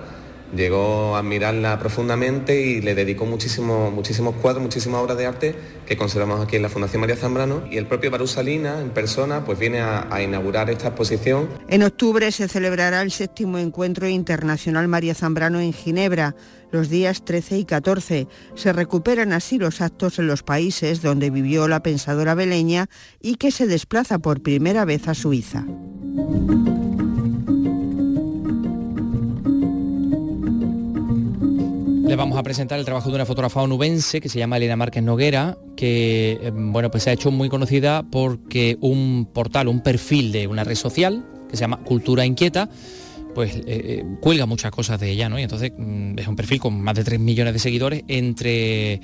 llegó 0.55 1.15
a 1.15 1.19
admirarla 1.19 1.79
profundamente 1.79 2.61
y 2.61 2.81
le 2.81 2.95
dedicó 2.95 3.25
muchísimo- 3.25 3.91
muchísimos 3.91 4.35
cuadros, 4.35 4.61
muchísimas 4.63 5.01
obras 5.01 5.17
de 5.17 5.25
arte 5.25 5.55
que 5.85 5.97
conservamos 5.97 6.41
aquí 6.41 6.55
en 6.57 6.61
la 6.61 6.69
Fundación 6.69 7.01
María 7.01 7.15
Zambrano 7.15 7.63
y 7.71 7.77
el 7.77 7.87
propio 7.87 8.11
Barú 8.11 8.27
Salinas 8.27 8.81
en 8.81 8.89
persona 8.89 9.43
pues 9.45 9.57
viene 9.59 9.79
a- 9.79 10.07
a 10.13 10.21
inaugurar 10.21 10.69
esta 10.69 10.87
exposición 10.89 11.49
En 11.67 11.83
octubre 11.83 12.31
se 12.31 12.47
celebrará 12.47 13.01
el 13.01 13.11
séptimo 13.11 13.57
encuentro 13.57 14.07
internacional 14.07 14.87
María 14.87 15.15
Zambrano 15.15 15.59
en 15.59 15.73
Ginebra, 15.73 16.35
los 16.71 16.89
días 16.89 17.23
13 17.23 17.57
y 17.59 17.65
14. 17.65 18.27
Se 18.55 18.73
recuperan 18.73 19.31
así 19.33 19.57
los 19.57 19.81
actos 19.81 20.19
en 20.19 20.27
los 20.27 20.43
países 20.43 21.01
donde 21.01 21.29
vivió 21.29 21.67
la 21.67 21.81
pensadora 21.81 22.35
beleña 22.35 22.87
y 23.21 23.35
que 23.35 23.51
se 23.51 23.65
desplaza 23.67 24.19
por 24.19 24.41
primera 24.41 24.83
vez 24.85 25.07
a 25.07 25.13
Suiza. 25.13 25.63
Le 32.05 32.15
vamos 32.15 32.37
a 32.37 32.43
presentar 32.43 32.77
el 32.77 32.85
trabajo 32.85 33.09
de 33.09 33.15
una 33.15 33.25
fotógrafa 33.25 33.63
onubense 33.63 34.21
que 34.21 34.29
se 34.29 34.37
llama 34.37 34.57
Elena 34.57 34.75
Márquez 34.75 35.01
Noguera, 35.01 35.57
que 35.75 36.37
eh, 36.39 36.51
bueno, 36.53 36.91
pues 36.91 37.03
se 37.03 37.09
ha 37.09 37.13
hecho 37.13 37.31
muy 37.31 37.49
conocida 37.49 38.03
porque 38.03 38.77
un 38.79 39.27
portal, 39.33 39.67
un 39.67 39.81
perfil 39.81 40.31
de 40.31 40.45
una 40.45 40.63
red 40.63 40.75
social 40.75 41.25
que 41.49 41.57
se 41.57 41.61
llama 41.61 41.77
Cultura 41.77 42.23
Inquieta, 42.23 42.69
pues 43.33 43.55
eh, 43.55 43.63
eh, 43.65 44.03
cuelga 44.21 44.45
muchas 44.45 44.69
cosas 44.69 44.99
de 44.99 45.09
ella, 45.09 45.29
¿no? 45.29 45.39
Y 45.39 45.41
entonces 45.41 45.71
mm, 45.75 46.19
es 46.19 46.27
un 46.27 46.35
perfil 46.35 46.59
con 46.59 46.79
más 46.79 46.93
de 46.93 47.03
3 47.03 47.19
millones 47.19 47.53
de 47.53 47.59
seguidores, 47.59 48.03
entre 48.07 49.01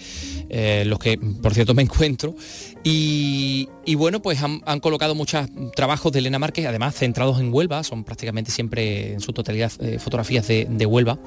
los 0.86 0.99
que, 0.99 1.18
por 1.18 1.56
cierto, 1.56 1.74
me 1.74 1.82
encuentro. 1.82 2.36
Y, 2.84 3.68
bueno, 3.95 4.22
pues 4.22 4.43
han, 4.43 4.80
colocado 4.80 5.16
muchos 5.16 5.47
trabajos 5.76 6.12
de 6.12 6.20
Elena 6.20 6.38
Márquez, 6.38 6.68
además 6.68 6.93
centrados 6.93 7.39
en 7.39 7.52
Huelva, 7.52 7.84
son 7.84 8.04
prácticamente 8.04 8.52
siempre 8.52 9.14
en 9.14 9.22
su 9.22 9.34
totalidad 9.34 9.72
fotografías 9.97 10.47
de 10.47 10.86
Huelva. 10.86 11.18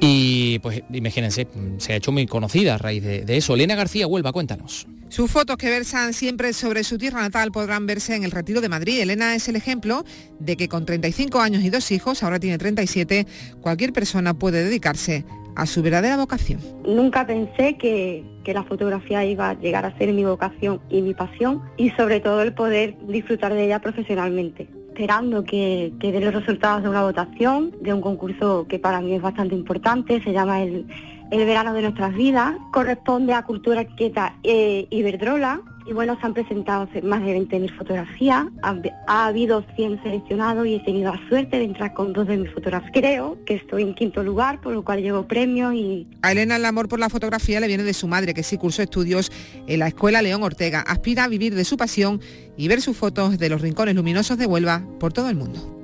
Y 0.00 0.58
pues 0.60 0.82
imagínense, 0.92 1.46
se 1.78 1.92
ha 1.92 1.96
hecho 1.96 2.12
muy 2.12 2.26
conocida 2.26 2.74
a 2.74 2.78
raíz 2.78 3.02
de, 3.02 3.24
de 3.24 3.36
eso. 3.36 3.54
Elena 3.54 3.74
García, 3.74 4.06
Huelva, 4.06 4.32
cuéntanos. 4.32 4.86
Sus 5.08 5.30
fotos 5.30 5.56
que 5.56 5.70
versan 5.70 6.12
siempre 6.12 6.52
sobre 6.52 6.82
su 6.82 6.98
tierra 6.98 7.20
natal 7.20 7.52
podrán 7.52 7.86
verse 7.86 8.16
en 8.16 8.24
el 8.24 8.32
Retiro 8.32 8.60
de 8.60 8.68
Madrid. 8.68 9.00
Elena 9.00 9.34
es 9.34 9.48
el 9.48 9.56
ejemplo 9.56 10.04
de 10.40 10.56
que 10.56 10.68
con 10.68 10.84
35 10.84 11.40
años 11.40 11.62
y 11.62 11.70
dos 11.70 11.92
hijos, 11.92 12.22
ahora 12.22 12.40
tiene 12.40 12.58
37, 12.58 13.26
cualquier 13.60 13.92
persona 13.92 14.34
puede 14.34 14.64
dedicarse 14.64 15.24
a 15.54 15.64
su 15.64 15.82
verdadera 15.82 16.16
vocación. 16.16 16.60
Nunca 16.84 17.26
pensé 17.26 17.78
que, 17.78 18.24
que 18.44 18.52
la 18.52 18.64
fotografía 18.64 19.24
iba 19.24 19.50
a 19.50 19.54
llegar 19.54 19.86
a 19.86 19.96
ser 19.96 20.12
mi 20.12 20.24
vocación 20.24 20.80
y 20.90 21.00
mi 21.02 21.14
pasión 21.14 21.62
y 21.76 21.90
sobre 21.90 22.20
todo 22.20 22.42
el 22.42 22.52
poder 22.52 22.96
disfrutar 23.06 23.54
de 23.54 23.64
ella 23.64 23.80
profesionalmente 23.80 24.68
esperando 24.96 25.44
que, 25.44 25.92
que 26.00 26.10
dé 26.10 26.20
los 26.22 26.32
resultados 26.32 26.82
de 26.82 26.88
una 26.88 27.02
votación, 27.02 27.70
de 27.82 27.92
un 27.92 28.00
concurso 28.00 28.66
que 28.66 28.78
para 28.78 29.02
mí 29.02 29.12
es 29.12 29.20
bastante 29.20 29.54
importante, 29.54 30.22
se 30.22 30.32
llama 30.32 30.62
el, 30.62 30.86
el 31.30 31.44
verano 31.44 31.72
de 31.72 31.82
nuestras 31.82 32.14
vidas, 32.14 32.54
corresponde 32.72 33.32
a 33.32 33.42
Cultura 33.42 33.84
Quieta 33.84 34.36
e 34.42 34.86
Iberdrola. 34.90 35.60
Y 35.88 35.92
bueno, 35.92 36.18
se 36.20 36.26
han 36.26 36.34
presentado 36.34 36.88
más 37.04 37.24
de 37.24 37.38
20.000 37.38 37.76
fotografías, 37.78 38.46
ha, 38.62 38.76
ha, 39.06 39.26
habido 39.26 39.64
100 39.76 40.02
seleccionados 40.02 40.66
y 40.66 40.74
he 40.74 40.80
tenido 40.80 41.12
la 41.12 41.28
suerte 41.28 41.58
de 41.58 41.64
entrar 41.64 41.94
con 41.94 42.12
dos 42.12 42.26
de 42.26 42.36
mis 42.38 42.50
fotografías. 42.52 42.90
Creo 42.92 43.38
que 43.46 43.54
estoy 43.54 43.84
en 43.84 43.94
quinto 43.94 44.24
lugar, 44.24 44.60
por 44.60 44.72
lo 44.72 44.84
cual 44.84 45.00
llevo 45.00 45.28
premios 45.28 45.74
y... 45.74 46.08
A 46.22 46.32
Elena 46.32 46.56
el 46.56 46.64
amor 46.64 46.88
por 46.88 46.98
la 46.98 47.08
fotografía 47.08 47.60
le 47.60 47.68
viene 47.68 47.84
de 47.84 47.94
su 47.94 48.08
madre, 48.08 48.34
que 48.34 48.42
sí 48.42 48.58
cursó 48.58 48.82
estudios 48.82 49.30
en 49.68 49.78
la 49.78 49.86
Escuela 49.86 50.22
León 50.22 50.42
Ortega. 50.42 50.80
Aspira 50.80 51.22
a 51.22 51.28
vivir 51.28 51.54
de 51.54 51.64
su 51.64 51.76
pasión 51.76 52.20
y 52.56 52.66
ver 52.66 52.82
sus 52.82 52.96
fotos 52.96 53.38
de 53.38 53.48
los 53.48 53.60
rincones 53.60 53.94
luminosos 53.94 54.38
de 54.38 54.46
Huelva 54.46 54.82
por 54.98 55.12
todo 55.12 55.30
el 55.30 55.36
mundo. 55.36 55.76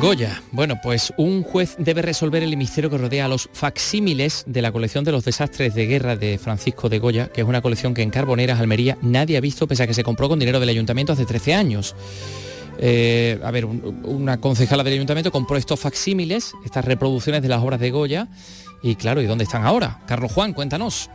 Goya. 0.00 0.42
Bueno, 0.50 0.80
pues 0.82 1.12
un 1.16 1.42
juez 1.42 1.76
debe 1.78 2.02
resolver 2.02 2.42
el 2.42 2.56
misterio 2.56 2.90
que 2.90 2.98
rodea 2.98 3.26
a 3.26 3.28
los 3.28 3.48
facsímiles 3.52 4.44
de 4.46 4.60
la 4.60 4.72
colección 4.72 5.04
de 5.04 5.12
los 5.12 5.24
desastres 5.24 5.74
de 5.74 5.86
guerra 5.86 6.16
de 6.16 6.38
Francisco 6.38 6.88
de 6.88 6.98
Goya, 6.98 7.28
que 7.28 7.40
es 7.40 7.46
una 7.46 7.62
colección 7.62 7.94
que 7.94 8.02
en 8.02 8.10
Carboneras, 8.10 8.60
Almería, 8.60 8.98
nadie 9.02 9.36
ha 9.36 9.40
visto, 9.40 9.66
pese 9.66 9.84
a 9.84 9.86
que 9.86 9.94
se 9.94 10.02
compró 10.02 10.28
con 10.28 10.38
dinero 10.38 10.60
del 10.60 10.68
ayuntamiento 10.68 11.12
hace 11.12 11.24
13 11.24 11.54
años. 11.54 11.94
Eh, 12.78 13.38
a 13.42 13.50
ver, 13.50 13.64
un, 13.64 14.02
una 14.04 14.40
concejala 14.40 14.82
del 14.82 14.94
ayuntamiento 14.94 15.30
compró 15.30 15.56
estos 15.56 15.80
facsímiles, 15.80 16.52
estas 16.64 16.84
reproducciones 16.84 17.42
de 17.42 17.48
las 17.48 17.62
obras 17.62 17.80
de 17.80 17.90
Goya, 17.90 18.28
y 18.82 18.96
claro, 18.96 19.22
¿y 19.22 19.26
dónde 19.26 19.44
están 19.44 19.64
ahora? 19.64 20.00
Carlos 20.06 20.32
Juan, 20.32 20.52
cuéntanos. 20.52 21.08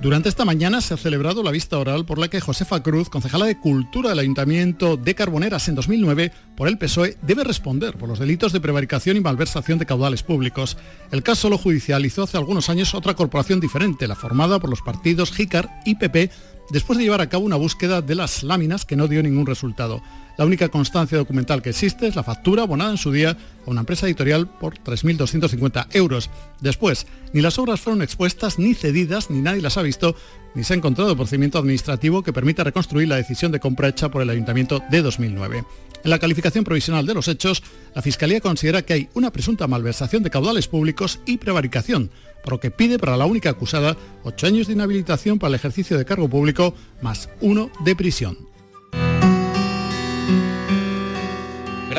Durante 0.00 0.30
esta 0.30 0.46
mañana 0.46 0.80
se 0.80 0.94
ha 0.94 0.96
celebrado 0.96 1.42
la 1.42 1.50
vista 1.50 1.76
oral 1.76 2.06
por 2.06 2.18
la 2.18 2.28
que 2.28 2.40
Josefa 2.40 2.82
Cruz, 2.82 3.10
concejala 3.10 3.44
de 3.44 3.58
Cultura 3.58 4.08
del 4.08 4.20
Ayuntamiento 4.20 4.96
de 4.96 5.14
Carboneras 5.14 5.68
en 5.68 5.74
2009, 5.74 6.32
por 6.56 6.68
el 6.68 6.78
PSOE, 6.78 7.18
debe 7.20 7.44
responder 7.44 7.98
por 7.98 8.08
los 8.08 8.18
delitos 8.18 8.54
de 8.54 8.62
prevaricación 8.62 9.18
y 9.18 9.20
malversación 9.20 9.78
de 9.78 9.84
caudales 9.84 10.22
públicos. 10.22 10.78
El 11.10 11.22
caso 11.22 11.50
lo 11.50 11.58
judicializó 11.58 12.22
hace 12.22 12.38
algunos 12.38 12.70
años 12.70 12.94
otra 12.94 13.12
corporación 13.12 13.60
diferente, 13.60 14.08
la 14.08 14.16
formada 14.16 14.58
por 14.58 14.70
los 14.70 14.80
partidos 14.80 15.32
JICAR 15.32 15.68
y 15.84 15.96
PP, 15.96 16.30
después 16.70 16.98
de 16.98 17.04
llevar 17.04 17.20
a 17.20 17.28
cabo 17.28 17.44
una 17.44 17.56
búsqueda 17.56 18.00
de 18.00 18.14
las 18.14 18.42
láminas 18.42 18.86
que 18.86 18.96
no 18.96 19.06
dio 19.06 19.22
ningún 19.22 19.44
resultado. 19.44 20.02
La 20.40 20.46
única 20.46 20.70
constancia 20.70 21.18
documental 21.18 21.60
que 21.60 21.68
existe 21.68 22.06
es 22.06 22.16
la 22.16 22.22
factura 22.22 22.62
abonada 22.62 22.92
en 22.92 22.96
su 22.96 23.12
día 23.12 23.36
a 23.66 23.70
una 23.70 23.80
empresa 23.80 24.06
editorial 24.06 24.48
por 24.48 24.78
3.250 24.78 25.88
euros. 25.92 26.30
Después, 26.62 27.06
ni 27.34 27.42
las 27.42 27.58
obras 27.58 27.82
fueron 27.82 28.00
expuestas, 28.00 28.58
ni 28.58 28.72
cedidas, 28.72 29.28
ni 29.28 29.42
nadie 29.42 29.60
las 29.60 29.76
ha 29.76 29.82
visto, 29.82 30.16
ni 30.54 30.64
se 30.64 30.72
ha 30.72 30.76
encontrado 30.78 31.14
procedimiento 31.14 31.58
administrativo 31.58 32.22
que 32.22 32.32
permita 32.32 32.64
reconstruir 32.64 33.06
la 33.06 33.16
decisión 33.16 33.52
de 33.52 33.60
compra 33.60 33.88
hecha 33.88 34.10
por 34.10 34.22
el 34.22 34.30
Ayuntamiento 34.30 34.82
de 34.90 35.02
2009. 35.02 35.62
En 36.04 36.10
la 36.10 36.18
calificación 36.18 36.64
provisional 36.64 37.04
de 37.04 37.12
los 37.12 37.28
hechos, 37.28 37.62
la 37.94 38.00
Fiscalía 38.00 38.40
considera 38.40 38.80
que 38.80 38.94
hay 38.94 39.08
una 39.12 39.30
presunta 39.30 39.66
malversación 39.66 40.22
de 40.22 40.30
caudales 40.30 40.68
públicos 40.68 41.20
y 41.26 41.36
prevaricación, 41.36 42.10
por 42.42 42.54
lo 42.54 42.60
que 42.60 42.70
pide 42.70 42.98
para 42.98 43.18
la 43.18 43.26
única 43.26 43.50
acusada 43.50 43.94
ocho 44.24 44.46
años 44.46 44.68
de 44.68 44.72
inhabilitación 44.72 45.38
para 45.38 45.50
el 45.50 45.56
ejercicio 45.56 45.98
de 45.98 46.06
cargo 46.06 46.30
público 46.30 46.72
más 47.02 47.28
uno 47.42 47.70
de 47.84 47.94
prisión. 47.94 48.49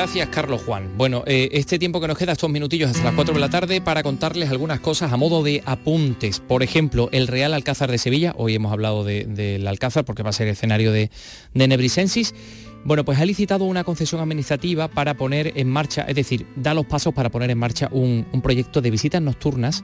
Gracias, 0.01 0.29
Carlos 0.29 0.63
Juan. 0.65 0.97
Bueno, 0.97 1.23
eh, 1.27 1.49
este 1.51 1.77
tiempo 1.77 2.01
que 2.01 2.07
nos 2.07 2.17
queda, 2.17 2.31
estos 2.31 2.49
minutillos 2.49 2.89
hasta 2.89 3.03
las 3.03 3.13
4 3.13 3.35
de 3.35 3.39
la 3.39 3.49
tarde, 3.51 3.81
para 3.81 4.01
contarles 4.01 4.49
algunas 4.49 4.79
cosas 4.79 5.13
a 5.13 5.15
modo 5.15 5.43
de 5.43 5.61
apuntes. 5.63 6.39
Por 6.39 6.63
ejemplo, 6.63 7.07
el 7.11 7.27
Real 7.27 7.53
Alcázar 7.53 7.91
de 7.91 7.99
Sevilla, 7.99 8.33
hoy 8.35 8.55
hemos 8.55 8.71
hablado 8.71 9.03
del 9.03 9.35
de, 9.35 9.63
Alcázar 9.67 10.03
porque 10.03 10.23
va 10.23 10.31
a 10.31 10.33
ser 10.33 10.47
escenario 10.47 10.91
de, 10.91 11.11
de 11.53 11.67
Nebrisensis. 11.67 12.33
Bueno, 12.83 13.05
pues 13.05 13.19
ha 13.19 13.25
licitado 13.25 13.65
una 13.65 13.83
concesión 13.83 14.21
administrativa 14.21 14.87
para 14.87 15.13
poner 15.13 15.53
en 15.55 15.69
marcha, 15.69 16.01
es 16.07 16.15
decir, 16.15 16.47
da 16.55 16.73
los 16.73 16.87
pasos 16.87 17.13
para 17.13 17.29
poner 17.29 17.51
en 17.51 17.59
marcha 17.59 17.87
un, 17.91 18.25
proyecto 18.41 18.81
de 18.81 18.89
visitas 18.89 19.21
nocturnas 19.21 19.83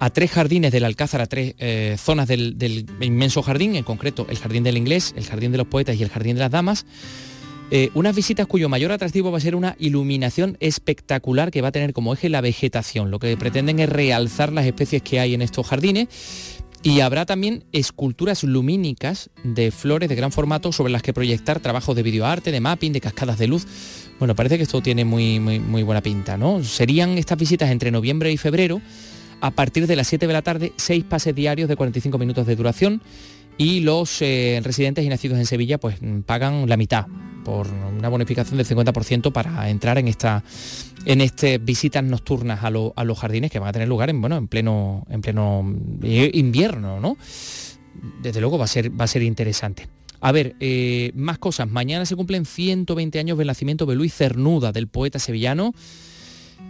a 0.00 0.08
tres 0.08 0.30
jardines 0.30 0.72
del 0.72 0.86
Alcázar, 0.86 1.20
a 1.20 1.26
tres 1.26 1.56
eh, 1.58 1.96
zonas 1.98 2.26
del 2.26 2.86
inmenso 3.02 3.42
jardín, 3.42 3.76
en 3.76 3.84
concreto 3.84 4.26
el 4.30 4.38
Jardín 4.38 4.64
del 4.64 4.78
Inglés, 4.78 5.12
el 5.14 5.26
Jardín 5.26 5.52
de 5.52 5.58
los 5.58 5.66
Poetas 5.66 5.96
y 5.96 6.02
el 6.02 6.08
Jardín 6.08 6.36
de 6.36 6.40
las 6.40 6.50
Damas 6.50 6.86
eh, 7.74 7.88
unas 7.94 8.14
visitas 8.14 8.46
cuyo 8.46 8.68
mayor 8.68 8.92
atractivo 8.92 9.32
va 9.32 9.38
a 9.38 9.40
ser 9.40 9.56
una 9.56 9.76
iluminación 9.78 10.58
espectacular 10.60 11.50
que 11.50 11.62
va 11.62 11.68
a 11.68 11.72
tener 11.72 11.94
como 11.94 12.12
eje 12.12 12.28
la 12.28 12.42
vegetación. 12.42 13.10
Lo 13.10 13.18
que 13.18 13.34
pretenden 13.38 13.80
es 13.80 13.88
realzar 13.88 14.52
las 14.52 14.66
especies 14.66 15.00
que 15.00 15.20
hay 15.20 15.32
en 15.32 15.40
estos 15.40 15.66
jardines. 15.66 16.08
Y 16.82 17.00
habrá 17.00 17.24
también 17.24 17.64
esculturas 17.72 18.44
lumínicas 18.44 19.30
de 19.42 19.70
flores 19.70 20.10
de 20.10 20.16
gran 20.16 20.32
formato 20.32 20.70
sobre 20.70 20.92
las 20.92 21.00
que 21.00 21.14
proyectar 21.14 21.60
trabajos 21.60 21.96
de 21.96 22.02
videoarte, 22.02 22.52
de 22.52 22.60
mapping, 22.60 22.92
de 22.92 23.00
cascadas 23.00 23.38
de 23.38 23.46
luz. 23.46 23.66
Bueno, 24.18 24.34
parece 24.34 24.58
que 24.58 24.64
esto 24.64 24.82
tiene 24.82 25.06
muy, 25.06 25.40
muy, 25.40 25.58
muy 25.58 25.82
buena 25.82 26.02
pinta, 26.02 26.36
¿no? 26.36 26.62
Serían 26.62 27.16
estas 27.16 27.38
visitas 27.38 27.70
entre 27.70 27.90
noviembre 27.90 28.30
y 28.30 28.36
febrero, 28.36 28.82
a 29.40 29.50
partir 29.50 29.86
de 29.86 29.96
las 29.96 30.08
7 30.08 30.26
de 30.26 30.32
la 30.34 30.42
tarde, 30.42 30.74
seis 30.76 31.04
pases 31.04 31.34
diarios 31.34 31.70
de 31.70 31.76
45 31.76 32.18
minutos 32.18 32.46
de 32.46 32.54
duración 32.54 33.00
y 33.58 33.80
los 33.80 34.22
eh, 34.22 34.60
residentes 34.62 35.04
y 35.04 35.08
nacidos 35.08 35.38
en 35.38 35.46
Sevilla 35.46 35.78
pues 35.78 35.96
pagan 36.26 36.68
la 36.68 36.76
mitad 36.76 37.06
por 37.44 37.66
una 37.68 38.08
bonificación 38.08 38.56
del 38.56 38.66
50% 38.66 39.32
para 39.32 39.68
entrar 39.68 39.98
en 39.98 40.08
esta 40.08 40.44
en 41.04 41.20
este 41.20 41.58
visitas 41.58 42.04
nocturnas 42.04 42.62
a, 42.62 42.68
a, 42.68 43.04
los 43.04 43.18
jardines 43.18 43.50
que 43.50 43.58
van 43.58 43.68
a 43.68 43.72
tener 43.72 43.88
lugar 43.88 44.10
en 44.10 44.20
bueno 44.20 44.36
en 44.36 44.46
pleno 44.48 45.04
en 45.10 45.20
pleno 45.20 45.76
invierno 46.02 47.00
no 47.00 47.16
desde 48.22 48.40
luego 48.40 48.58
va 48.58 48.64
a 48.64 48.68
ser 48.68 48.90
va 48.98 49.04
a 49.04 49.08
ser 49.08 49.22
interesante 49.22 49.88
a 50.24 50.30
ver, 50.30 50.54
eh, 50.60 51.10
más 51.16 51.38
cosas. 51.38 51.68
Mañana 51.68 52.06
se 52.06 52.14
cumplen 52.14 52.46
120 52.46 53.18
años 53.18 53.36
del 53.36 53.48
nacimiento 53.48 53.86
de 53.86 53.96
Luis 53.96 54.14
Cernuda, 54.14 54.70
del 54.70 54.86
poeta 54.86 55.18
sevillano. 55.18 55.74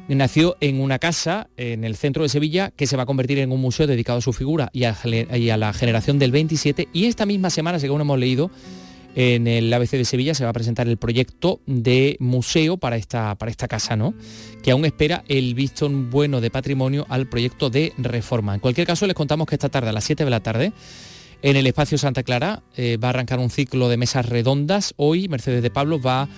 Nació 0.09 0.57
en 0.61 0.81
una 0.81 0.99
casa 0.99 1.49
en 1.57 1.85
el 1.85 1.97
centro 1.97 2.23
de 2.23 2.29
Sevilla 2.29 2.71
que 2.71 2.87
se 2.87 2.97
va 2.97 3.05
a 3.05 3.07
convertir 3.07 3.39
en 3.39 3.53
un 3.53 3.61
museo 3.61 3.87
dedicado 3.87 4.19
a 4.19 4.23
su 4.23 4.33
figura 4.33 4.71
y 4.73 4.85
a, 4.85 5.57
la 5.57 5.73
generación 5.73 6.19
del 6.19 6.33
27. 6.33 6.89
Y 6.93 7.07
esta 7.07 7.25
misma 7.25 7.51
semana, 7.51 7.79
según 7.79 8.01
hemos 8.01 8.19
leído, 8.19 8.51
en 9.15 9.47
el 9.47 9.73
ABC 9.73 9.93
de 9.93 10.05
Sevilla 10.05 10.35
se 10.35 10.45
va 10.45 10.51
a 10.51 10.53
presentar 10.55 10.89
el 10.89 10.97
proyecto 10.97 11.61
de 11.67 12.17
museo 12.19 12.79
para 12.79 12.97
esta, 12.97 13.35
para 13.37 13.51
esta 13.51 13.69
casa, 13.69 13.97
¿no? 13.97 14.15
Que 14.63 14.73
aún 14.73 14.85
espera 14.85 15.23
el 15.29 15.55
visto 15.55 15.89
bueno 15.89 16.41
de 16.41 16.51
patrimonio 16.51 17.07
al 17.09 17.29
proyecto 17.29 17.71
de 17.71 17.93
reforma. 17.97 18.55
En 18.55 18.61
cualquier 18.61 18.87
caso, 18.87 19.07
les 19.07 19.15
contamos 19.15 19.47
que 19.47 19.55
esta 19.55 19.69
tarde, 19.69 19.91
a 19.91 19.93
las 19.93 20.05
7 20.05 20.25
de 20.25 20.31
la 20.31 20.41
tarde, 20.41 20.73
en 21.43 21.57
el 21.57 21.67
espacio 21.67 21.99
Santa 21.99 22.23
Clara, 22.23 22.63
eh, 22.77 22.99
va 23.03 23.09
a 23.09 23.11
arrancar 23.11 23.39
un 23.39 23.51
ciclo 23.51 23.89
de 23.89 23.97
mesas 23.97 24.29
redondas. 24.29 24.95
Hoy 24.97 25.29
Mercedes 25.29 25.63
de 25.63 25.71
Pablo 25.71 26.01
va 26.01 26.23
a 26.23 26.29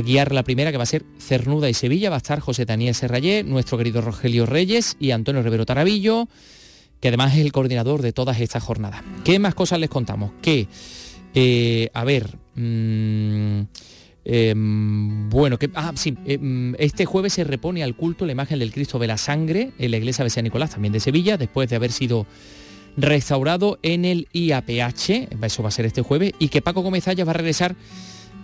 guiar 0.00 0.32
la 0.32 0.42
primera, 0.42 0.70
que 0.70 0.78
va 0.78 0.84
a 0.84 0.86
ser 0.86 1.04
Cernuda 1.18 1.68
y 1.68 1.74
Sevilla. 1.74 2.10
Va 2.10 2.16
a 2.16 2.18
estar 2.18 2.40
José 2.40 2.64
Daniel 2.64 2.94
Serrayé, 2.94 3.44
nuestro 3.44 3.76
querido 3.76 4.00
Rogelio 4.00 4.46
Reyes 4.46 4.96
y 4.98 5.10
Antonio 5.10 5.42
Rivero 5.42 5.66
Tarabillo, 5.66 6.28
que 7.00 7.08
además 7.08 7.34
es 7.34 7.40
el 7.40 7.52
coordinador 7.52 8.00
de 8.00 8.12
todas 8.12 8.40
estas 8.40 8.62
jornadas. 8.62 9.02
¿Qué 9.24 9.38
más 9.38 9.54
cosas 9.54 9.78
les 9.78 9.90
contamos? 9.90 10.32
Que 10.40 10.68
eh, 11.34 11.88
a 11.94 12.04
ver, 12.04 12.38
mmm, 12.54 13.62
eh, 14.24 14.54
bueno, 14.56 15.58
que, 15.58 15.70
ah, 15.74 15.92
sí, 15.94 16.16
eh, 16.26 16.74
este 16.78 17.06
jueves 17.06 17.32
se 17.32 17.44
repone 17.44 17.82
al 17.82 17.96
culto 17.96 18.26
la 18.26 18.32
imagen 18.32 18.58
del 18.58 18.72
Cristo 18.72 18.98
de 18.98 19.06
la 19.06 19.16
Sangre 19.16 19.72
en 19.78 19.90
la 19.90 19.96
iglesia 19.96 20.24
de 20.24 20.30
San 20.30 20.44
Nicolás, 20.44 20.70
también 20.70 20.92
de 20.92 21.00
Sevilla, 21.00 21.36
después 21.36 21.68
de 21.70 21.76
haber 21.76 21.90
sido 21.90 22.26
restaurado 22.96 23.78
en 23.82 24.04
el 24.04 24.28
IAPH, 24.32 25.28
eso 25.42 25.62
va 25.62 25.68
a 25.68 25.72
ser 25.72 25.86
este 25.86 26.02
jueves, 26.02 26.34
y 26.38 26.48
que 26.48 26.60
Paco 26.60 26.82
Gómez 26.82 27.06
va 27.08 27.30
a 27.30 27.32
regresar 27.32 27.74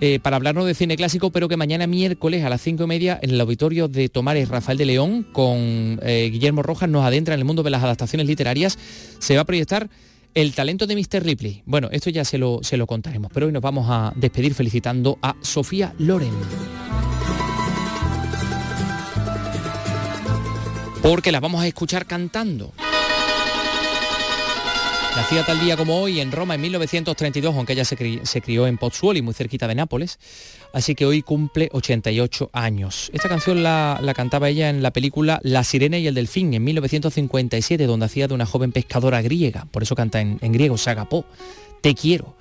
eh, 0.01 0.20
para 0.20 0.36
hablarnos 0.36 0.64
de 0.66 0.74
cine 0.74 0.96
clásico, 0.96 1.30
pero 1.30 1.49
que 1.49 1.57
mañana 1.57 1.88
miércoles 1.88 2.44
a 2.44 2.49
las 2.49 2.61
cinco 2.61 2.84
y 2.84 2.86
media 2.86 3.18
en 3.20 3.30
el 3.30 3.40
auditorio 3.40 3.88
de 3.88 4.09
Tomares 4.09 4.49
Rafael 4.49 4.78
de 4.78 4.84
León 4.84 5.26
con 5.32 5.99
eh, 6.03 6.28
Guillermo 6.30 6.62
Rojas 6.62 6.88
nos 6.88 7.05
adentra 7.05 7.34
en 7.34 7.40
el 7.40 7.44
mundo 7.44 7.64
de 7.64 7.70
las 7.70 7.82
adaptaciones 7.82 8.26
literarias. 8.28 8.78
Se 9.18 9.34
va 9.34 9.42
a 9.42 9.44
proyectar 9.44 9.90
el 10.34 10.55
talento 10.55 10.86
de 10.86 10.94
Mr. 10.94 11.24
Ripley. 11.24 11.62
Bueno, 11.66 11.88
esto 11.90 12.11
ya 12.11 12.24
se 12.24 12.38
lo, 12.38 12.61
se 12.62 12.76
lo 12.76 12.86
contaremos, 12.86 13.32
pero 13.34 13.46
hoy 13.46 13.53
nos 13.53 13.62
vamos 13.62 13.86
a 13.88 14.12
despedir 14.14 14.55
felicitando 14.55 15.18
a 15.20 15.34
Sofía 15.40 15.92
Loren. 15.99 16.34
Porque 21.03 21.32
la 21.32 21.40
vamos 21.40 21.61
a 21.62 21.66
escuchar 21.66 22.07
cantando. 22.07 22.72
Nacía 25.18 25.44
tal 25.44 25.58
día 25.58 25.76
como 25.76 26.00
hoy 26.00 26.20
en 26.20 26.30
Roma 26.30 26.54
en 26.54 26.60
1932, 26.60 27.56
aunque 27.56 27.72
ella 27.72 27.84
se, 27.84 27.96
crió 27.96 28.68
en 28.68 28.78
Pozzuoli, 28.78 29.20
muy 29.20 29.34
cerquita 29.34 29.66
de 29.66 29.74
Nápoles, 29.74 30.20
así 30.72 30.94
que 30.94 31.06
hoy 31.06 31.22
cumple 31.22 31.68
88 31.72 32.50
años. 32.52 33.10
Esta 33.12 33.28
canción 33.28 33.64
la, 33.64 34.00
cantaba 34.14 34.48
ella 34.48 34.70
en 34.70 34.80
la 34.80 34.92
película 34.92 35.40
La 35.42 35.64
sirena 35.64 35.98
y 35.98 36.06
el 36.06 36.14
delfín 36.14 36.54
en 36.54 36.62
1957, 36.62 37.86
donde 37.86 38.06
hacía 38.06 38.28
de 38.28 38.34
una 38.34 38.46
joven 38.46 38.70
pescadora 38.70 39.20
griega, 39.20 39.66
por 39.72 39.82
eso 39.82 39.96
canta 39.96 40.20
en, 40.20 40.38
en 40.40 40.52
griego, 40.52 40.78
Sagapó, 40.78 41.24
te 41.82 41.96
quiero. 41.96 42.36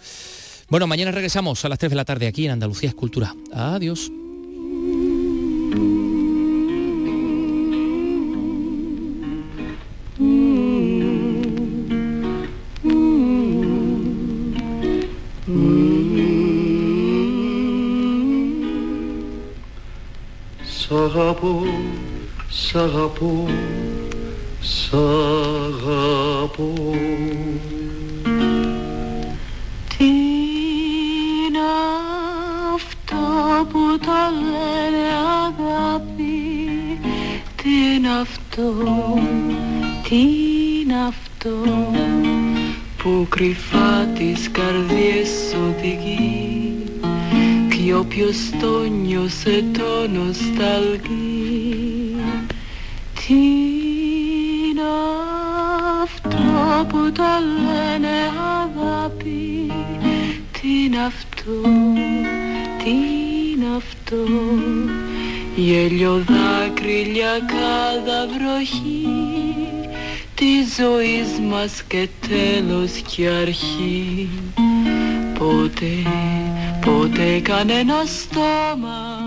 Bueno, 0.69 0.85
mañana 0.85 1.09
regresamos 1.09 1.65
a 1.65 1.69
las 1.69 1.79
3 1.79 1.89
de 1.89 1.95
la 1.95 2.05
tarde 2.05 2.27
aquí 2.27 2.45
en 2.45 2.51
Andalucía 2.51 2.89
Escultura. 2.89 3.33
Adiós. 3.53 4.11
Αγαπώ, 20.91 21.63
σ' 22.49 22.75
αγαπώ, 22.75 23.45
σ' 24.61 24.93
αγαπώ. 25.83 26.73
Τι 29.97 30.05
είναι 30.05 31.59
αυτό 32.73 33.15
που 33.71 33.99
τα 34.05 34.31
λένε 34.31 35.07
αγάπη, 35.47 36.99
τι 37.55 37.69
είναι 37.95 38.09
αυτό, 38.21 38.73
τι 40.09 40.15
είναι 40.15 41.07
αυτό 41.07 41.55
που 42.97 43.27
κρυφά 43.29 44.07
τις 44.17 44.51
καρδιές 44.51 45.55
οδηγεί 45.67 46.66
y 47.87 47.93
opio 47.93 48.33
σε 49.27 49.63
το 49.73 50.03
to 50.03 51.07
τι 53.13 53.33
είναι 53.33 54.81
αυτό 56.03 56.85
που 56.89 57.11
το 57.11 57.23
λένε 57.63 58.15
αγάπη. 58.63 59.71
Είναι 60.61 61.05
αυτό, 61.05 61.61
τι 62.83 62.89
είναι 62.89 63.75
αυτό. 63.77 64.15
Γέλιο 65.55 66.23
δάκρυλια 66.27 67.39
κάδα 67.47 68.27
βροχή 68.27 69.07
Τη 70.35 70.45
ζωή 70.77 71.45
μας 71.49 71.83
και 71.87 72.07
τέλος 72.27 72.91
και 72.91 73.27
αρχή. 73.27 74.29
Ποτέ 75.39 76.46
ipoteca 76.87 77.63
nella 77.63 78.05
stoma. 78.05 79.26